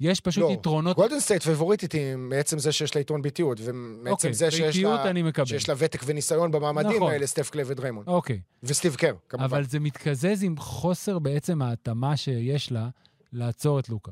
יש 0.04 0.22
פשוט 0.22 0.44
לא, 0.44 0.52
יתרונות... 0.52 0.96
גולדן 0.96 1.20
סטייט 1.20 1.44
פייבוריטית 1.44 1.92
היא 1.92 2.16
מעצם 2.16 2.60
זה 2.60 2.72
שיש 2.72 2.96
לה 2.96 3.02
יתרון 3.02 3.22
ביתיות, 3.22 3.58
ומעצם 3.62 4.12
אוקיי, 4.12 4.34
זה 4.34 4.52
שיש 4.52 4.78
לה. 4.84 5.46
שיש 5.46 5.70
לה 5.70 5.76
ותק 5.78 6.02
וניסיון 6.06 6.52
במעמדים 6.52 6.96
נכון. 6.96 7.12
האלה, 7.12 7.28
סטף 7.28 7.50
קליי 7.50 7.66
ודריימון. 7.68 8.04
אוקיי. 8.08 8.42
וסטיב 8.63 8.96
קר, 8.96 9.16
כמובן. 9.30 9.46
אבל 9.46 9.63
זה 9.63 9.80
מתקזז 9.80 10.44
עם 10.44 10.58
חוסר 10.58 11.20
בעצם 11.20 11.62
ההתאמה 11.62 12.18
שיש 12.18 12.72
לה 12.72 12.89
לעצור 13.32 13.80
את 13.80 13.89
לוקה. 13.89 14.12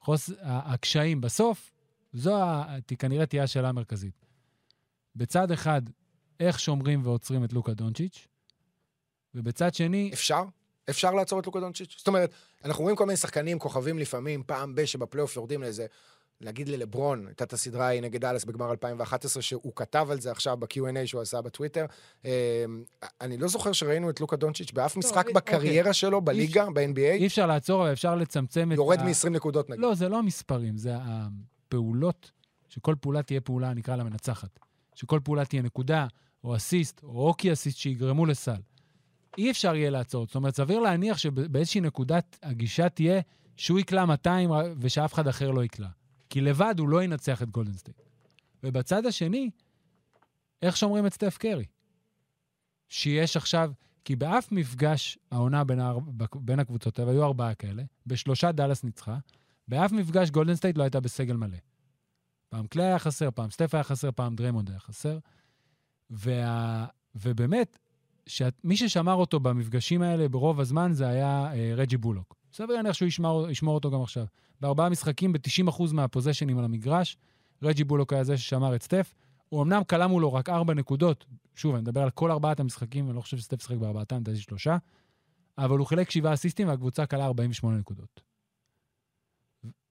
חוס... 0.00 0.30
הקשיים. 0.42 1.20
בסוף, 1.20 1.72
זו 2.12 2.42
ה... 2.42 2.76
כנראה 2.98 3.26
תהיה 3.26 3.42
השאלה 3.42 3.68
המרכזית. 3.68 4.26
בצד 5.16 5.50
אחד, 5.50 5.82
איך 6.40 6.60
שומרים 6.60 7.00
ועוצרים 7.04 7.44
את 7.44 7.52
לוקה 7.52 7.74
דונצ'יץ', 7.74 8.28
ובצד 9.34 9.74
שני, 9.74 10.10
אפשר? 10.12 10.42
אפשר 10.90 11.10
לעצור 11.10 11.40
את 11.40 11.46
לוקה 11.46 11.60
דונצ'יץ'? 11.60 11.94
זאת 11.98 12.08
אומרת, 12.08 12.30
אנחנו 12.64 12.82
רואים 12.82 12.96
כל 12.96 13.06
מיני 13.06 13.16
שחקנים, 13.16 13.58
כוכבים 13.58 13.98
לפעמים, 13.98 14.42
פעם 14.46 14.74
ב- 14.74 14.84
שבפלייאוף 14.84 15.36
יורדים 15.36 15.62
לאיזה... 15.62 15.86
נגיד 16.44 16.68
ללברון, 16.68 17.26
הייתה 17.26 17.44
את 17.44 17.52
הסדרה 17.52 17.86
ההיא 17.86 18.02
נגד 18.02 18.24
אלס 18.24 18.44
בגמר 18.44 18.70
2011, 18.70 19.42
שהוא 19.42 19.72
כתב 19.76 20.06
על 20.10 20.20
זה 20.20 20.30
עכשיו 20.30 20.56
ב-Q&A 20.56 21.06
שהוא 21.06 21.22
עשה 21.22 21.40
בטוויטר. 21.40 21.86
אה, 22.24 22.64
אני 23.20 23.36
לא 23.36 23.48
זוכר 23.48 23.72
שראינו 23.72 24.10
את 24.10 24.20
לוקה 24.20 24.36
דונצ'יץ' 24.36 24.72
באף 24.72 24.96
משחק 24.96 25.28
אה, 25.28 25.32
בקריירה 25.32 25.92
שלו, 25.92 26.20
בליגה, 26.20 26.64
אי 26.64 26.70
ב-NBA, 26.72 27.26
אפשר 27.26 27.46
לעצור, 27.46 27.82
אבל 27.82 27.92
אפשר 27.92 28.14
לצמצם 28.14 28.72
את 28.72 28.76
יורד 28.76 28.98
ה... 28.98 29.04
מ-20 29.04 29.28
נקודות 29.28 29.70
נגיד. 29.70 29.82
לא, 29.82 29.94
זה 29.94 30.08
לא 30.08 30.18
המספרים, 30.18 30.76
זה 30.76 30.92
הפעולות, 30.94 32.30
שכל 32.68 32.94
פעולה 33.00 33.22
תהיה 33.22 33.40
פעולה, 33.40 33.74
נקרא 33.74 33.96
לה 33.96 34.04
מנצחת. 34.04 34.58
שכל 34.94 35.20
פעולה 35.24 35.44
תהיה 35.44 35.62
נקודה, 35.62 36.06
או 36.44 36.56
אסיסט, 36.56 37.00
או 37.02 37.28
אוקי 37.28 37.52
אסיסט 37.52 37.78
שיגרמו 37.78 38.26
לסל. 38.26 38.60
אי 39.38 39.50
אפשר 39.50 39.74
יהיה 39.74 39.90
לעצור. 39.90 40.26
זאת 40.26 40.34
אומרת, 40.34 40.56
סביר 40.56 40.78
להניח 40.80 41.18
שבאיזושהי 41.18 41.80
נקודת 41.80 42.38
הגישה 42.42 42.88
תהיה 42.88 43.20
שהוא 43.56 43.78
יקלע 43.78 44.04
200 44.04 44.50
ושאף 44.78 45.14
אחד 45.14 45.28
אחר 45.28 45.50
לא 45.50 45.64
יקלע. 45.64 45.88
כי 46.30 46.40
לבד 46.40 46.74
הוא 46.78 46.88
לא 46.88 47.02
ינצח 47.02 47.42
את 47.42 47.50
גולדן 47.50 47.72
סטייט. 47.72 47.96
ובצד 48.62 49.06
השני, 49.06 49.50
איך 50.62 50.76
שומרים 50.76 51.06
את 51.06 51.14
סטף 51.14 51.36
קרי? 51.38 51.64
שיש 52.88 53.36
עכשיו, 53.36 53.72
כי 54.04 54.16
באף 54.16 54.52
מפגש 54.52 55.18
העונה 55.30 55.64
בין, 55.64 55.80
האר... 55.80 55.98
בין 56.34 56.60
הקבוצות, 56.60 56.98
והיו 56.98 57.24
ארבעה 57.24 57.54
כאלה, 57.54 57.82
בשלושה 58.06 58.52
דאלאס 58.52 58.84
ניצחה, 58.84 59.18
באף 59.68 59.92
מפגש 59.92 60.30
גולדן 60.30 60.54
סטייט 60.54 60.76
לא 60.76 60.82
הייתה 60.82 61.00
בסגל 61.00 61.36
מלא. 61.36 61.58
פעם 62.48 62.66
קליי 62.66 62.86
היה 62.86 62.98
חסר, 62.98 63.30
פעם 63.30 63.50
סטף 63.50 63.74
היה 63.74 63.84
חסר, 63.84 64.10
פעם 64.12 64.34
דריימונד 64.34 64.70
היה 64.70 64.78
חסר. 64.78 65.18
וה... 66.10 66.86
ובאמת, 67.14 67.78
שאת... 68.26 68.54
מי 68.64 68.76
ששמר 68.76 69.14
אותו 69.14 69.40
במפגשים 69.40 70.02
האלה 70.02 70.28
ברוב 70.28 70.60
הזמן 70.60 70.92
זה 70.92 71.08
היה 71.08 71.52
אה, 71.54 71.72
רג'י 71.76 71.96
בולוק. 71.96 72.34
סביר 72.52 72.76
להניח 72.76 72.92
שהוא 72.92 73.08
ישמר, 73.08 73.50
ישמור 73.50 73.74
אותו 73.74 73.90
גם 73.90 74.02
עכשיו. 74.02 74.26
בארבעה 74.60 74.88
משחקים, 74.88 75.32
ב-90% 75.32 75.82
מהפוזשנים 75.92 76.58
על 76.58 76.64
המגרש, 76.64 77.16
רג'י 77.62 77.84
בולוק 77.84 78.12
היה 78.12 78.24
זה 78.24 78.36
ששמר 78.36 78.74
את 78.74 78.82
סטף. 78.82 79.14
הוא 79.48 79.62
אמנם 79.62 79.84
קלע 79.84 80.06
מולו 80.06 80.32
רק 80.32 80.48
ארבע 80.48 80.74
נקודות, 80.74 81.24
שוב, 81.54 81.74
אני 81.74 81.82
מדבר 81.82 82.02
על 82.02 82.10
כל 82.10 82.30
ארבעת 82.30 82.60
המשחקים, 82.60 83.06
אני 83.06 83.16
לא 83.16 83.20
חושב 83.20 83.38
שסטף 83.38 83.62
שיחק 83.62 83.76
בארבעתם, 83.76 84.16
לדעתי 84.16 84.38
שלושה, 84.38 84.76
אבל 85.58 85.78
הוא 85.78 85.86
חילק 85.86 86.10
שבעה 86.10 86.34
אסיסטים 86.34 86.68
והקבוצה 86.68 87.06
קלעה 87.06 87.24
48 87.24 87.78
נקודות. 87.78 88.20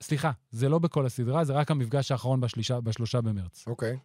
סליחה, 0.03 0.31
זה 0.51 0.69
לא 0.69 0.79
בכל 0.79 1.05
הסדרה, 1.05 1.43
זה 1.43 1.53
רק 1.53 1.71
המפגש 1.71 2.11
האחרון 2.11 2.41
בשלישה, 2.41 2.81
בשלושה 2.81 3.21
במרץ. 3.21 3.67
אוקיי. 3.67 3.97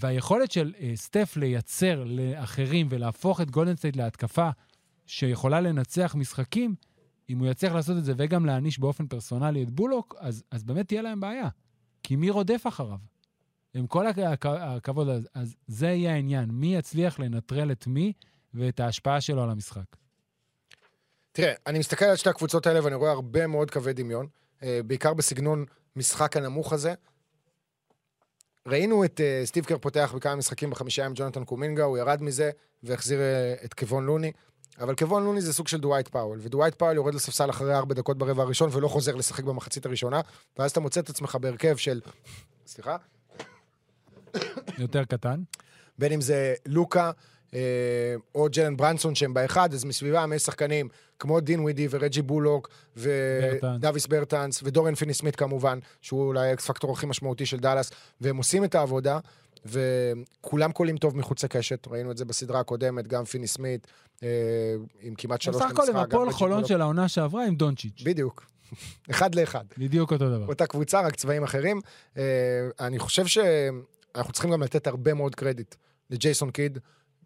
והיכולת 0.00 0.50
של 0.50 0.72
uh, 0.76 0.80
סטף 0.94 1.36
לייצר 1.36 2.04
לאחרים 2.06 2.86
ולהפוך 2.90 3.40
את 3.40 3.50
גולדן 3.50 3.76
סטייט 3.76 3.96
להתקפה 3.96 4.50
שיכולה 5.06 5.60
לנצח 5.60 6.14
משחקים, 6.14 6.74
אם 7.30 7.38
הוא 7.38 7.46
יצליח 7.46 7.72
לעשות 7.72 7.98
את 7.98 8.04
זה 8.04 8.12
וגם 8.16 8.46
להעניש 8.46 8.78
באופן 8.78 9.06
פרסונלי 9.06 9.62
את 9.62 9.70
בולוק, 9.70 10.14
אז, 10.18 10.42
אז 10.50 10.64
באמת 10.64 10.88
תהיה 10.88 11.02
להם 11.02 11.20
בעיה. 11.20 11.48
כי 12.02 12.16
מי 12.16 12.30
רודף 12.30 12.62
אחריו? 12.68 12.98
עם 13.74 13.86
כל 13.86 14.06
הכ- 14.06 14.46
הכבוד, 14.46 15.08
אז, 15.08 15.28
אז 15.34 15.56
זה 15.66 15.86
יהיה 15.86 16.14
העניין. 16.14 16.50
מי 16.50 16.76
יצליח 16.76 17.18
לנטרל 17.18 17.72
את 17.72 17.86
מי 17.86 18.12
ואת 18.54 18.80
ההשפעה 18.80 19.20
שלו 19.20 19.42
על 19.42 19.50
המשחק. 19.50 19.96
תראה, 21.32 21.52
אני 21.66 21.78
מסתכל 21.78 22.04
על 22.04 22.16
שתי 22.16 22.30
הקבוצות 22.30 22.66
האלה 22.66 22.84
ואני 22.84 22.94
רואה 22.94 23.10
הרבה 23.10 23.46
מאוד 23.46 23.70
קווי 23.70 23.92
דמיון, 23.92 24.26
אה, 24.62 24.80
בעיקר 24.86 25.14
בסגנון 25.14 25.64
משחק 25.96 26.36
הנמוך 26.36 26.72
הזה. 26.72 26.94
ראינו 28.68 29.04
את 29.04 29.20
אה, 29.20 29.42
סטיב 29.44 29.64
קר 29.64 29.78
פותח 29.78 30.12
בכמה 30.16 30.36
משחקים 30.36 30.70
בחמישה 30.70 31.06
עם 31.06 31.12
ג'ונתן 31.14 31.44
קומינגה, 31.44 31.84
הוא 31.84 31.98
ירד 31.98 32.22
מזה 32.22 32.50
והחזיר 32.82 33.20
אה, 33.20 33.54
את 33.64 33.74
קוון 33.74 34.06
לוני. 34.06 34.32
אבל 34.80 34.94
קוון 34.94 35.24
לוני 35.24 35.40
זה 35.40 35.52
סוג 35.52 35.68
של 35.68 35.80
דווייט 35.80 36.08
פאוול, 36.08 36.38
ודווייט 36.42 36.74
פאוול 36.74 36.94
יורד 36.94 37.14
לספסל 37.14 37.50
אחרי 37.50 37.74
ארבע 37.74 37.94
דקות 37.94 38.18
ברבע 38.18 38.42
הראשון 38.42 38.70
ולא 38.72 38.88
חוזר 38.88 39.14
לשחק 39.14 39.44
במחצית 39.44 39.86
הראשונה, 39.86 40.20
ואז 40.58 40.70
אתה 40.70 40.80
מוצא 40.80 41.00
את 41.00 41.10
עצמך 41.10 41.38
בהרכב 41.40 41.76
של... 41.76 42.00
סליחה? 42.66 42.96
יותר 44.78 45.04
קטן. 45.04 45.42
בין 45.98 46.12
אם 46.12 46.20
זה 46.20 46.54
לוקה 46.66 47.10
או 48.34 48.46
ג'לן 48.52 48.76
ברנסון 48.76 49.14
שהם 49.14 49.34
באחד, 49.34 49.74
אז 49.74 49.84
מסביבם 49.84 50.32
יש 50.36 50.42
שחקנים 50.42 50.88
כמו 51.18 51.40
דינווידי 51.40 51.86
ורג'י 51.90 52.22
בולוק. 52.22 52.68
ודוויס 52.96 54.06
ברטנס 54.06 54.60
ודוריאן 54.62 54.94
פיני 54.94 55.14
סמית 55.14 55.36
כמובן, 55.36 55.78
שהוא 56.02 56.26
אולי 56.26 56.50
האקס 56.50 56.66
פקטור 56.66 56.92
הכי 56.92 57.06
משמעותי 57.06 57.46
של 57.46 57.58
דאלאס, 57.58 57.90
והם 58.20 58.36
עושים 58.36 58.64
את 58.64 58.74
העבודה, 58.74 59.18
וכולם 59.66 60.72
קולעים 60.72 60.96
טוב 60.96 61.16
מחוץ 61.16 61.44
לקשת, 61.44 61.88
ראינו 61.88 62.10
את 62.10 62.16
זה 62.16 62.24
בסדרה 62.24 62.60
הקודמת, 62.60 63.08
גם 63.08 63.24
פיני 63.24 63.46
סמית, 63.46 63.86
אה, 64.22 64.28
עם 65.00 65.14
כמעט 65.14 65.42
שלוש 65.42 65.56
בסך 65.56 65.70
הכל 65.70 65.82
הם 65.88 65.94
גם 65.94 66.02
הפועל 66.02 66.30
חולון. 66.30 66.64
של 66.64 66.80
העונה 66.80 67.08
שעברה 67.08 67.46
עם 67.46 67.54
דונצ'יץ'. 67.54 68.02
בדיוק, 68.04 68.46
אחד 69.10 69.34
לאחד. 69.34 69.64
בדיוק 69.78 70.12
אותו 70.12 70.28
דבר. 70.30 70.46
אותה 70.46 70.66
קבוצה, 70.66 71.00
רק 71.00 71.16
צבעים 71.16 71.42
אחרים. 71.42 71.80
אה, 72.16 72.22
אני 72.80 72.98
חושב 72.98 73.26
שאנחנו 73.26 74.32
צריכים 74.32 74.50
גם 74.50 74.62
לתת 74.62 74.86
הרבה 74.86 75.14
מאוד 75.14 75.34
קרדיט 75.34 75.74
לג'ייסון 76.10 76.50
קיד, 76.50 76.78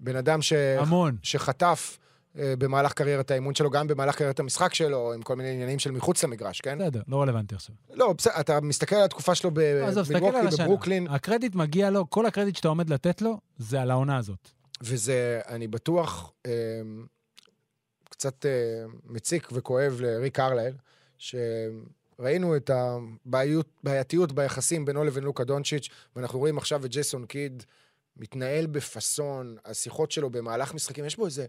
בן 0.02 0.16
אדם 0.16 0.42
ש... 0.42 0.52
המון. 0.52 1.16
שחטף 1.22 1.98
אה, 2.38 2.54
במהלך 2.58 2.92
קריירת 2.92 3.30
האימון 3.30 3.54
שלו, 3.54 3.70
גם 3.70 3.86
במהלך 3.86 4.16
קריירת 4.16 4.40
המשחק 4.40 4.74
שלו, 4.74 5.12
עם 5.12 5.22
כל 5.22 5.36
מיני 5.36 5.50
עניינים 5.50 5.78
של 5.78 5.90
מחוץ 5.90 6.24
למגרש, 6.24 6.60
כן? 6.60 6.78
בסדר, 6.78 7.00
לא 7.08 7.22
רלוונטי 7.22 7.54
עכשיו. 7.54 7.74
לא, 7.92 8.12
בסדר, 8.12 8.32
אתה 8.40 8.60
מסתכל 8.60 8.96
על 8.96 9.04
התקופה 9.04 9.34
שלו 9.34 9.50
במילווקי, 9.50 10.48
השנה. 10.48 10.64
בברוקלין, 10.64 11.06
הקרדיט 11.08 11.54
מגיע 11.54 11.90
לו, 11.90 12.10
כל 12.10 12.26
הקרדיט 12.26 12.56
שאתה 12.56 12.68
עומד 12.68 12.90
לתת 12.90 13.22
לו, 13.22 13.40
זה 13.58 13.82
על 13.82 13.90
העונה 13.90 14.16
הזאת. 14.16 14.48
וזה, 14.82 15.40
אני 15.48 15.68
בטוח, 15.68 16.32
אה, 16.46 16.52
קצת 18.10 18.46
אה, 18.46 18.50
מציק 19.04 19.48
וכואב 19.52 20.00
לריק 20.00 20.40
ארלייל, 20.40 20.74
שראינו 21.18 22.56
את 22.56 22.70
הבעייתיות 22.74 24.32
ביחסים 24.32 24.84
בינו 24.84 25.04
לבין 25.04 25.24
לוקה 25.24 25.44
דונצ'יץ', 25.44 25.88
ואנחנו 26.16 26.38
רואים 26.38 26.58
עכשיו 26.58 26.84
את 26.86 26.90
ג'ייסון 26.90 27.26
קיד 27.26 27.62
מתנהל 28.16 28.66
בפאסון, 28.66 29.56
השיחות 29.64 30.10
שלו 30.10 30.30
במהלך 30.30 30.74
משחקים, 30.74 31.04
יש 31.04 31.16
בו 31.16 31.26
איזה 31.26 31.46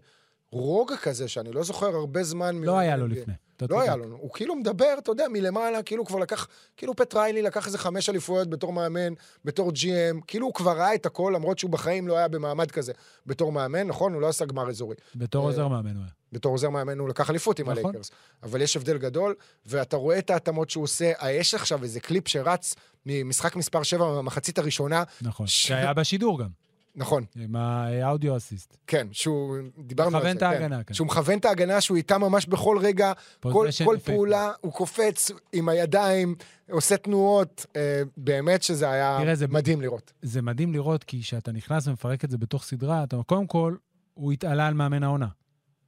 רוגע 0.50 0.96
כזה, 0.96 1.28
שאני 1.28 1.52
לא 1.52 1.62
זוכר 1.62 1.86
הרבה 1.86 2.22
זמן... 2.22 2.56
לא 2.64 2.74
מ- 2.74 2.78
היה 2.78 2.96
לו 2.96 3.06
לפני. 3.06 3.34
לא 3.70 3.80
היה. 3.80 3.96
לו, 3.96 4.04
הוא 4.16 4.30
כאילו 4.32 4.54
מדבר, 4.54 4.94
אתה 4.98 5.10
יודע, 5.10 5.26
מלמעלה, 5.30 5.82
כאילו 5.82 6.04
כבר 6.04 6.18
לקח, 6.18 6.46
כאילו 6.76 6.96
פטריילי 6.96 7.42
לקח 7.42 7.66
איזה 7.66 7.78
חמש 7.78 8.08
אליפויות 8.08 8.50
בתור 8.50 8.72
מאמן, 8.72 9.12
בתור 9.44 9.70
GM, 9.70 10.20
כאילו 10.26 10.46
הוא 10.46 10.54
כבר 10.54 10.72
ראה 10.76 10.94
את 10.94 11.06
הכל, 11.06 11.32
למרות 11.34 11.58
שהוא 11.58 11.70
בחיים 11.70 12.08
לא 12.08 12.16
היה 12.18 12.28
במעמד 12.28 12.70
כזה 12.70 12.92
בתור 13.26 13.52
מאמן, 13.52 13.86
נכון? 13.86 14.14
הוא 14.14 14.20
לא 14.20 14.28
עשה 14.28 14.44
גמר 14.44 14.68
אזורי. 14.70 14.96
בתור 15.14 15.42
אה, 15.44 15.48
עוזר 15.48 15.68
מאמן 15.68 15.96
הוא 15.96 16.02
היה. 16.02 16.10
בתור 16.34 16.52
עוזר 16.52 16.70
מאמן 16.70 16.98
הוא 16.98 17.08
לקח 17.08 17.30
אליפות 17.30 17.58
עם 17.58 17.70
נכון. 17.70 17.78
הלייקרס. 17.84 18.10
אבל 18.42 18.62
יש 18.62 18.76
הבדל 18.76 18.98
גדול, 18.98 19.34
ואתה 19.66 19.96
רואה 19.96 20.18
את 20.18 20.30
ההתאמות 20.30 20.70
שהוא 20.70 20.84
עושה. 20.84 21.12
יש 21.30 21.54
עכשיו 21.54 21.82
איזה 21.82 22.00
קליפ 22.00 22.28
שרץ 22.28 22.74
ממשחק 23.06 23.56
מספר 23.56 23.82
7 23.82 24.04
מהמחצית 24.12 24.58
הראשונה. 24.58 25.02
נכון. 25.22 25.46
ש- 25.46 25.66
שהיה 25.68 25.94
בשידור 25.94 26.38
גם, 26.40 26.48
נכון, 26.96 27.24
עם 27.36 27.56
ה-audio 27.56 28.36
assist. 28.36 28.76
כן, 28.86 29.06
שהוא, 29.12 29.56
דיברנו 29.78 30.16
על 30.16 30.22
זה. 30.22 30.28
מכוון 30.28 30.36
את 30.36 30.40
כן. 30.40 30.46
ההגנה, 30.46 30.82
כן. 30.84 30.94
שהוא 30.94 31.06
מכוון 31.06 31.38
את 31.38 31.44
ההגנה, 31.44 31.80
שהוא 31.80 31.96
איתה 31.96 32.18
ממש 32.18 32.46
בכל 32.46 32.78
רגע, 32.80 33.12
כל, 33.40 33.66
כל. 33.84 33.96
פעולה, 34.04 34.52
הוא 34.60 34.72
קופץ 34.72 35.30
עם 35.52 35.68
הידיים, 35.68 36.34
עושה 36.70 36.96
תנועות, 36.96 37.66
אה, 37.76 37.80
באמת 38.16 38.62
שזה 38.62 38.90
היה 38.90 39.18
תראה, 39.22 39.34
זה- 39.34 39.46
מדהים 39.48 39.80
לראות. 39.80 40.12
זה 40.22 40.42
מדהים 40.42 40.72
לראות, 40.72 41.04
כי 41.04 41.22
כשאתה 41.22 41.52
נכנס 41.52 41.86
ומפרק 41.88 42.24
את 42.24 42.30
זה 42.30 42.38
בתוך 42.38 42.64
סדרה, 42.64 43.04
אתה 43.04 43.16
קודם 43.26 43.46
כל, 43.46 43.74
הוא 44.14 44.32
התעלה 44.32 44.66
על 44.66 44.74
מאמן 44.74 45.02
העונה. 45.02 45.26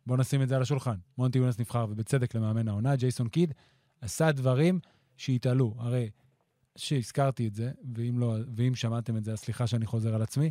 בוא 0.07 0.17
נשים 0.17 0.43
את 0.43 0.49
זה 0.49 0.57
על 0.57 0.63
השולחן. 0.63 0.97
מונטי 1.19 1.39
יונס 1.39 1.59
נבחר, 1.59 1.87
ובצדק, 1.91 2.35
למאמן 2.35 2.69
העונה. 2.69 2.97
ג'ייסון 2.97 3.29
קיד 3.29 3.55
עשה 4.01 4.33
דברים 4.33 4.81
שהתעלו. 5.17 5.75
הרי, 5.79 6.11
שהזכרתי 6.77 7.49
את 7.49 7.55
זה, 7.55 7.73
ואם, 7.95 8.19
לא, 8.19 8.37
ואם 8.57 8.75
שמעתם 8.75 9.17
את 9.17 9.25
זה, 9.25 9.33
אז 9.33 9.39
סליחה 9.39 9.67
שאני 9.67 9.87
חוזר 9.87 10.15
על 10.15 10.23
עצמי, 10.23 10.51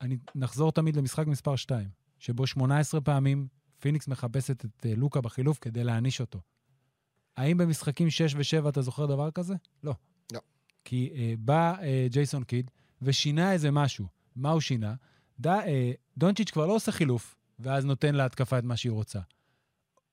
אני 0.00 0.16
נחזור 0.34 0.72
תמיד 0.72 0.96
למשחק 0.96 1.26
מספר 1.26 1.56
2, 1.56 1.88
שבו 2.18 2.46
18 2.46 3.00
פעמים 3.00 3.46
פיניקס 3.78 4.08
מחפשת 4.08 4.64
את 4.64 4.86
אה, 4.86 4.94
לוקה 4.94 5.20
בחילוף 5.20 5.58
כדי 5.60 5.84
להעניש 5.84 6.20
אותו. 6.20 6.40
האם 7.36 7.58
במשחקים 7.58 8.10
6 8.10 8.34
ו-7 8.34 8.68
אתה 8.68 8.82
זוכר 8.82 9.06
דבר 9.06 9.30
כזה? 9.30 9.54
לא. 9.82 9.94
לא. 10.32 10.40
כי 10.84 11.10
אה, 11.14 11.34
בא 11.38 11.74
אה, 11.82 12.06
ג'ייסון 12.10 12.44
קיד 12.44 12.70
ושינה 13.02 13.52
איזה 13.52 13.70
משהו. 13.70 14.06
מה 14.36 14.50
הוא 14.50 14.60
שינה? 14.60 14.94
ד, 15.40 15.46
אה, 15.46 15.92
דונצ'יץ' 16.18 16.50
כבר 16.50 16.66
לא 16.66 16.74
עושה 16.74 16.92
חילוף, 16.92 17.36
ואז 17.58 17.84
נותן 17.84 18.14
להתקפה 18.14 18.58
את 18.58 18.64
מה 18.64 18.76
שהיא 18.76 18.92
רוצה. 18.92 19.20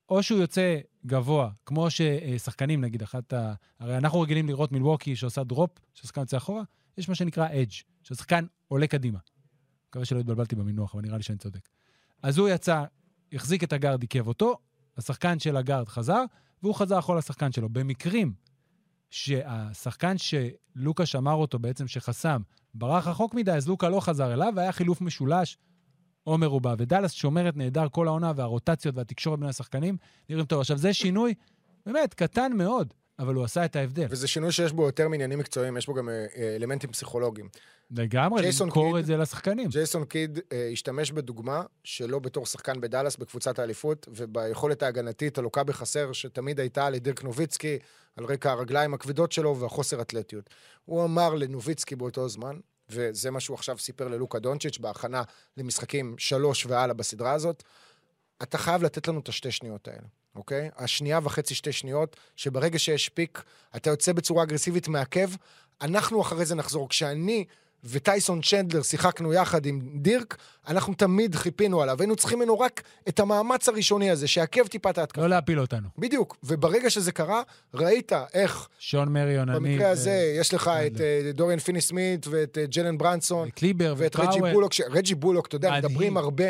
או 0.08 0.22
שהוא 0.22 0.40
יוצא 0.40 0.78
גבוה, 1.06 1.50
כמו 1.66 1.86
ששחקנים, 1.90 2.80
נגיד, 2.80 3.02
אחת 3.02 3.32
ה... 3.32 3.54
הרי 3.80 3.96
אנחנו 3.96 4.20
רגילים 4.20 4.48
לראות 4.48 4.72
מילווקי 4.72 5.16
שעושה 5.16 5.44
דרופ, 5.44 5.70
שהשחקן 5.94 6.20
יוצא 6.20 6.36
אחורה, 6.36 6.62
יש 6.98 7.08
מה 7.08 7.14
שנקרא 7.14 7.46
אדג', 7.46 7.72
שהשחקן 8.02 8.46
עולה 8.68 8.86
קדימה. 8.86 9.18
מקווה 9.88 10.04
שלא 10.04 10.20
התבלבלתי 10.20 10.56
במינוח, 10.56 10.94
אבל 10.94 11.02
נראה 11.02 11.16
לי 11.16 11.22
שאני 11.22 11.38
צודק. 11.38 11.68
אז 12.22 12.38
הוא 12.38 12.48
יצא, 12.48 12.84
החזיק 13.32 13.64
את 13.64 13.72
הגארד, 13.72 14.02
עיכב 14.02 14.26
אותו, 14.26 14.58
השחקן 14.96 15.38
של 15.38 15.56
הגארד 15.56 15.88
חזר, 15.88 16.24
והוא 16.62 16.74
חזר 16.74 16.98
אחורה 16.98 17.18
לשחקן 17.18 17.52
שלו. 17.52 17.68
במקרים 17.68 18.32
שהשחקן 19.10 20.16
שלוקה 20.18 21.06
שמר 21.06 21.32
אותו, 21.32 21.58
בעצם 21.58 21.88
שחסם, 21.88 22.42
ברח 22.74 23.06
רחוק 23.06 23.34
מדי, 23.34 23.52
אז 23.52 23.68
לוקה 23.68 23.88
לא 23.88 24.00
חזר 24.00 24.32
אליו, 24.32 24.52
והיה 24.56 24.72
חילוף 24.72 25.00
משולש 25.00 25.58
או 26.26 26.38
מרובע. 26.38 26.74
ודאלאס 26.78 27.12
שומרת 27.12 27.56
נהדר 27.56 27.88
כל 27.88 28.08
העונה, 28.08 28.32
והרוטציות 28.36 28.96
והתקשורת 28.96 29.40
בין 29.40 29.48
השחקנים 29.48 29.96
נראים 30.28 30.44
טוב. 30.44 30.60
עכשיו, 30.60 30.78
זה 30.78 30.92
שינוי 30.92 31.34
באמת 31.86 32.14
קטן 32.14 32.52
מאוד, 32.52 32.94
אבל 33.18 33.34
הוא 33.34 33.44
עשה 33.44 33.64
את 33.64 33.76
ההבדל. 33.76 34.06
וזה 34.10 34.28
שינוי 34.28 34.52
שיש 34.52 34.72
בו 34.72 34.86
יותר 34.86 35.08
מעניינים 35.08 35.38
מקצועיים, 35.38 35.76
יש 35.76 35.86
בו 35.86 35.94
גם 35.94 36.08
אה, 36.08 36.26
אה, 36.36 36.56
אלמנטים 36.56 36.90
פסיכולוגיים. 36.90 37.48
לגמרי, 37.90 38.50
למכור 38.60 38.98
את 38.98 39.06
זה 39.06 39.16
לשחקנים. 39.16 39.68
ג'ייסון 39.68 40.04
קיד 40.04 40.38
אה, 40.52 40.68
השתמש 40.72 41.10
בדוגמה 41.10 41.62
שלו 41.84 42.20
בתור 42.20 42.46
שחקן 42.46 42.80
בדאלאס 42.80 43.16
בקבוצת 43.16 43.58
האליפות, 43.58 44.08
וביכולת 44.10 44.82
ההגנתית 44.82 45.38
הלוקה 45.38 45.64
בחסר 45.64 46.12
שתמיד 46.12 46.60
הייתה 46.60 46.90
לדירק 46.90 47.24
נוביצקי, 47.24 47.78
על 48.16 48.24
רקע 48.24 48.50
הרגליים 48.50 48.94
הכבדות 48.94 49.32
שלו 49.32 49.56
והחוסר 49.56 50.00
אתלטיות. 50.00 50.50
הוא 50.84 51.04
אמר 51.04 51.34
לנוביצקי 51.34 51.96
באותו 51.96 52.28
זמן, 52.28 52.56
וזה 52.92 53.30
מה 53.30 53.40
שהוא 53.40 53.54
עכשיו 53.54 53.78
סיפר 53.78 54.08
ללוקה 54.08 54.38
דונצ'יץ' 54.38 54.78
בהכנה 54.78 55.22
למשחקים 55.56 56.14
שלוש 56.18 56.66
והלאה 56.66 56.94
בסדרה 56.94 57.32
הזאת, 57.32 57.62
אתה 58.42 58.58
חייב 58.58 58.82
לתת 58.82 59.08
לנו 59.08 59.20
את 59.20 59.28
השתי 59.28 59.50
שניות 59.50 59.88
האלה, 59.88 60.06
אוקיי? 60.34 60.70
השנייה 60.76 61.20
וחצי, 61.22 61.54
שתי 61.54 61.72
שניות, 61.72 62.16
שברגע 62.36 62.78
שיש 62.78 63.08
פיק, 63.08 63.42
אתה 63.76 63.90
יוצא 63.90 64.12
בצורה 64.12 64.42
אגרסיבית 64.42 64.88
מעכב, 64.88 65.28
אנחנו 65.80 66.22
אחרי 66.22 66.44
זה 66.44 66.54
נחזור. 66.54 66.88
כשאני 66.88 67.44
וטייסון 67.84 68.40
צ'נדלר 68.42 68.82
שיחקנו 68.82 69.32
יחד 69.32 69.66
עם 69.66 69.80
דירק, 69.94 70.36
אנחנו 70.68 70.94
תמיד 70.94 71.34
חיפינו 71.34 71.82
עליו. 71.82 71.96
היינו 72.00 72.16
צריכים 72.16 72.38
ממנו 72.38 72.58
רק 72.60 72.82
את 73.08 73.20
המאמץ 73.20 73.68
הראשוני 73.68 74.10
הזה, 74.10 74.28
שיעכב 74.28 74.66
טיפה 74.66 74.90
את 74.90 74.98
ההתקפה. 74.98 75.20
לא 75.20 75.28
להפיל 75.28 75.60
אותנו. 75.60 75.88
בדיוק. 75.98 76.36
וברגע 76.44 76.90
שזה 76.90 77.12
קרה, 77.12 77.42
ראית 77.74 78.12
איך 78.34 78.68
שון 78.78 79.08
מריון, 79.08 79.48
אני... 79.48 79.58
במקרה 79.58 79.90
הזה 79.90 80.34
יש 80.40 80.54
לך 80.54 80.68
אה, 80.68 80.86
את 80.86 81.00
אה, 81.00 81.30
דוריאן 81.34 81.58
פיני 81.58 81.80
סמית 81.80 82.26
ואת 82.30 82.58
אה, 82.58 82.66
ג'לן 82.66 82.98
ברנסון. 82.98 83.50
קליבר 83.50 83.94
ואת 83.96 84.16
רג'י. 84.16 84.40
בולוק, 84.52 84.72
ש... 84.72 84.80
רג'י 84.90 85.14
בולוק, 85.14 85.46
אתה 85.46 85.56
יודע, 85.56 85.70
מדהים. 85.70 85.84
מדברים 85.84 86.16
הרבה 86.16 86.44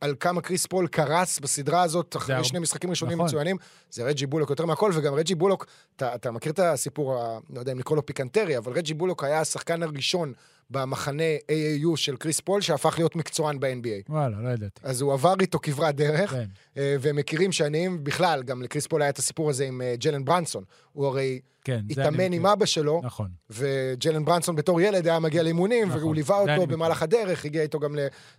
על 0.00 0.14
כמה 0.20 0.40
קריס 0.40 0.66
פול 0.66 0.86
קרס 0.86 1.38
בסדרה 1.38 1.82
הזאת, 1.82 2.16
אחרי 2.16 2.44
שני 2.44 2.58
משחקים 2.58 2.90
ראשונים 2.90 3.14
נכון. 3.14 3.26
מצוינים. 3.26 3.56
זה 3.90 4.04
רג'י 4.04 4.26
בולוק 4.26 4.50
יותר 4.50 4.66
מהכל, 4.66 4.90
וגם 4.94 5.14
רג'י 5.14 5.34
בולוק, 5.34 5.66
אתה, 5.96 6.14
אתה 6.14 6.30
מכיר 6.30 6.52
את 6.52 6.58
הסיפור. 6.58 7.40
לא 7.50 7.60
יודע 7.60 7.72
אם 7.72 7.78
לקרוא 7.78 7.96
לו 7.96 8.06
פיקנטרי, 8.06 8.58
אבל 8.58 8.72
רג'י 8.72 8.94
בולוק 8.94 9.24
היה 9.24 9.40
השחקן 9.40 9.82
הראשון 9.82 10.32
במחנה 10.70 11.36
AAU 11.48 11.96
של 11.96 12.16
קריס 12.16 12.40
פול, 12.40 12.60
שהפך 12.60 12.94
להיות 12.98 13.16
מקצוען 13.16 13.60
ב-NBA. 13.60 14.12
וואלה, 14.12 14.40
לא 14.40 14.48
ידעתי. 14.48 14.80
אז 14.82 15.00
הוא 15.00 15.12
עבר 15.12 15.34
איתו 15.40 15.58
כברת 15.58 15.96
דרך, 15.96 16.30
כן. 16.30 16.44
אה, 16.76 16.96
והם 17.00 17.16
מכירים 17.16 17.52
שנים, 17.52 18.04
בכלל, 18.04 18.42
גם 18.42 18.62
לקריס 18.62 18.86
פול 18.86 19.02
היה 19.02 19.08
את 19.08 19.18
הסיפור 19.18 19.50
הזה 19.50 19.64
עם 19.64 19.82
אה, 19.82 19.94
ג'לן 19.96 20.24
ברנסון. 20.24 20.64
הוא 20.92 21.06
הרי 21.06 21.40
כן, 21.64 21.80
התאמן. 21.90 22.32
עם 22.32 22.46
אבא 22.46 22.66
שלו, 22.66 23.00
נכון. 23.04 23.28
וג'לן 23.50 24.24
ברנסון 24.24 24.56
בתור 24.56 24.80
ילד 24.80 25.06
היה 25.06 25.18
מגיע 25.18 25.42
לאימונים, 25.42 25.88
נכון, 25.88 26.00
והוא 26.00 26.14
ליווה 26.14 26.38
אותו. 26.38 26.66
במהלך 26.66 27.02
הדרך, 27.02 27.44
הגיע 27.44 27.62
איתו 27.62 27.78
גם 27.78 27.96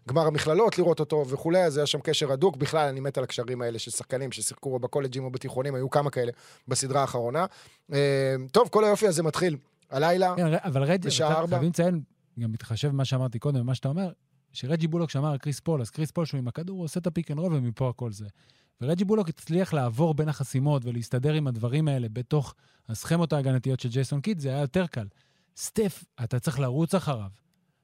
לגמר 0.07 0.27
המכללות 0.27 0.77
לראות 0.77 0.99
אותו 0.99 1.25
וכולי, 1.27 1.63
אז 1.63 1.77
היה 1.77 1.85
שם 1.85 1.99
קשר 1.99 2.31
הדוק. 2.31 2.57
בכלל, 2.57 2.87
אני 2.87 2.99
מת 2.99 3.17
על 3.17 3.23
הקשרים 3.23 3.61
האלה 3.61 3.79
של 3.79 3.91
שחקנים 3.91 4.31
ששיחקו 4.31 4.79
בקולג'ים 4.79 5.23
או 5.23 5.29
בתיכונים, 5.29 5.75
היו 5.75 5.89
כמה 5.89 6.09
כאלה 6.09 6.31
בסדרה 6.67 7.01
האחרונה. 7.01 7.45
אה, 7.93 8.35
טוב, 8.51 8.69
כל 8.71 8.85
היופי 8.85 9.07
הזה 9.07 9.23
מתחיל 9.23 9.57
הלילה. 9.91 10.33
כן, 10.37 10.53
אבל 10.63 10.83
רג'י, 10.83 11.07
בשעה 11.07 11.33
ארבע. 11.33 11.47
חייבים 11.47 11.69
לציין, 11.69 12.01
גם 12.39 12.51
מתחשב 12.51 12.87
במה 12.87 13.05
שאמרתי 13.05 13.39
קודם, 13.39 13.61
ומה 13.61 13.75
שאתה 13.75 13.89
אומר, 13.89 14.11
שרג'י 14.53 14.87
בולוק 14.87 15.09
שמר 15.09 15.31
על 15.31 15.37
קריס 15.37 15.59
פול, 15.59 15.81
אז 15.81 15.89
קריס 15.89 16.11
פול 16.11 16.25
שהוא 16.25 16.37
עם 16.37 16.47
הכדור, 16.47 16.77
הוא 16.77 16.85
עושה 16.85 16.99
את 16.99 17.07
הפיק 17.07 17.31
אנד 17.31 17.39
רול 17.39 17.53
ומפה 17.53 17.89
הכל 17.89 18.11
זה. 18.11 18.27
ורג'י 18.81 19.05
בולוק 19.05 19.29
הצליח 19.29 19.73
לעבור 19.73 20.13
בין 20.13 20.29
החסימות 20.29 20.85
ולהסתדר 20.85 21.33
עם 21.33 21.47
הדברים 21.47 21.87
האלה 21.87 22.09
בתוך 22.09 22.55
הסכמות 22.89 23.33
ההגנתיות 23.33 23.79
של 23.79 23.89
ג'ייסון 23.89 24.21
קיד, 24.21 24.39
זה 24.39 24.49
היה 24.49 24.61
יותר 24.61 24.87
קל. 24.87 25.07
סטף, 25.57 26.03
אתה 26.23 26.39
צריך 26.39 26.59
לרוץ 26.59 26.95
אחריו. 26.95 27.29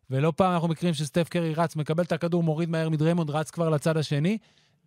ולא 0.10 0.34
פעם 0.36 0.54
אנחנו 0.54 0.68
מכירים 0.68 0.94
שסטף 0.94 1.30
קרי 1.30 1.54
רץ, 1.54 1.76
מקבל 1.76 2.04
את 2.04 2.12
הכדור, 2.12 2.44
מוריד 2.44 2.70
מהר 2.70 2.90
מדריימונד, 2.90 3.30
רץ 3.30 3.52
כבר 3.52 3.70
לצד 3.70 3.98
השני. 3.98 4.38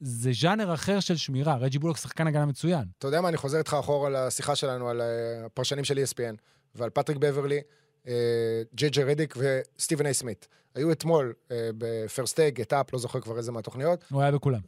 זה 0.00 0.30
ז'אנר 0.40 0.74
אחר 0.74 1.00
של 1.00 1.16
שמירה. 1.16 1.56
רג'י 1.56 1.78
בולוק 1.78 1.96
שחקן 1.96 2.26
הגנה 2.26 2.46
מצוין. 2.46 2.84
אתה 2.98 3.06
יודע 3.06 3.20
מה, 3.20 3.28
אני 3.28 3.36
חוזר 3.36 3.58
איתך 3.58 3.76
אחורה 3.80 4.10
לשיחה 4.10 4.56
שלנו 4.56 4.88
על 4.88 5.00
אה, 5.00 5.06
הפרשנים 5.46 5.84
של 5.84 5.98
ESPN, 5.98 6.36
ועל 6.74 6.90
פטריק 6.90 7.18
בברלי, 7.18 7.60
אה, 8.08 8.62
ג'יי 8.74 8.90
ג'יי 8.90 9.04
רדיק 9.04 9.34
וסטיבן 9.36 10.06
איי 10.06 10.14
סמית. 10.14 10.48
היו 10.74 10.92
אתמול 10.92 11.34
אה, 11.50 11.70
ב-First 11.78 12.23
Take, 12.23 12.54
Get 12.54 12.73
Up, 12.73 12.92
לא 12.92 12.98
זוכר 12.98 13.20
כבר 13.20 13.38
איזה 13.38 13.52
מהתוכניות, 13.52 14.04
הוא 14.10 14.22
היה 14.22 14.30
בכולם. 14.30 14.60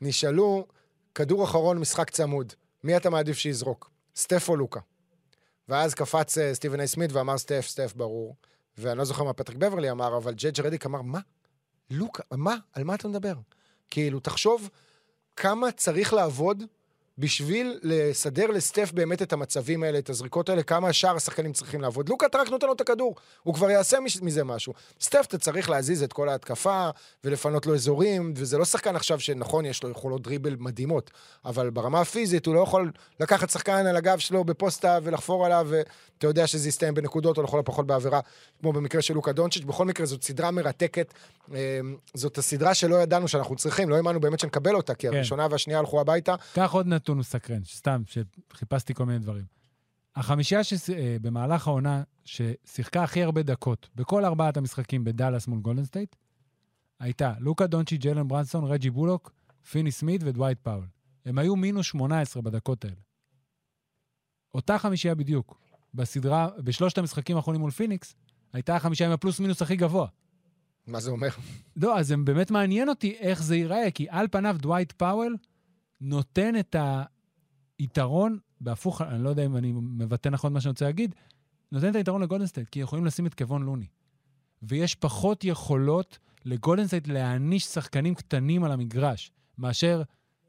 ונשאלו, 0.00 0.66
כדור 1.14 1.44
אחרון, 1.44 1.78
משחק 1.78 2.10
צמוד, 2.10 2.52
מי 2.84 2.96
אתה 2.96 3.10
מעדיף 3.10 3.38
שיזרוק? 3.38 3.90
סטף 4.16 4.48
או 4.48 4.56
לוקה? 4.56 4.80
ואז 5.68 5.94
קפץ 5.94 6.38
אה, 6.38 6.54
סטיבן 6.54 6.80
איי 6.80 6.88
סמית 6.88 7.12
ואמר 7.12 7.38
סטף, 7.38 7.66
סטף, 7.68 7.92
ברור. 7.96 8.36
ואני 8.78 8.98
לא 8.98 9.04
זוכר 9.04 9.24
מה 9.24 9.32
פטריק 9.32 9.58
בברלי 9.58 9.90
אמר, 9.90 10.16
אבל 10.16 10.34
ג'יי 10.34 10.50
ג'יי 10.50 10.64
רדיק 10.64 10.86
אמר, 10.86 11.02
מה? 11.02 11.20
לוקה, 11.90 12.22
מה? 12.30 12.56
על 12.72 12.84
מה 12.84 12.94
אתה 12.94 13.08
מדבר? 13.08 13.34
כאילו, 13.90 14.20
תחשוב 14.20 14.68
כמה 15.36 15.72
צריך 15.72 16.12
לעבוד 16.12 16.62
בשביל 17.18 17.78
לסדר 17.82 18.46
לסטף 18.46 18.92
באמת 18.92 19.22
את 19.22 19.32
המצבים 19.32 19.82
האלה, 19.82 19.98
את 19.98 20.10
הזריקות 20.10 20.48
האלה, 20.48 20.62
כמה 20.62 20.92
שאר 20.92 21.16
השחקנים 21.16 21.52
צריכים 21.52 21.80
לעבוד. 21.80 22.08
לוקה, 22.08 22.26
אתה 22.26 22.38
רק 22.38 22.48
נותן 22.50 22.66
לו 22.66 22.72
את 22.72 22.80
הכדור, 22.80 23.14
הוא 23.42 23.54
כבר 23.54 23.70
יעשה 23.70 24.00
מש- 24.00 24.22
מזה 24.22 24.44
משהו. 24.44 24.72
סטף, 25.00 25.24
אתה 25.28 25.38
צריך 25.38 25.70
להזיז 25.70 26.02
את 26.02 26.12
כל 26.12 26.28
ההתקפה 26.28 26.88
ולפנות 27.24 27.66
לו 27.66 27.74
אזורים, 27.74 28.32
וזה 28.36 28.58
לא 28.58 28.64
שחקן 28.64 28.96
עכשיו 28.96 29.20
שנכון, 29.20 29.64
יש 29.64 29.82
לו 29.82 29.90
יכולות 29.90 30.22
דריבל 30.22 30.56
מדהימות, 30.58 31.10
אבל 31.44 31.70
ברמה 31.70 32.00
הפיזית 32.00 32.46
הוא 32.46 32.54
לא 32.54 32.60
יכול 32.60 32.90
לקחת 33.20 33.50
שחקן 33.50 33.86
על 33.86 33.96
הגב 33.96 34.18
שלו 34.18 34.44
בפוסטה 34.44 34.98
ולחפור 35.02 35.46
עליו, 35.46 35.66
ואתה 35.70 36.26
יודע 36.26 36.46
שזה 36.46 36.68
יסתיים 36.68 36.94
בנקודות 36.94 37.38
או 37.38 37.42
לכל 37.42 37.58
הפחות 37.58 37.86
בעבירה, 37.86 38.20
כמו 38.60 38.72
במקרה 38.72 39.02
של 39.02 39.14
לוקה 39.14 39.32
דונצ'יץ'. 39.32 39.64
בכל 39.64 39.84
מקרה, 39.84 40.06
זאת 40.06 40.22
סדרה 40.24 40.50
מרתקת. 40.50 41.14
אה, 41.54 41.80
זאת 42.14 42.38
הסדרה 42.38 42.74
שלא 42.74 42.96
ידענו 42.96 43.28
שאנחנו 43.28 43.56
צריכים, 43.56 43.88
לא 43.90 43.96
האמנו 43.96 44.20
באמת 44.20 44.40
שנקבל 44.40 44.74
אותה, 44.76 44.94
כי 44.94 45.08
כן. 45.08 45.14
הראשונה 45.14 45.46
והשנייה 45.50 45.78
הלכו 45.78 46.00
הביתה. 46.00 46.34
קח 46.54 46.72
עוד 46.72 46.86
נתון 46.86 47.11
מסקרן, 47.18 47.64
סתם, 47.64 48.02
שחיפשתי 48.06 48.94
כל 48.94 49.06
מיני 49.06 49.18
דברים. 49.18 49.44
החמישייה 50.16 50.64
שבמהלך 50.64 51.66
העונה 51.66 52.02
ששיחקה 52.24 53.02
הכי 53.02 53.22
הרבה 53.22 53.42
דקות 53.42 53.88
בכל 53.94 54.24
ארבעת 54.24 54.56
המשחקים 54.56 55.04
בדאלאס 55.04 55.46
מול 55.46 55.60
גולדן 55.60 55.84
סטייט, 55.84 56.16
הייתה 57.00 57.34
לוקה 57.38 57.66
דונצ'יץ', 57.66 57.96
ג'לן 57.96 58.28
ברנסון, 58.28 58.64
רג'י 58.64 58.90
בולוק, 58.90 59.32
פיני 59.70 59.90
סמית 59.92 60.20
ודווייט 60.24 60.58
פאוול. 60.62 60.86
הם 61.24 61.38
היו 61.38 61.56
מינוס 61.56 61.86
18 61.86 62.42
בדקות 62.42 62.84
האלה. 62.84 62.96
אותה 64.54 64.78
חמישייה 64.78 65.14
בדיוק. 65.14 65.60
בסדרה, 65.94 66.48
בשלושת 66.58 66.98
המשחקים 66.98 67.36
האחרונים 67.36 67.60
מול 67.60 67.70
פיניקס, 67.70 68.14
הייתה 68.52 68.76
החמישייה 68.76 69.08
עם 69.08 69.14
הפלוס 69.14 69.40
מינוס 69.40 69.62
הכי 69.62 69.76
גבוה. 69.76 70.06
מה 70.86 71.00
זה 71.00 71.10
אומר? 71.10 71.28
לא, 71.76 71.98
אז 71.98 72.06
זה 72.06 72.16
באמת 72.16 72.50
מעניין 72.50 72.88
אותי 72.88 73.16
איך 73.20 73.42
זה 73.42 73.56
ייראה, 73.56 73.90
כי 73.90 74.06
על 74.10 74.26
פניו 74.30 74.56
דווייט 74.58 74.92
פאוול 74.92 75.36
נותן 76.02 76.58
את 76.58 76.76
היתרון, 77.78 78.38
בהפוך, 78.60 79.02
אני 79.02 79.24
לא 79.24 79.28
יודע 79.28 79.46
אם 79.46 79.56
אני 79.56 79.72
מבטא 79.72 80.28
נכון 80.28 80.52
מה 80.52 80.60
שאני 80.60 80.70
רוצה 80.70 80.84
להגיד, 80.84 81.14
נותן 81.72 81.90
את 81.90 81.96
היתרון 81.96 82.22
לגולדן 82.22 82.45
סטייט, 82.45 82.68
כי 82.68 82.80
יכולים 82.80 83.04
לשים 83.04 83.26
את 83.26 83.34
קוון 83.34 83.62
לוני. 83.62 83.86
ויש 84.62 84.94
פחות 84.94 85.44
יכולות 85.44 86.18
לגולדן 86.44 86.79
סטייט 86.79 87.08
להעניש 87.08 87.64
שחקנים 87.64 88.14
קטנים 88.14 88.64
על 88.64 88.72
המגרש, 88.72 89.32
מאשר 89.58 90.02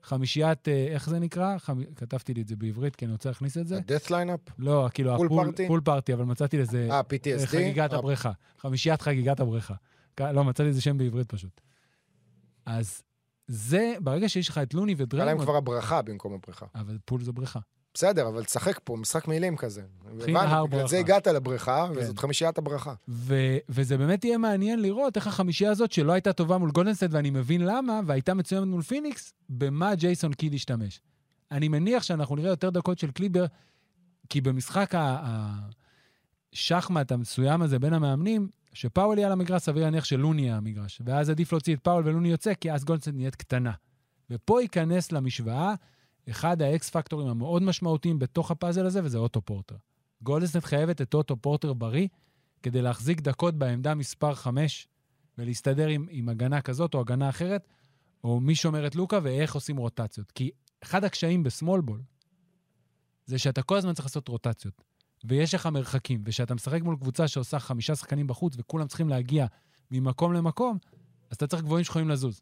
חמישיית, 0.03 0.67
אה, 0.67 0.87
איך 0.89 1.09
זה 1.09 1.19
נקרא? 1.19 1.57
חמ... 1.57 1.83
כתבתי 1.95 2.33
לי 2.33 2.41
את 2.41 2.47
זה 2.47 2.55
בעברית, 2.55 2.95
כי 2.95 3.05
אני 3.05 3.11
רוצה 3.11 3.29
להכניס 3.29 3.57
את 3.57 3.67
זה. 3.67 3.77
ה-death 3.77 4.09
lineup? 4.09 4.51
לא, 4.57 4.89
כאילו, 4.93 5.17
פול 5.17 5.25
ה-pool 5.25 5.43
party? 5.45 5.67
pool 5.67 5.81
party, 5.81 6.13
אבל 6.13 6.23
מצאתי 6.25 6.57
לזה 6.57 6.87
אה, 6.91 7.01
PTSD? 7.01 7.45
חגיגת 7.45 7.93
אה, 7.93 7.99
הבריכה. 7.99 8.31
חמישיית 8.57 9.01
חגיגת 9.01 9.39
הבריכה. 9.39 9.73
לא, 10.19 10.43
מצאתי 10.43 10.69
לזה 10.69 10.81
שם 10.81 10.97
בעברית 10.97 11.27
פשוט. 11.29 11.61
אז 12.65 13.03
זה, 13.47 13.93
ברגע 14.01 14.29
שיש 14.29 14.49
לך 14.49 14.57
את 14.57 14.73
לוני 14.73 14.91
היה 14.91 14.97
להם 14.97 15.05
ודריימונד, 15.05 15.47
כבר 15.47 15.55
הברכה 15.55 16.01
במקום 16.01 16.33
הבריכה. 16.33 16.65
אבל 16.75 16.97
פול 17.05 17.23
זו 17.23 17.33
בריכה. 17.33 17.59
בסדר, 17.93 18.27
אבל 18.27 18.43
תשחק 18.43 18.79
פה, 18.83 18.95
משחק 18.95 19.27
מילים 19.27 19.57
כזה. 19.57 19.81
הבנו, 20.05 20.39
הר 20.39 20.65
בגלל. 20.65 20.87
זה 20.87 20.99
הגעת 20.99 21.27
לבריכה, 21.27 21.87
כן. 21.93 21.99
וזאת 21.99 22.19
חמישיית 22.19 22.57
הברכה. 22.57 22.93
ו- 23.07 23.57
וזה 23.69 23.97
באמת 23.97 24.25
יהיה 24.25 24.37
מעניין 24.37 24.81
לראות 24.81 25.15
איך 25.15 25.27
החמישייה 25.27 25.71
הזאת, 25.71 25.91
שלא 25.91 26.11
הייתה 26.11 26.33
טובה 26.33 26.57
מול 26.57 26.71
גולדנסט, 26.71 27.03
ואני 27.09 27.29
מבין 27.29 27.61
למה, 27.65 27.99
והייתה 28.05 28.33
מצוינת 28.33 28.67
מול 28.67 28.81
פיניקס, 28.81 29.33
במה 29.49 29.95
ג'ייסון 29.95 30.33
קיד 30.33 30.53
השתמש. 30.53 31.01
אני 31.51 31.67
מניח 31.67 32.03
שאנחנו 32.03 32.35
נראה 32.35 32.49
יותר 32.49 32.69
דקות 32.69 32.99
של 32.99 33.11
קליבר, 33.11 33.45
כי 34.29 34.41
במשחק 34.41 34.93
השחמט 36.53 37.11
המסוים 37.11 37.61
הזה 37.61 37.79
בין 37.79 37.93
המאמנים, 37.93 38.47
שפאוול 38.73 39.17
יהיה 39.17 39.27
על 39.27 39.33
המגרש, 39.33 39.61
סביר 39.61 39.83
להניח 39.83 40.05
שלוני 40.05 40.41
יהיה 40.41 40.57
המגרש. 40.57 41.01
ואז 41.05 41.29
עדיף 41.29 41.51
להוציא 41.51 41.75
את 41.75 41.79
פאוול 41.79 42.07
ולוני 42.07 42.29
יוצא, 42.29 42.53
כי 42.53 42.71
אז 42.71 42.83
גולדן 42.83 42.95
סטייט 42.95 43.07
נהיית 43.13 43.35
קטנה. 43.35 43.71
ופה 44.29 44.61
ייכנס 44.61 45.11
למשוואה 45.11 45.73
אחד 46.29 46.61
ה-X 46.61 46.89
factorים 46.89 47.27
המאוד 47.27 47.63
משמעותיים 47.63 48.19
בתוך 48.19 48.51
הפאזל 48.51 48.85
הזה, 48.85 49.03
וזה 49.03 49.17
אוטו 49.17 49.41
פורטר. 49.41 49.75
גולדן 50.21 50.42
סטייט 50.42 50.63
חייבת 50.63 51.01
את 51.01 51.13
אוטו 51.13 51.37
פורטר 51.37 51.73
בריא, 51.73 52.07
כדי 52.63 52.81
להחזיק 52.81 53.21
דקות 53.21 53.55
בעמדה 53.55 53.95
מספר 53.95 54.35
5 54.35 54.87
ולהסתדר 55.37 55.87
עם, 55.87 56.07
עם 56.09 56.29
הגנה 56.29 56.61
כזאת 56.61 56.93
או 56.93 56.99
הגנה 56.99 57.29
אחרת, 57.29 57.67
או 58.23 58.39
מי 58.39 58.55
שומר 58.55 58.87
את 58.87 58.95
לוקה 58.95 59.19
ואיך 59.23 59.55
עושים 59.55 59.77
רוטציות. 59.77 60.31
כי 60.31 60.51
אחד 60.83 61.03
הקשיים 61.03 61.43
ב-small 61.43 61.81
ball 61.81 62.01
זה 63.25 63.39
שאתה 63.39 63.61
כל 63.61 63.77
הזמן 63.77 63.93
צריך 63.93 64.05
לעשות 64.05 64.27
רוטציות, 64.27 64.83
ויש 65.23 65.53
לך 65.53 65.65
מרחקים, 65.65 66.23
וכשאתה 66.25 66.55
משחק 66.55 66.81
מול 66.81 66.95
קבוצה 66.95 67.27
שעושה 67.27 67.59
חמישה 67.59 67.95
שחקנים 67.95 68.27
בחוץ 68.27 68.53
וכולם 68.57 68.87
צריכים 68.87 69.09
להגיע 69.09 69.45
ממקום 69.91 70.33
למקום, 70.33 70.77
אז 71.29 71.35
אתה 71.35 71.47
צריך 71.47 71.63
גבוהים 71.63 71.83
שיכולים 71.83 72.09
לזוז. 72.09 72.41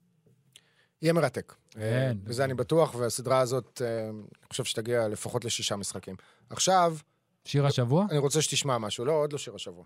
יהיה 1.01 1.13
מרתק. 1.13 1.55
כן. 1.69 1.81
אה, 1.81 2.11
בזה 2.23 2.43
אני 2.43 2.53
בטוח, 2.53 2.95
והסדרה 2.95 3.39
הזאת, 3.39 3.81
אה, 3.85 4.09
אני 4.09 4.47
חושב 4.49 4.63
שתגיע 4.63 5.07
לפחות 5.07 5.45
לשישה 5.45 5.75
משחקים. 5.75 6.15
עכשיו, 6.49 6.97
שיר 7.45 7.65
השבוע? 7.65 8.05
אני 8.09 8.17
רוצה 8.17 8.41
שתשמע 8.41 8.77
משהו. 8.77 9.05
לא, 9.05 9.11
עוד 9.11 9.33
לא 9.33 9.37
שיר 9.37 9.55
השבוע. 9.55 9.85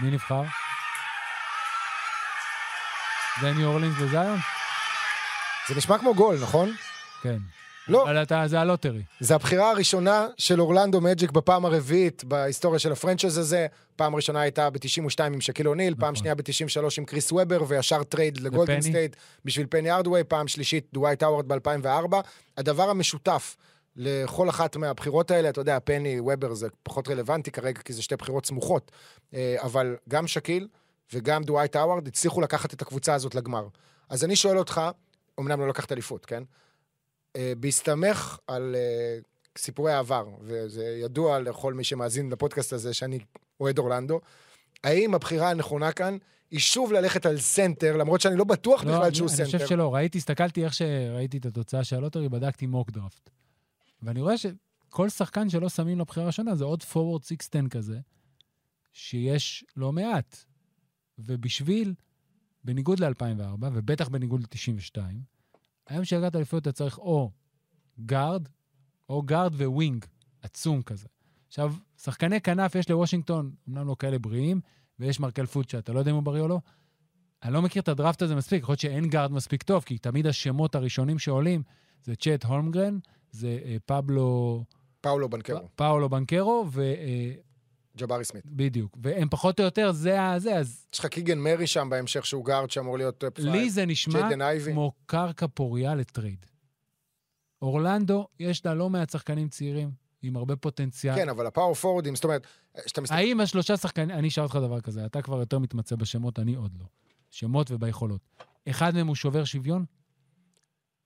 מי 0.00 0.10
נבחר? 0.10 0.42
זה 3.40 3.52
ניו 3.52 3.68
אורלינס 3.68 3.94
וזיון? 4.00 4.38
זה 5.70 5.76
נשמע 5.76 5.98
כמו 5.98 6.14
גול, 6.14 6.38
נכון? 6.42 6.72
כן. 7.22 7.36
לא, 7.88 8.02
אבל 8.02 8.22
אתה, 8.22 8.42
זה 8.46 8.60
ה-lottery. 8.60 9.02
זה 9.20 9.34
הבחירה 9.34 9.70
הראשונה 9.70 10.26
של 10.38 10.60
אורלנדו 10.60 11.00
מג'יק 11.00 11.30
בפעם 11.30 11.64
הרביעית 11.64 12.24
בהיסטוריה 12.24 12.78
של 12.78 12.92
ה-franchise 12.92 13.38
הזה. 13.38 13.66
פעם 13.96 14.14
ראשונה 14.16 14.40
הייתה 14.40 14.70
ב-92 14.70 15.22
עם 15.22 15.40
שקיל 15.40 15.68
אוניל, 15.68 15.94
פעם 15.94 16.02
נכון. 16.02 16.16
שנייה 16.16 16.34
ב-93 16.34 16.82
עם 16.98 17.04
קריס 17.04 17.32
וובר, 17.32 17.64
וישר 17.68 18.02
טרייד 18.02 18.40
לגולדן? 18.40 18.80
סטייט 18.80 19.16
בשביל 19.44 19.66
פני 19.70 19.90
הארדוויי, 19.90 20.24
פעם 20.24 20.48
שלישית 20.48 20.86
דווייט 20.92 21.22
האוורד 21.22 21.48
ב-2004. 21.48 22.16
הדבר 22.56 22.90
המשותף 22.90 23.56
לכל 23.96 24.48
אחת 24.48 24.76
מהבחירות 24.76 25.30
האלה, 25.30 25.48
אתה 25.48 25.60
יודע, 25.60 25.78
פני 25.84 26.20
וובר 26.20 26.54
זה 26.54 26.68
פחות 26.82 27.08
רלוונטי 27.08 27.50
כרגע, 27.50 27.80
כי 27.82 27.92
זה 27.92 28.02
שתי 28.02 28.16
בחירות 28.16 28.46
סמוכות, 28.46 28.90
אה, 29.34 29.56
אבל 29.62 29.96
גם 30.08 30.26
שאקיל 30.26 30.68
וגם 31.12 31.44
דווייט 31.44 31.76
האוורד 31.76 32.06
הצליחו 32.06 32.40
לקחת 32.40 32.74
את 32.74 32.82
הקבוצה 32.82 33.14
הזאת 33.14 33.34
לגמר. 33.34 33.66
אז 34.08 34.24
אני 34.24 34.36
שואל 34.36 34.58
אותך, 34.58 34.80
אמנם 35.40 35.60
לא 35.60 35.68
לקחת 35.68 35.92
אליפות, 35.92 36.26
כן? 36.26 36.42
אה, 37.36 37.52
בהסתמך 37.60 38.38
על 38.46 38.74
אה, 38.78 39.18
סיפורי 39.58 39.92
העבר, 39.92 40.28
וזה 40.40 40.84
ידוע 40.84 41.38
לכל 41.40 41.74
מי 41.74 41.84
שמאזין 41.84 42.30
לפודקאסט 42.30 42.72
הזה 42.72 42.94
שאני 42.94 43.18
אוהד 43.60 43.78
אורלנדו, 43.78 44.20
האם 44.84 45.14
הבחירה 45.14 45.50
הנכונה 45.50 45.92
כאן 45.92 46.16
היא 46.50 46.60
שוב 46.60 46.92
ללכת 46.92 47.26
על 47.26 47.38
סנטר, 47.38 47.96
למרות 47.96 48.20
שאני 48.20 48.36
לא 48.36 48.44
בטוח 48.44 48.84
לא, 48.84 48.92
בכלל 48.92 49.04
אני, 49.04 49.14
שהוא 49.14 49.28
אני 49.28 49.36
סנטר. 49.36 49.50
חושב 49.50 49.66
שלא. 49.66 49.94
ראיתי, 49.94 50.18
הסתכלתי 50.18 50.64
איך 50.64 50.74
שראיתי 50.74 51.38
את 51.38 51.46
התוצאה 51.46 51.84
של 51.84 51.96
ה 51.96 52.00
lottery, 52.00 52.28
בדקתי 52.28 52.66
mock 52.66 52.90
draft. 52.90 53.30
ואני 54.02 54.20
רואה 54.20 54.34
שכל 54.38 55.08
שחקן 55.08 55.48
שלא 55.48 55.68
שמים 55.68 55.98
לבחירה 55.98 56.24
הראשונה 56.24 56.56
זה 56.56 56.64
עוד 56.64 56.82
forward 56.82 57.28
610 57.28 57.68
כזה, 57.68 57.98
שיש 58.92 59.64
לא 59.76 59.92
מעט. 59.92 60.36
ובשביל, 61.18 61.94
בניגוד 62.64 63.00
ל-2004, 63.00 63.64
ובטח 63.72 64.08
בניגוד 64.08 64.40
ל-92, 64.40 65.00
היום 65.88 66.04
שהגעת 66.04 66.36
אליפויות 66.36 66.62
אתה 66.62 66.72
צריך 66.72 66.98
או 66.98 67.30
גארד, 68.06 68.48
או 69.08 69.22
גארד 69.22 69.54
ו 69.54 69.64
wing 69.64 70.04
עצום 70.42 70.82
כזה. 70.82 71.06
עכשיו, 71.48 71.74
שחקני 71.96 72.40
כנף 72.40 72.74
יש 72.74 72.90
לוושינגטון, 72.90 73.52
אמנם 73.68 73.86
לא 73.86 73.96
כאלה 73.98 74.18
בריאים, 74.18 74.60
ויש 74.98 75.20
מרקל 75.20 75.46
פולץ 75.46 75.68
שאתה 75.68 75.92
לא 75.92 75.98
יודע 75.98 76.10
אם 76.10 76.16
הוא 76.16 76.22
בריא 76.22 76.42
או 76.42 76.48
לא. 76.48 76.60
אני 77.42 77.52
לא 77.52 77.62
מכיר 77.62 77.82
את 77.82 77.88
הדראפט 77.88 78.22
הזה 78.22 78.34
מספיק, 78.34 78.62
יכול 78.62 78.72
להיות 78.72 78.80
שאין 78.80 79.08
גארד 79.08 79.32
מספיק 79.32 79.62
טוב, 79.62 79.82
כי 79.82 79.98
תמיד 79.98 80.26
השמות 80.26 80.74
הראשונים 80.74 81.18
שעולים 81.18 81.62
זה 82.02 82.16
צ'ט 82.16 82.44
הולמגרן, 82.44 82.98
זה 83.30 83.58
אה, 83.64 83.76
פבלו... 83.86 84.64
פאולו 85.00 85.28
בנקרו, 85.28 85.68
פאולו 85.76 86.08
בנקרו, 86.08 86.66
ג'בארי 87.96 88.24
סמית. 88.24 88.44
ובדיוק. 88.46 88.96
והם 89.02 89.28
פחות 89.28 89.60
או 89.60 89.64
יותר, 89.64 89.92
זה 89.92 90.26
הזה, 90.26 90.56
אז 90.56 90.86
יש 90.92 90.98
לך 90.98 91.06
קיגן 91.06 91.38
מרי 91.38 91.66
שם 91.66 91.88
בהמשך, 91.90 92.26
שהוא 92.26 92.44
גארד 92.44 92.70
שאמור 92.70 92.98
להיות 92.98 93.24
five. 93.34 93.48
לי 93.48 93.70
זה 93.70 93.86
נשמע. 93.86 94.28
כמו 94.72 94.92
קרקע 95.06 95.46
פוריה 95.54 95.94
לטרייד. 95.94 96.46
אורלנדו, 97.62 98.26
יש 98.38 98.66
לה 98.66 98.74
לא 98.74 98.90
מעט 98.90 99.10
שחקנים 99.10 99.48
צעירים, 99.48 99.90
עם 100.22 100.36
הרבה 100.36 100.56
פוטנציאל. 100.56 101.14
כן, 101.14 101.28
אבל 101.28 101.46
הפאוור 101.46 101.74
פורוורדים, 101.74 102.14
זאת 102.14 102.24
אומרת, 102.24 102.46
כשאתה 102.84 103.00
מסתכל... 103.00 103.18
האם 103.18 103.40
השלושה 103.40 103.76
שחקנים, 103.76 104.10
אני 104.10 104.28
אשאל 104.28 104.44
אותך 104.44 104.56
דבר 104.56 104.80
כזה, 104.80 105.06
אתה 105.06 105.22
כבר 105.22 105.40
יותר 105.40 105.58
מתמצא 105.58 105.96
בשמות, 105.96 106.38
אני 106.38 106.54
עוד 106.54 106.76
לא. 106.78 106.84
שמות 107.30 107.70
וביכולות. 107.70 108.20
אחד 108.68 108.94
מהם 108.94 109.06
הוא 109.06 109.16
שובר 109.16 109.44
שוויון? 109.44 109.84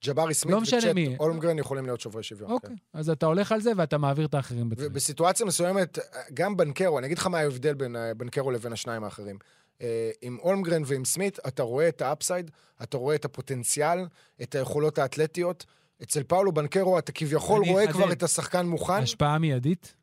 ג'בארי 0.06 0.34
סמית 0.34 0.54
לא 0.54 0.58
וצ'ט 0.58 0.84
מי. 0.94 1.16
הולמגרן 1.18 1.58
יכולים 1.58 1.84
להיות 1.84 2.00
שוברי 2.00 2.22
שוויון. 2.22 2.48
כן. 2.48 2.54
אוקיי. 2.54 2.76
אז 2.92 3.10
אתה 3.10 3.26
הולך 3.26 3.52
על 3.52 3.60
זה 3.60 3.72
ואתה 3.76 3.98
מעביר 3.98 4.26
את 4.26 4.34
האחרים 4.34 4.70
בטרייד. 4.70 4.90
ובסיטואציה 4.90 5.46
מסוימת, 5.46 5.98
גם 6.34 6.56
בנקרו, 6.56 6.98
אני 6.98 7.06
אגיד 7.06 7.18
לך 7.18 7.26
מה 7.26 7.38
ההבדל 7.38 7.74
בין 7.74 7.96
אה, 7.96 8.14
בנקרו 8.14 8.50
לבין 8.50 8.72
השניים 8.72 9.04
האחרים. 9.04 9.38
אה, 9.82 10.10
עם 10.22 10.38
הולמגרן 10.42 10.82
ועם 10.86 11.04
סמית, 11.04 11.38
אתה 11.46 11.62
רואה 11.62 11.88
את 11.88 12.02
ה 12.02 12.08
upside, 12.08 12.50
אתה 12.82 12.96
רואה 12.96 13.14
את 13.14 13.24
הפוטנציאל, 13.24 13.98
את 14.42 14.54
היכולות 14.54 14.98
האתלטיות. 14.98 15.66
אצל 16.02 16.22
פאולו 16.22 16.52
בנקרו 16.52 16.98
אתה 16.98 17.12
כביכול 17.12 17.64
רואה. 17.64 17.92
כבר 17.92 18.12
את 18.12 18.22
השחקן 18.22 18.66
מוכן, 18.66 19.02
השפעה 19.02 19.38
מיידית? 19.38 19.96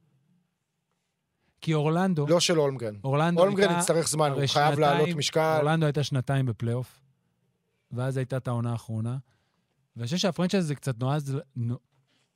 כי 1.61 1.73
אורלנדו, 1.73 2.27
לא 2.27 2.39
של 2.39 2.59
הולמגרן. 2.59 2.95
אורלנדו 3.03 3.41
הולמגרן 3.41 3.67
הייתה... 3.67 3.81
יצטרך 3.81 4.07
זמן, 4.07 4.31
הוא 4.31 4.41
חייב 4.47 4.79
לעלות 4.79 5.09
משקל. 5.09 5.57
אורלנדו 5.57 5.85
הייתה 5.85 6.03
שנתיים 6.03 6.45
בפלייאוף, 6.45 6.99
ואז 7.91 8.17
הייתה 8.17 8.37
את 8.37 8.47
העונה 8.47 8.71
האחרונה. 8.71 9.17
ואני 9.95 10.05
חושב 10.05 10.17
שהפרנצ'ייז 10.17 10.65
הזה 10.65 10.75
קצת 10.75 10.99
נועז, 10.99 11.37
נו- 11.55 11.75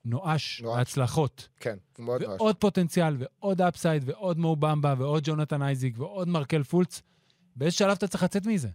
נואש 0.06 0.62
נואש. 0.62 0.78
בהצלחות. 0.78 1.48
כן, 1.60 1.76
הוא 1.98 2.06
מאוד 2.06 2.24
נואש. 2.24 2.42
ועוד 2.42 2.56
פוטנציאל, 2.56 3.16
ועוד 3.20 3.62
upside, 3.62 4.04
ועוד 4.06 4.40
מו 4.40 4.56
במבה, 4.56 4.96
ועוד 4.98 5.24
ג'ונתן 5.26 5.62
אייזיק, 5.62 6.00
ועוד 6.00 6.28
מרקל 6.28 6.64
פולץ. 6.64 7.02
באיזה 7.56 7.76
שלב 7.76 7.92
אתה 7.92 8.08
צריך 8.08 8.24
לצאת 8.24 8.46
מזה? 8.46 8.70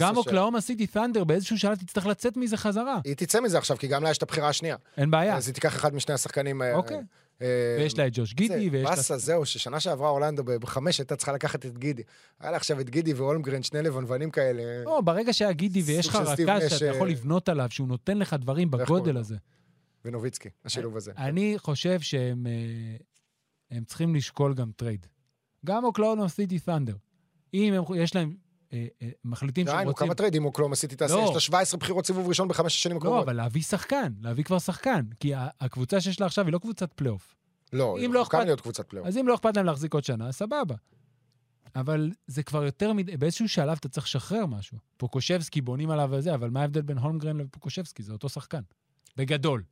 גם 0.00 0.16
אוקלהומה 0.16 0.60
סיטי 0.60 0.86
ת'אנדר, 0.86 1.24
באיזשהו 1.24 1.58
שלב 1.58 1.78
תצטרך 1.78 2.06
לצאת 2.06 2.36
מזה 2.36 2.56
חזרה. 2.56 3.00
היא 3.04 3.14
תצא 3.14 3.40
מזה 3.40 3.58
עכשיו, 3.58 3.76
כי 3.78 3.86
גם 3.86 4.02
לה 4.02 4.10
יש 4.10 4.18
את 4.18 4.22
הבחירה 4.22 4.48
השנייה. 4.48 4.76
אין 4.96 5.10
בעיה. 5.10 5.36
אז 5.36 5.46
היא 5.46 5.54
תיקח 5.54 5.76
אחד 5.76 5.94
משני 5.94 6.14
השחקנים... 6.14 6.62
אה, 6.62 6.74
אוקיי. 6.74 7.00
אה, 7.42 7.76
ויש 7.78 7.98
לה 7.98 8.06
את 8.06 8.12
ג'וש 8.14 8.34
גידי, 8.34 8.70
זה 8.70 8.76
ויש 8.76 8.84
לה... 8.84 8.90
באסה, 8.90 9.18
זהו, 9.18 9.46
ששנה 9.46 9.80
שעברה 9.80 10.08
אורלנדו 10.08 10.44
בחמש 10.44 10.98
הייתה 10.98 11.16
צריכה 11.16 11.32
לקחת 11.32 11.66
את 11.66 11.78
גידי. 11.78 12.02
היה 12.40 12.50
לה 12.50 12.56
עכשיו 12.56 12.80
את 12.80 12.90
גידי 12.90 13.12
והולמגרן, 13.12 13.62
שני 13.62 13.82
לבנבנים 13.82 14.30
כאלה. 14.30 14.84
לא, 14.84 15.00
ברגע 15.00 15.32
שהיה 15.32 15.52
גידי 15.52 15.82
ויש 15.82 16.08
לך 16.08 16.14
רכז 16.16 16.70
שאתה 16.70 16.86
יכול 16.86 17.08
אה, 17.08 17.12
לבנות 17.12 17.48
עליו, 17.48 17.66
שהוא 17.70 17.88
נותן 17.88 18.18
לך 18.18 18.34
דברים 18.34 18.70
בגודל? 18.70 19.16
הזה. 19.16 19.36
ונוביצקי, 20.04 20.48
השילוב 20.64 20.96
הזה. 20.96 21.12
אני 21.16 21.54
חושב 21.58 22.00
שהם... 22.00 22.46
אה, 22.46 22.96
צריכים 23.86 24.14
לשקול 24.14 24.54
גם 24.54 24.70
טרייד. 24.76 25.06
גם 25.66 25.84
אוקלהומה 25.84 26.28
סיטי 26.28 26.58
ת'אנדר. 26.58 26.96
אם 27.54 27.74
הם, 27.74 27.82
יש 27.96 28.14
להם, 28.14 28.28
אה, 28.28 28.34
אה, 28.34 28.47
מחליטים 29.24 29.66
שהם 29.66 29.86
רוצים... 29.88 30.06
כמה 30.06 30.14
טריידים 30.14 30.44
אוקלהומה 30.44 30.76
סיטי 30.76 30.96
תעשה, 30.96 31.14
לא. 31.14 31.24
יש 31.28 31.34
לה 31.34 31.40
17 31.40 31.80
בחירות 31.80 32.06
סיבוב 32.06 32.28
ראשון 32.28 32.48
בחמש 32.48 32.76
השנים 32.76 32.96
לא, 32.96 32.98
הקרובות. 33.00 33.24
אבל 33.24 33.32
להביא 33.36 33.62
שחקן, 33.62 34.12
להביא 34.20 34.44
כבר 34.44 34.58
שחקן. 34.58 35.00
כי 35.20 35.32
הקבוצה 35.36 36.00
שיש 36.00 36.20
לה 36.20 36.26
עכשיו 36.26 36.44
היא 36.44 36.52
לא 36.52 36.58
קבוצת 36.58 36.92
פלייאוף. 36.92 37.34
לא, 37.72 37.98
היא 37.98 38.08
לא 38.08 38.22
אכפת- 38.22 38.38
להיות 38.44 38.60
קבוצת 38.60 38.88
פלייאוף. 38.88 39.08
אז 39.08 39.16
אם 39.16 39.28
לא 39.28 39.34
אכפת 39.34 39.56
להם 39.56 39.66
להחזיק 39.66 39.94
עוד 39.94 40.04
שנה, 40.04 40.32
סבבה. 40.32 40.74
אבל 41.76 42.10
זה 42.26 42.42
כבר 42.42 42.64
יותר 42.64 42.92
מדי, 42.92 43.16
באיזשהו 43.16 43.48
שלב 43.48 43.76
אתה 43.80 43.88
צריך 43.88 44.06
לשחרר 44.06 44.46
משהו. 44.46 44.78
פוקושבסקי 44.96 45.60
בונים 45.60 45.90
עליו 45.90 46.08
וזה, 46.12 46.34
אבל 46.34 46.50
מה 46.50 46.60
ההבדל 46.60 46.82
בין 46.82 46.98
הולמגרן 46.98 47.36
לפוקושבסקי? 47.36 48.02
זה 48.02 48.12
אותו 48.12 48.28
שחקן. 48.28 48.60
בגדול. 49.16 49.62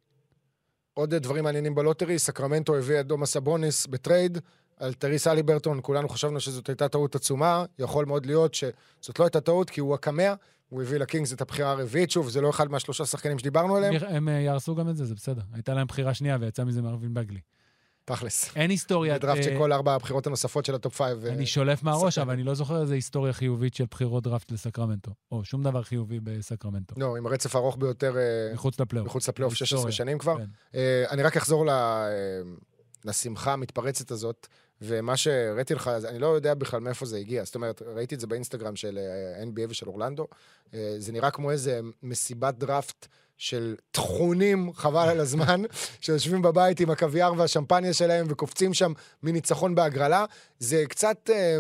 עוד 0.95 1.15
דברים 1.15 1.45
מעניינים 1.45 1.75
ב 1.75 1.80
lottery, 1.80 2.19
סקרמנטו 2.19 2.77
הביא 2.77 3.01
את 3.01 3.07
דומאס 3.07 3.27
סבוניס 3.27 3.87
בטרייד, 3.87 4.39
על 4.77 4.95
טייריס 4.95 5.27
הליברטון, 5.27 5.79
כולנו 5.83 6.09
חשבנו 6.09 6.41
שזאת 6.41 6.69
הייתה 6.69 6.89
טעות 6.89 7.15
עצומה, 7.15 7.65
יכול 7.79 8.05
מאוד 8.05 8.27
להיות 8.27 8.55
שזאת 8.55 9.19
לא 9.19 9.25
הייתה 9.25 9.41
טעות, 9.41 9.71
כי 9.71 9.81
הוא 9.81 9.95
הקמע, 9.95 10.35
הוא 10.69 10.83
הביא 10.83 10.99
לקינגס 10.99 11.33
את 11.33 11.41
הבחירה 11.41 11.71
הרביעית, 11.71 12.11
שוב, 12.11 12.29
זה 12.29 12.41
לא 12.41 12.51
אחד 12.51 12.71
מהשלושה 12.71 13.07
שחקנים 13.07 13.39
שדיברנו 13.39 13.77
עליהם, 13.77 13.95
הם, 14.09 14.29
אה, 14.29 14.35
יהרסו 14.35 14.75
גם 14.75 14.89
את 14.89 14.97
זה, 14.97 15.05
זה 15.05 15.15
בסדר. 15.15 15.43
הייתה 15.53 15.75
להם 15.75 15.87
בחירה 15.87 16.15
שנייה 16.15 16.37
ויצא 16.41 16.65
מזה 16.65 16.83
מרווין 16.83 17.15
בגלי. 17.15 17.41
תכלס. 18.05 18.57
אין 18.57 18.71
היסטוריה... 18.71 19.15
זה 19.15 19.19
דראפט 19.19 19.39
אה, 19.39 19.43
שכל 19.43 19.73
ארבע 19.73 19.95
הבחירות 19.95 20.27
הנוספות 20.27 20.65
של 20.65 20.75
ה 20.75 20.80
top 20.80 20.97
five. 20.97 21.25
אה, 21.25 21.33
אני 21.33 21.47
שולף 21.47 21.83
מהראש. 21.83 22.19
אבל 22.19 22.33
אני 22.33 22.43
לא 22.43 22.55
זוכר 22.55 22.83
איזה 22.83 22.95
היסטוריה 22.95 23.33
חיובית 23.33 23.75
של 23.75 23.85
בחירות 23.91 24.25
דראפט 24.25 24.53
לסקרמנטו. 24.53 25.11
או 25.33 25.45
שום 25.45 25.63
דבר 25.63 25.83
חיובי 25.83 26.21
בסקרמנטו. 26.21 26.95
לא, 26.99 27.17
עם 27.17 27.27
הרצף 27.27 27.57
הארוך 27.57 27.77
ביותר 27.77 28.15
מחוץ 28.55 28.81
לפלייאוף. 28.81 29.09
מחוץ 29.09 29.29
לפלייאוף 29.29 29.55
16 29.55 29.77
היסטוריה. 29.79 29.93
שנים 29.93 30.19
כבר. 30.19 30.37
כן. 30.39 30.79
אני 31.11 31.23
רק 31.23 31.37
אחזור 31.37 31.67
לשמחה 33.05 33.53
המתפרצת 33.53 34.11
הזאת, 34.11 34.47
ומה 34.83 35.17
שהראיתי 35.17 35.75
לך, 35.75 35.91
אני 36.09 36.19
לא 36.19 36.27
יודע 36.27 36.55
בכלל 36.55 36.81
מאיפה 36.81 37.07
זה 37.07 37.17
הגיע. 37.17 37.45
זאת 37.45 37.55
אומרת, 37.55 37.83
ראיתי 37.83 38.15
את 38.15 38.21
זה 38.21 38.27
באינסטגרם 38.27 38.77
של 38.77 38.99
אה, 38.99 39.43
NBA 39.43 39.71
ושל 39.71 39.89
אורלנדו. 39.89 40.27
אה, 40.75 40.95
זה 40.99 41.13
נראה 41.13 41.31
כמו 41.31 41.51
איזה 41.51 41.81
מסיבת 42.03 42.55
דראפט 42.55 43.07
של 43.37 43.77
טחונים, 43.91 44.73
חבל 44.73 45.09
על 45.09 45.21
הזמן, 45.21 45.63
שיושבים 46.01 46.43
בבית 46.43 46.81
עם 46.81 46.91
הקוויאר 46.91 47.33
והשמפניה 47.37 47.93
שלהם 47.93 48.27
וקופצים 48.29 48.75
שם 48.75 48.93
מניצחון 49.23 49.75
בהגרלה. 49.75 50.25
זה 50.59 50.85
קצת 50.89 51.31
אה, 51.33 51.59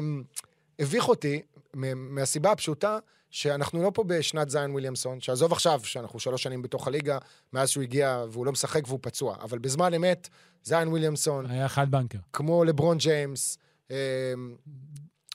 הביך 0.78 1.08
אותי 1.08 1.42
מהסיבה 1.74 2.52
הפשוטה 2.52 2.98
שאנחנו 3.30 3.82
לא 3.82 3.90
פה 3.94 4.04
בשנת 4.04 4.50
זיין 4.50 4.70
וויליאמסון, 4.70 5.20
שעזוב 5.20 5.52
עכשיו, 5.52 5.80
שאנחנו 5.84 6.20
שלוש 6.20 6.42
שנים 6.42 6.62
בתוך 6.62 6.88
הליגה, 6.88 7.18
מאז 7.52 7.68
שהוא 7.68 7.82
הגיע 7.82 8.24
והוא 8.30 8.46
לא 8.46 8.52
משחק 8.52 8.82
והוא 8.86 8.98
פצוע, 9.02 9.36
אבל 9.40 9.58
בזמן 9.58 9.94
אמת, 9.94 10.28
זיין 10.66 10.88
וויליאמסון, 10.88 11.46
היה 11.46 11.68
חד 11.68 11.90
בנקר. 11.90 12.18
כמו 12.32 12.64
לברון 12.64 12.98
ג'יימס, 12.98 13.58
אה, 13.90 13.96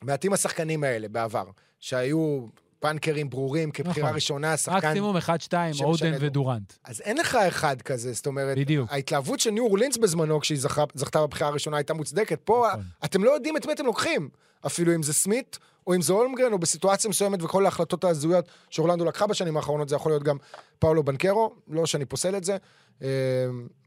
מעטים 0.01 0.34
השחקנים 0.34 0.84
האלה 0.84 1.07
בעבר, 1.07 1.45
שהיו 1.79 2.45
פאנקרים 2.79 3.29
ברורים 3.29 3.71
כבחירה 3.71 4.05
נכון. 4.05 4.15
ראשונה, 4.15 4.57
שחקן... 4.57 4.88
מקסימום 4.88 5.17
1-2, 5.17 5.19
שמשנה 5.21 5.88
אודן 5.88 6.13
ודורנט. 6.19 6.73
אז 6.84 7.01
אין 7.01 7.17
לך 7.17 7.36
אחד 7.36 7.82
כזה, 7.82 8.13
זאת 8.13 8.27
אומרת, 8.27 8.57
בדיוק. 8.57 8.91
ההתלהבות 8.91 9.39
של 9.39 9.51
ניו 9.51 9.63
אורלינס 9.63 9.97
בזמנו, 9.97 10.39
כשהיא 10.39 10.59
זכה, 10.59 10.84
זכתה 10.93 11.21
בבחירה 11.21 11.49
הראשונה, 11.49 11.77
הייתה 11.77 11.93
מוצדקת. 11.93 12.39
פה 12.43 12.65
נכון. 12.69 12.84
אתם 13.05 13.23
לא 13.23 13.32
יודעים 13.32 13.57
את 13.57 13.65
מי 13.65 13.73
אתם 13.73 13.86
לוקחים, 13.86 14.29
אפילו 14.65 14.95
אם 14.95 15.03
זה 15.03 15.13
סמית, 15.13 15.59
או 15.88 15.95
אם 15.95 16.01
זה 16.01 16.13
הולמגרן, 16.13 16.53
או 16.53 16.59
בסיטואציה 16.59 17.09
מסוימת, 17.09 17.43
וכל 17.43 17.65
ההחלטות 17.65 18.03
ההזויות 18.03 18.47
שאורלנדו 18.69 19.05
לקחה 19.05 19.27
בשנים 19.27 19.57
האחרונות, 19.57 19.89
זה 19.89 19.95
יכול 19.95 20.11
להיות 20.11 20.23
גם 20.23 20.38
פאולו 20.79 21.03
בנקרו, 21.03 21.55
לא 21.67 21.86
שאני 21.86 22.05
פוסל 22.05 22.36
את 22.36 22.43
זה. 22.43 22.57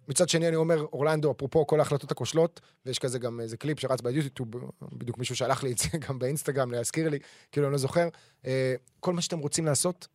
אה, 0.05 0.09
מצד 0.09 0.29
שני, 0.29 0.49
אני 0.49 0.57
אומר, 0.57 0.87
אורלנדו, 0.93 1.31
אפרופו 1.33 1.67
כל 1.67 1.79
ההחלטות 1.79 2.11
הכושלות, 2.11 2.61
ויש 2.87 2.99
כזה 2.99 3.19
גם 3.19 3.41
איזה 3.41 3.57
קליפ 3.57 3.81
שרץ 3.81 4.01
ביוטיוב, 4.01 4.49
בדיוק 4.93 5.19
מישהו 5.19 5.37
שלח 5.37 5.63
לי 5.63 5.73
את 5.73 5.79
זה 5.79 5.89
גם 6.09 6.19
באינסטגרם, 6.19 6.73
להזכיר 6.73 7.09
לי, 7.09 7.19
כאילו, 7.53 7.67
אני 7.67 7.73
לא 7.73 7.79
זוכר. 7.79 8.09
אה, 8.47 8.75
כל 9.01 9.13
מה 9.13 9.21
שאתם 9.21 9.39
רוצים 9.39 9.67
לעשות, 9.67 10.09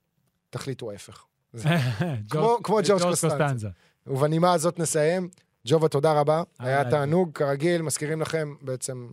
תחליטו 0.49 0.91
ההפך. 0.91 1.25
כמו- 2.29 2.57
ג'ורג' 2.63 3.01
קוסטנזה. 3.01 3.67
ובנימה 4.07 4.53
הזאת 4.53 4.79
נסיים. 4.79 5.29
ג'ובה, 5.67 5.87
תודה 5.87 6.13
רבה. 6.13 6.43
היה 6.59 6.79
אה, 6.85 6.91
תענוג, 6.91 7.31
כרגיל, 7.33 7.81
מזכירים 7.81 8.21
לכם 8.21 8.55
בעצם... 8.61 9.07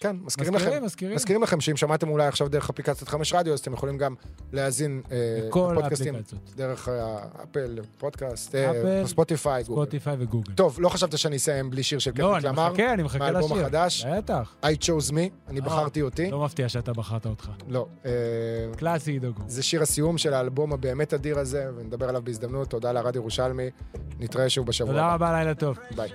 כן, 0.00 0.16
מזכירים 0.22 0.54
לכם. 0.54 0.64
מזכירים, 0.64 0.84
מזכירים. 0.84 1.14
מזכירים 1.14 1.42
לכם 1.42 1.60
שאם 1.60 1.76
שמעתם 1.76 2.08
אולי 2.08 2.26
עכשיו 2.26 2.48
דרך 2.48 2.70
אפליקציית 2.70 3.08
חמש 3.08 3.32
רדיו, 3.32 3.52
אז 3.52 3.60
אתם 3.60 3.72
יכולים 3.72 3.98
גם 3.98 4.14
להאזין 4.52 5.02
אה, 5.12 5.16
לפודקאסטים. 5.48 6.14
דרך 6.56 6.88
אה, 6.88 7.16
אפל, 7.42 7.78
פודקאסט, 7.98 8.54
אה, 8.54 8.70
אפל, 8.70 9.06
ספוטיפיי, 9.06 9.62
גוגל. 9.62 9.82
ספוטיפיי 9.82 10.16
וגוגל. 10.18 10.52
טוב, 10.52 10.76
לא 10.80 10.88
חשבת 10.88 11.18
שאני 11.18 11.36
אסיים 11.36 11.70
בלי 11.70 11.82
שיר 11.82 11.98
של 11.98 12.10
לא, 12.10 12.14
קנדריק 12.16 12.44
אני 12.44 12.52
למר? 12.52 12.68
מחכה, 12.68 12.92
אני 12.94 13.02
מחכה 13.02 13.30
לשיר. 13.30 13.32
מהאלבום 13.32 13.58
החדש. 13.58 14.04
בטח. 14.04 14.54
I 14.62 14.66
chose 14.66 15.10
me, 15.10 15.48
אני 15.48 15.60
בחרתי 15.60 16.02
אותי. 16.02 16.30
לא 16.30 16.44
מפתיע 16.44 16.68
שאתה 16.68 16.92
בחרת 16.92 17.26
אותך. 17.26 17.50
לא. 17.68 17.86
קלאסי 18.76 19.12
עידו 19.12 19.32
זה 19.46 19.62
שיר 19.62 19.82
הסיום 19.82 20.18
של 20.18 20.34
האלבום 20.34 20.72
הבאמת 20.72 21.14
אדיר 21.14 21.38
הזה, 21.38 21.66
ונדבר 21.76 22.08
עליו 22.08 22.22
בהזדמנות. 22.24 22.70
תודה 22.70 22.92
לרד 22.92 23.16
ירושלמי. 23.16 23.70
נתראה 24.20 24.48
שוב 24.48 24.66
בשבוע 24.66 24.92
תודה. 24.92 25.14
רבה, 25.14 25.32
לילה 25.32 25.54
טוב. 25.54 25.78
ביי. 25.96 26.10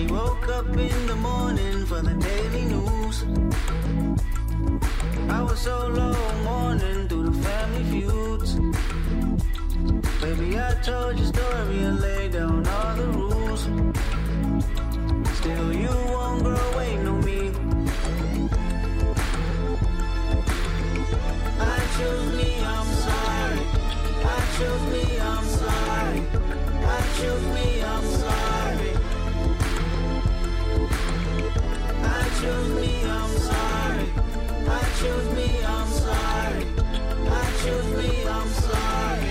She 0.00 0.06
woke 0.06 0.48
up 0.48 0.66
in 0.68 1.06
the 1.06 1.16
morning 1.16 1.84
for 1.84 2.00
the 2.00 2.14
daily 2.14 2.64
news. 2.72 3.22
I 5.28 5.42
was 5.42 5.60
so 5.60 5.88
low 5.88 6.16
mourning 6.42 7.06
through 7.06 7.28
the 7.28 7.36
family 7.46 7.84
feuds. 7.90 8.54
Baby, 10.22 10.58
I 10.58 10.72
told 10.82 11.18
your 11.18 11.26
story 11.26 11.78
and 11.82 12.00
laid 12.00 12.32
down 12.32 12.66
all 12.66 12.96
the 12.96 13.08
rules. 13.18 13.62
Still, 15.36 15.70
you 15.74 15.94
won't 16.14 16.44
grow 16.44 16.76
waiting 16.78 17.06
on 17.06 17.22
me. 17.22 17.52
I 21.60 21.78
chose 21.98 22.28
me, 22.38 22.50
I'm 22.74 22.90
sorry. 23.04 23.62
I 24.24 24.40
chose 24.56 24.84
me, 24.94 25.20
I'm 25.20 25.44
sorry. 25.60 26.22
I 26.96 27.00
chose 27.18 27.46
me, 27.54 27.82
I'm 27.82 28.04
sorry. 28.22 28.49
I 32.40 32.68
me, 32.80 33.04
I'm 33.04 33.36
sorry. 33.36 34.06
I 34.66 34.82
chose 34.98 35.28
me, 35.36 35.48
I'm 35.62 35.88
sorry. 35.88 36.64
I 37.28 37.52
chose 37.62 37.90
me, 37.98 38.10
I'm 38.26 38.48
sorry. 38.48 39.30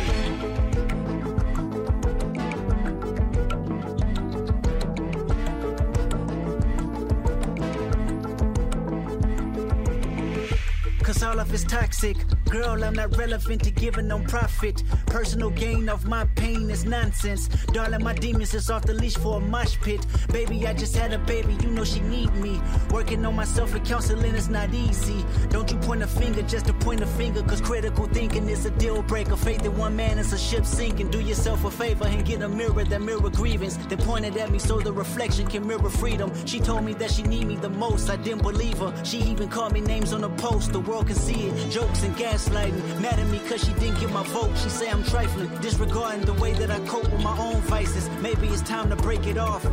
Cause 11.02 11.24
all 11.24 11.40
of 11.40 11.52
it's 11.52 11.64
toxic. 11.64 12.18
Girl, 12.46 12.84
I'm 12.84 12.94
not 12.94 13.18
relevant 13.18 13.64
to 13.64 13.72
giving 13.72 14.08
no 14.08 14.20
profit. 14.20 14.84
Personal 15.10 15.50
gain 15.50 15.90
of 15.90 16.06
my 16.08 16.26
pain 16.36 16.70
is 16.70 16.86
nonsense. 16.86 17.48
Darling, 17.74 18.04
my 18.04 18.14
demons 18.14 18.54
is 18.54 18.70
off 18.70 18.84
the 18.84 18.94
leash 18.94 19.18
for 19.18 19.38
a 19.38 19.40
mosh 19.40 19.76
pit. 19.82 20.06
Baby, 20.32 20.68
I 20.68 20.74
just 20.74 20.96
had 20.96 21.12
a 21.14 21.18
baby, 21.18 21.58
you 21.64 21.72
know 21.72 21.84
she 21.84 22.00
need 22.02 22.32
me. 22.36 22.62
Working 22.92 23.26
on 23.26 23.36
myself 23.36 23.74
and 23.74 23.86
counseling 23.86 24.36
is 24.36 24.50
not 24.50 24.74
easy. 24.74 25.26
Don't 25.50 25.70
you 25.72 25.78
point 25.80 26.04
a 26.04 26.08
finger 26.08 26.44
just 26.44 26.68
to 26.68 26.74
point 26.74 27.02
a 27.02 27.08
finger, 27.08 27.42
cause 27.42 27.60
critical 27.60 28.06
thinking 28.06 28.48
is 28.50 28.66
a 28.66 28.72
deal 28.72 29.02
breaker. 29.02 29.36
Faith 29.36 29.66
in 29.66 29.76
one 29.78 29.96
man 29.96 30.20
is 30.20 30.32
a 30.32 30.38
ship 30.38 30.66
sinking. 30.66 31.10
Do 31.10 31.20
yourself 31.20 31.66
a 31.66 31.72
favor 31.72 32.06
and 32.06 32.24
get 32.24 32.42
a 32.42 32.50
mirror 32.50 32.84
that 32.84 33.02
mirror 33.02 33.30
grievance. 33.30 33.78
They 33.78 33.98
pointed 33.98 34.38
at 34.38 34.52
me 34.52 34.60
so 34.60 34.80
the 34.80 34.94
reflection 34.94 35.48
can 35.48 35.66
mirror 35.66 35.90
freedom. 35.90 36.32
She 36.46 36.60
told 36.60 36.84
me 36.84 36.94
that 36.94 37.10
she 37.10 37.24
need 37.24 37.48
me 37.48 37.56
the 37.56 37.70
most. 37.70 38.10
I 38.10 38.16
didn't 38.16 38.44
believe 38.44 38.78
her. 38.78 38.94
She 39.04 39.18
even 39.18 39.50
called 39.50 39.74
me 39.74 39.82
names 39.82 40.14
on 40.14 40.22
the 40.22 40.30
post. 40.30 40.72
The 40.72 40.80
world 40.80 41.08
can 41.08 41.16
see 41.16 41.48
it. 41.48 41.72
Jokes 41.72 42.04
and 42.04 42.16
gaslighting. 42.16 43.02
Mad 43.02 43.20
at 43.20 43.28
me 43.28 43.40
cause 43.50 43.64
she 43.66 43.74
didn't 43.74 44.00
get 44.00 44.12
my 44.12 44.24
vote. 44.24 44.56
She 44.58 44.70
say 44.70 44.90
I'm 44.90 44.99
trifling. 45.04 45.50
Disregarding 45.62 46.26
the 46.26 46.34
way 46.34 46.54
that 46.54 46.72
I 46.72 46.80
cope 46.88 47.10
with 47.12 47.22
my 47.22 47.38
own 47.38 47.62
vices. 47.62 48.10
Maybe 48.22 48.48
it's 48.48 48.62
time 48.62 48.90
to 48.90 48.96
break 48.96 49.28
it 49.28 49.38
off. 49.38 49.66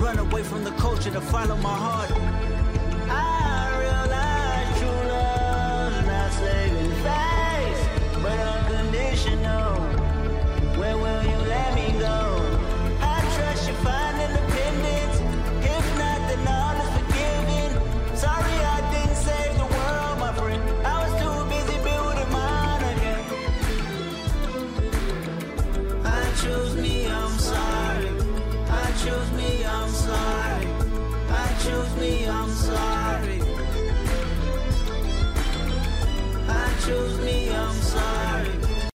Run 0.00 0.18
away 0.18 0.42
from 0.42 0.64
the 0.64 0.72
culture 0.72 1.10
to 1.10 1.20
follow 1.20 1.56
my 1.56 1.74
heart. 1.74 2.10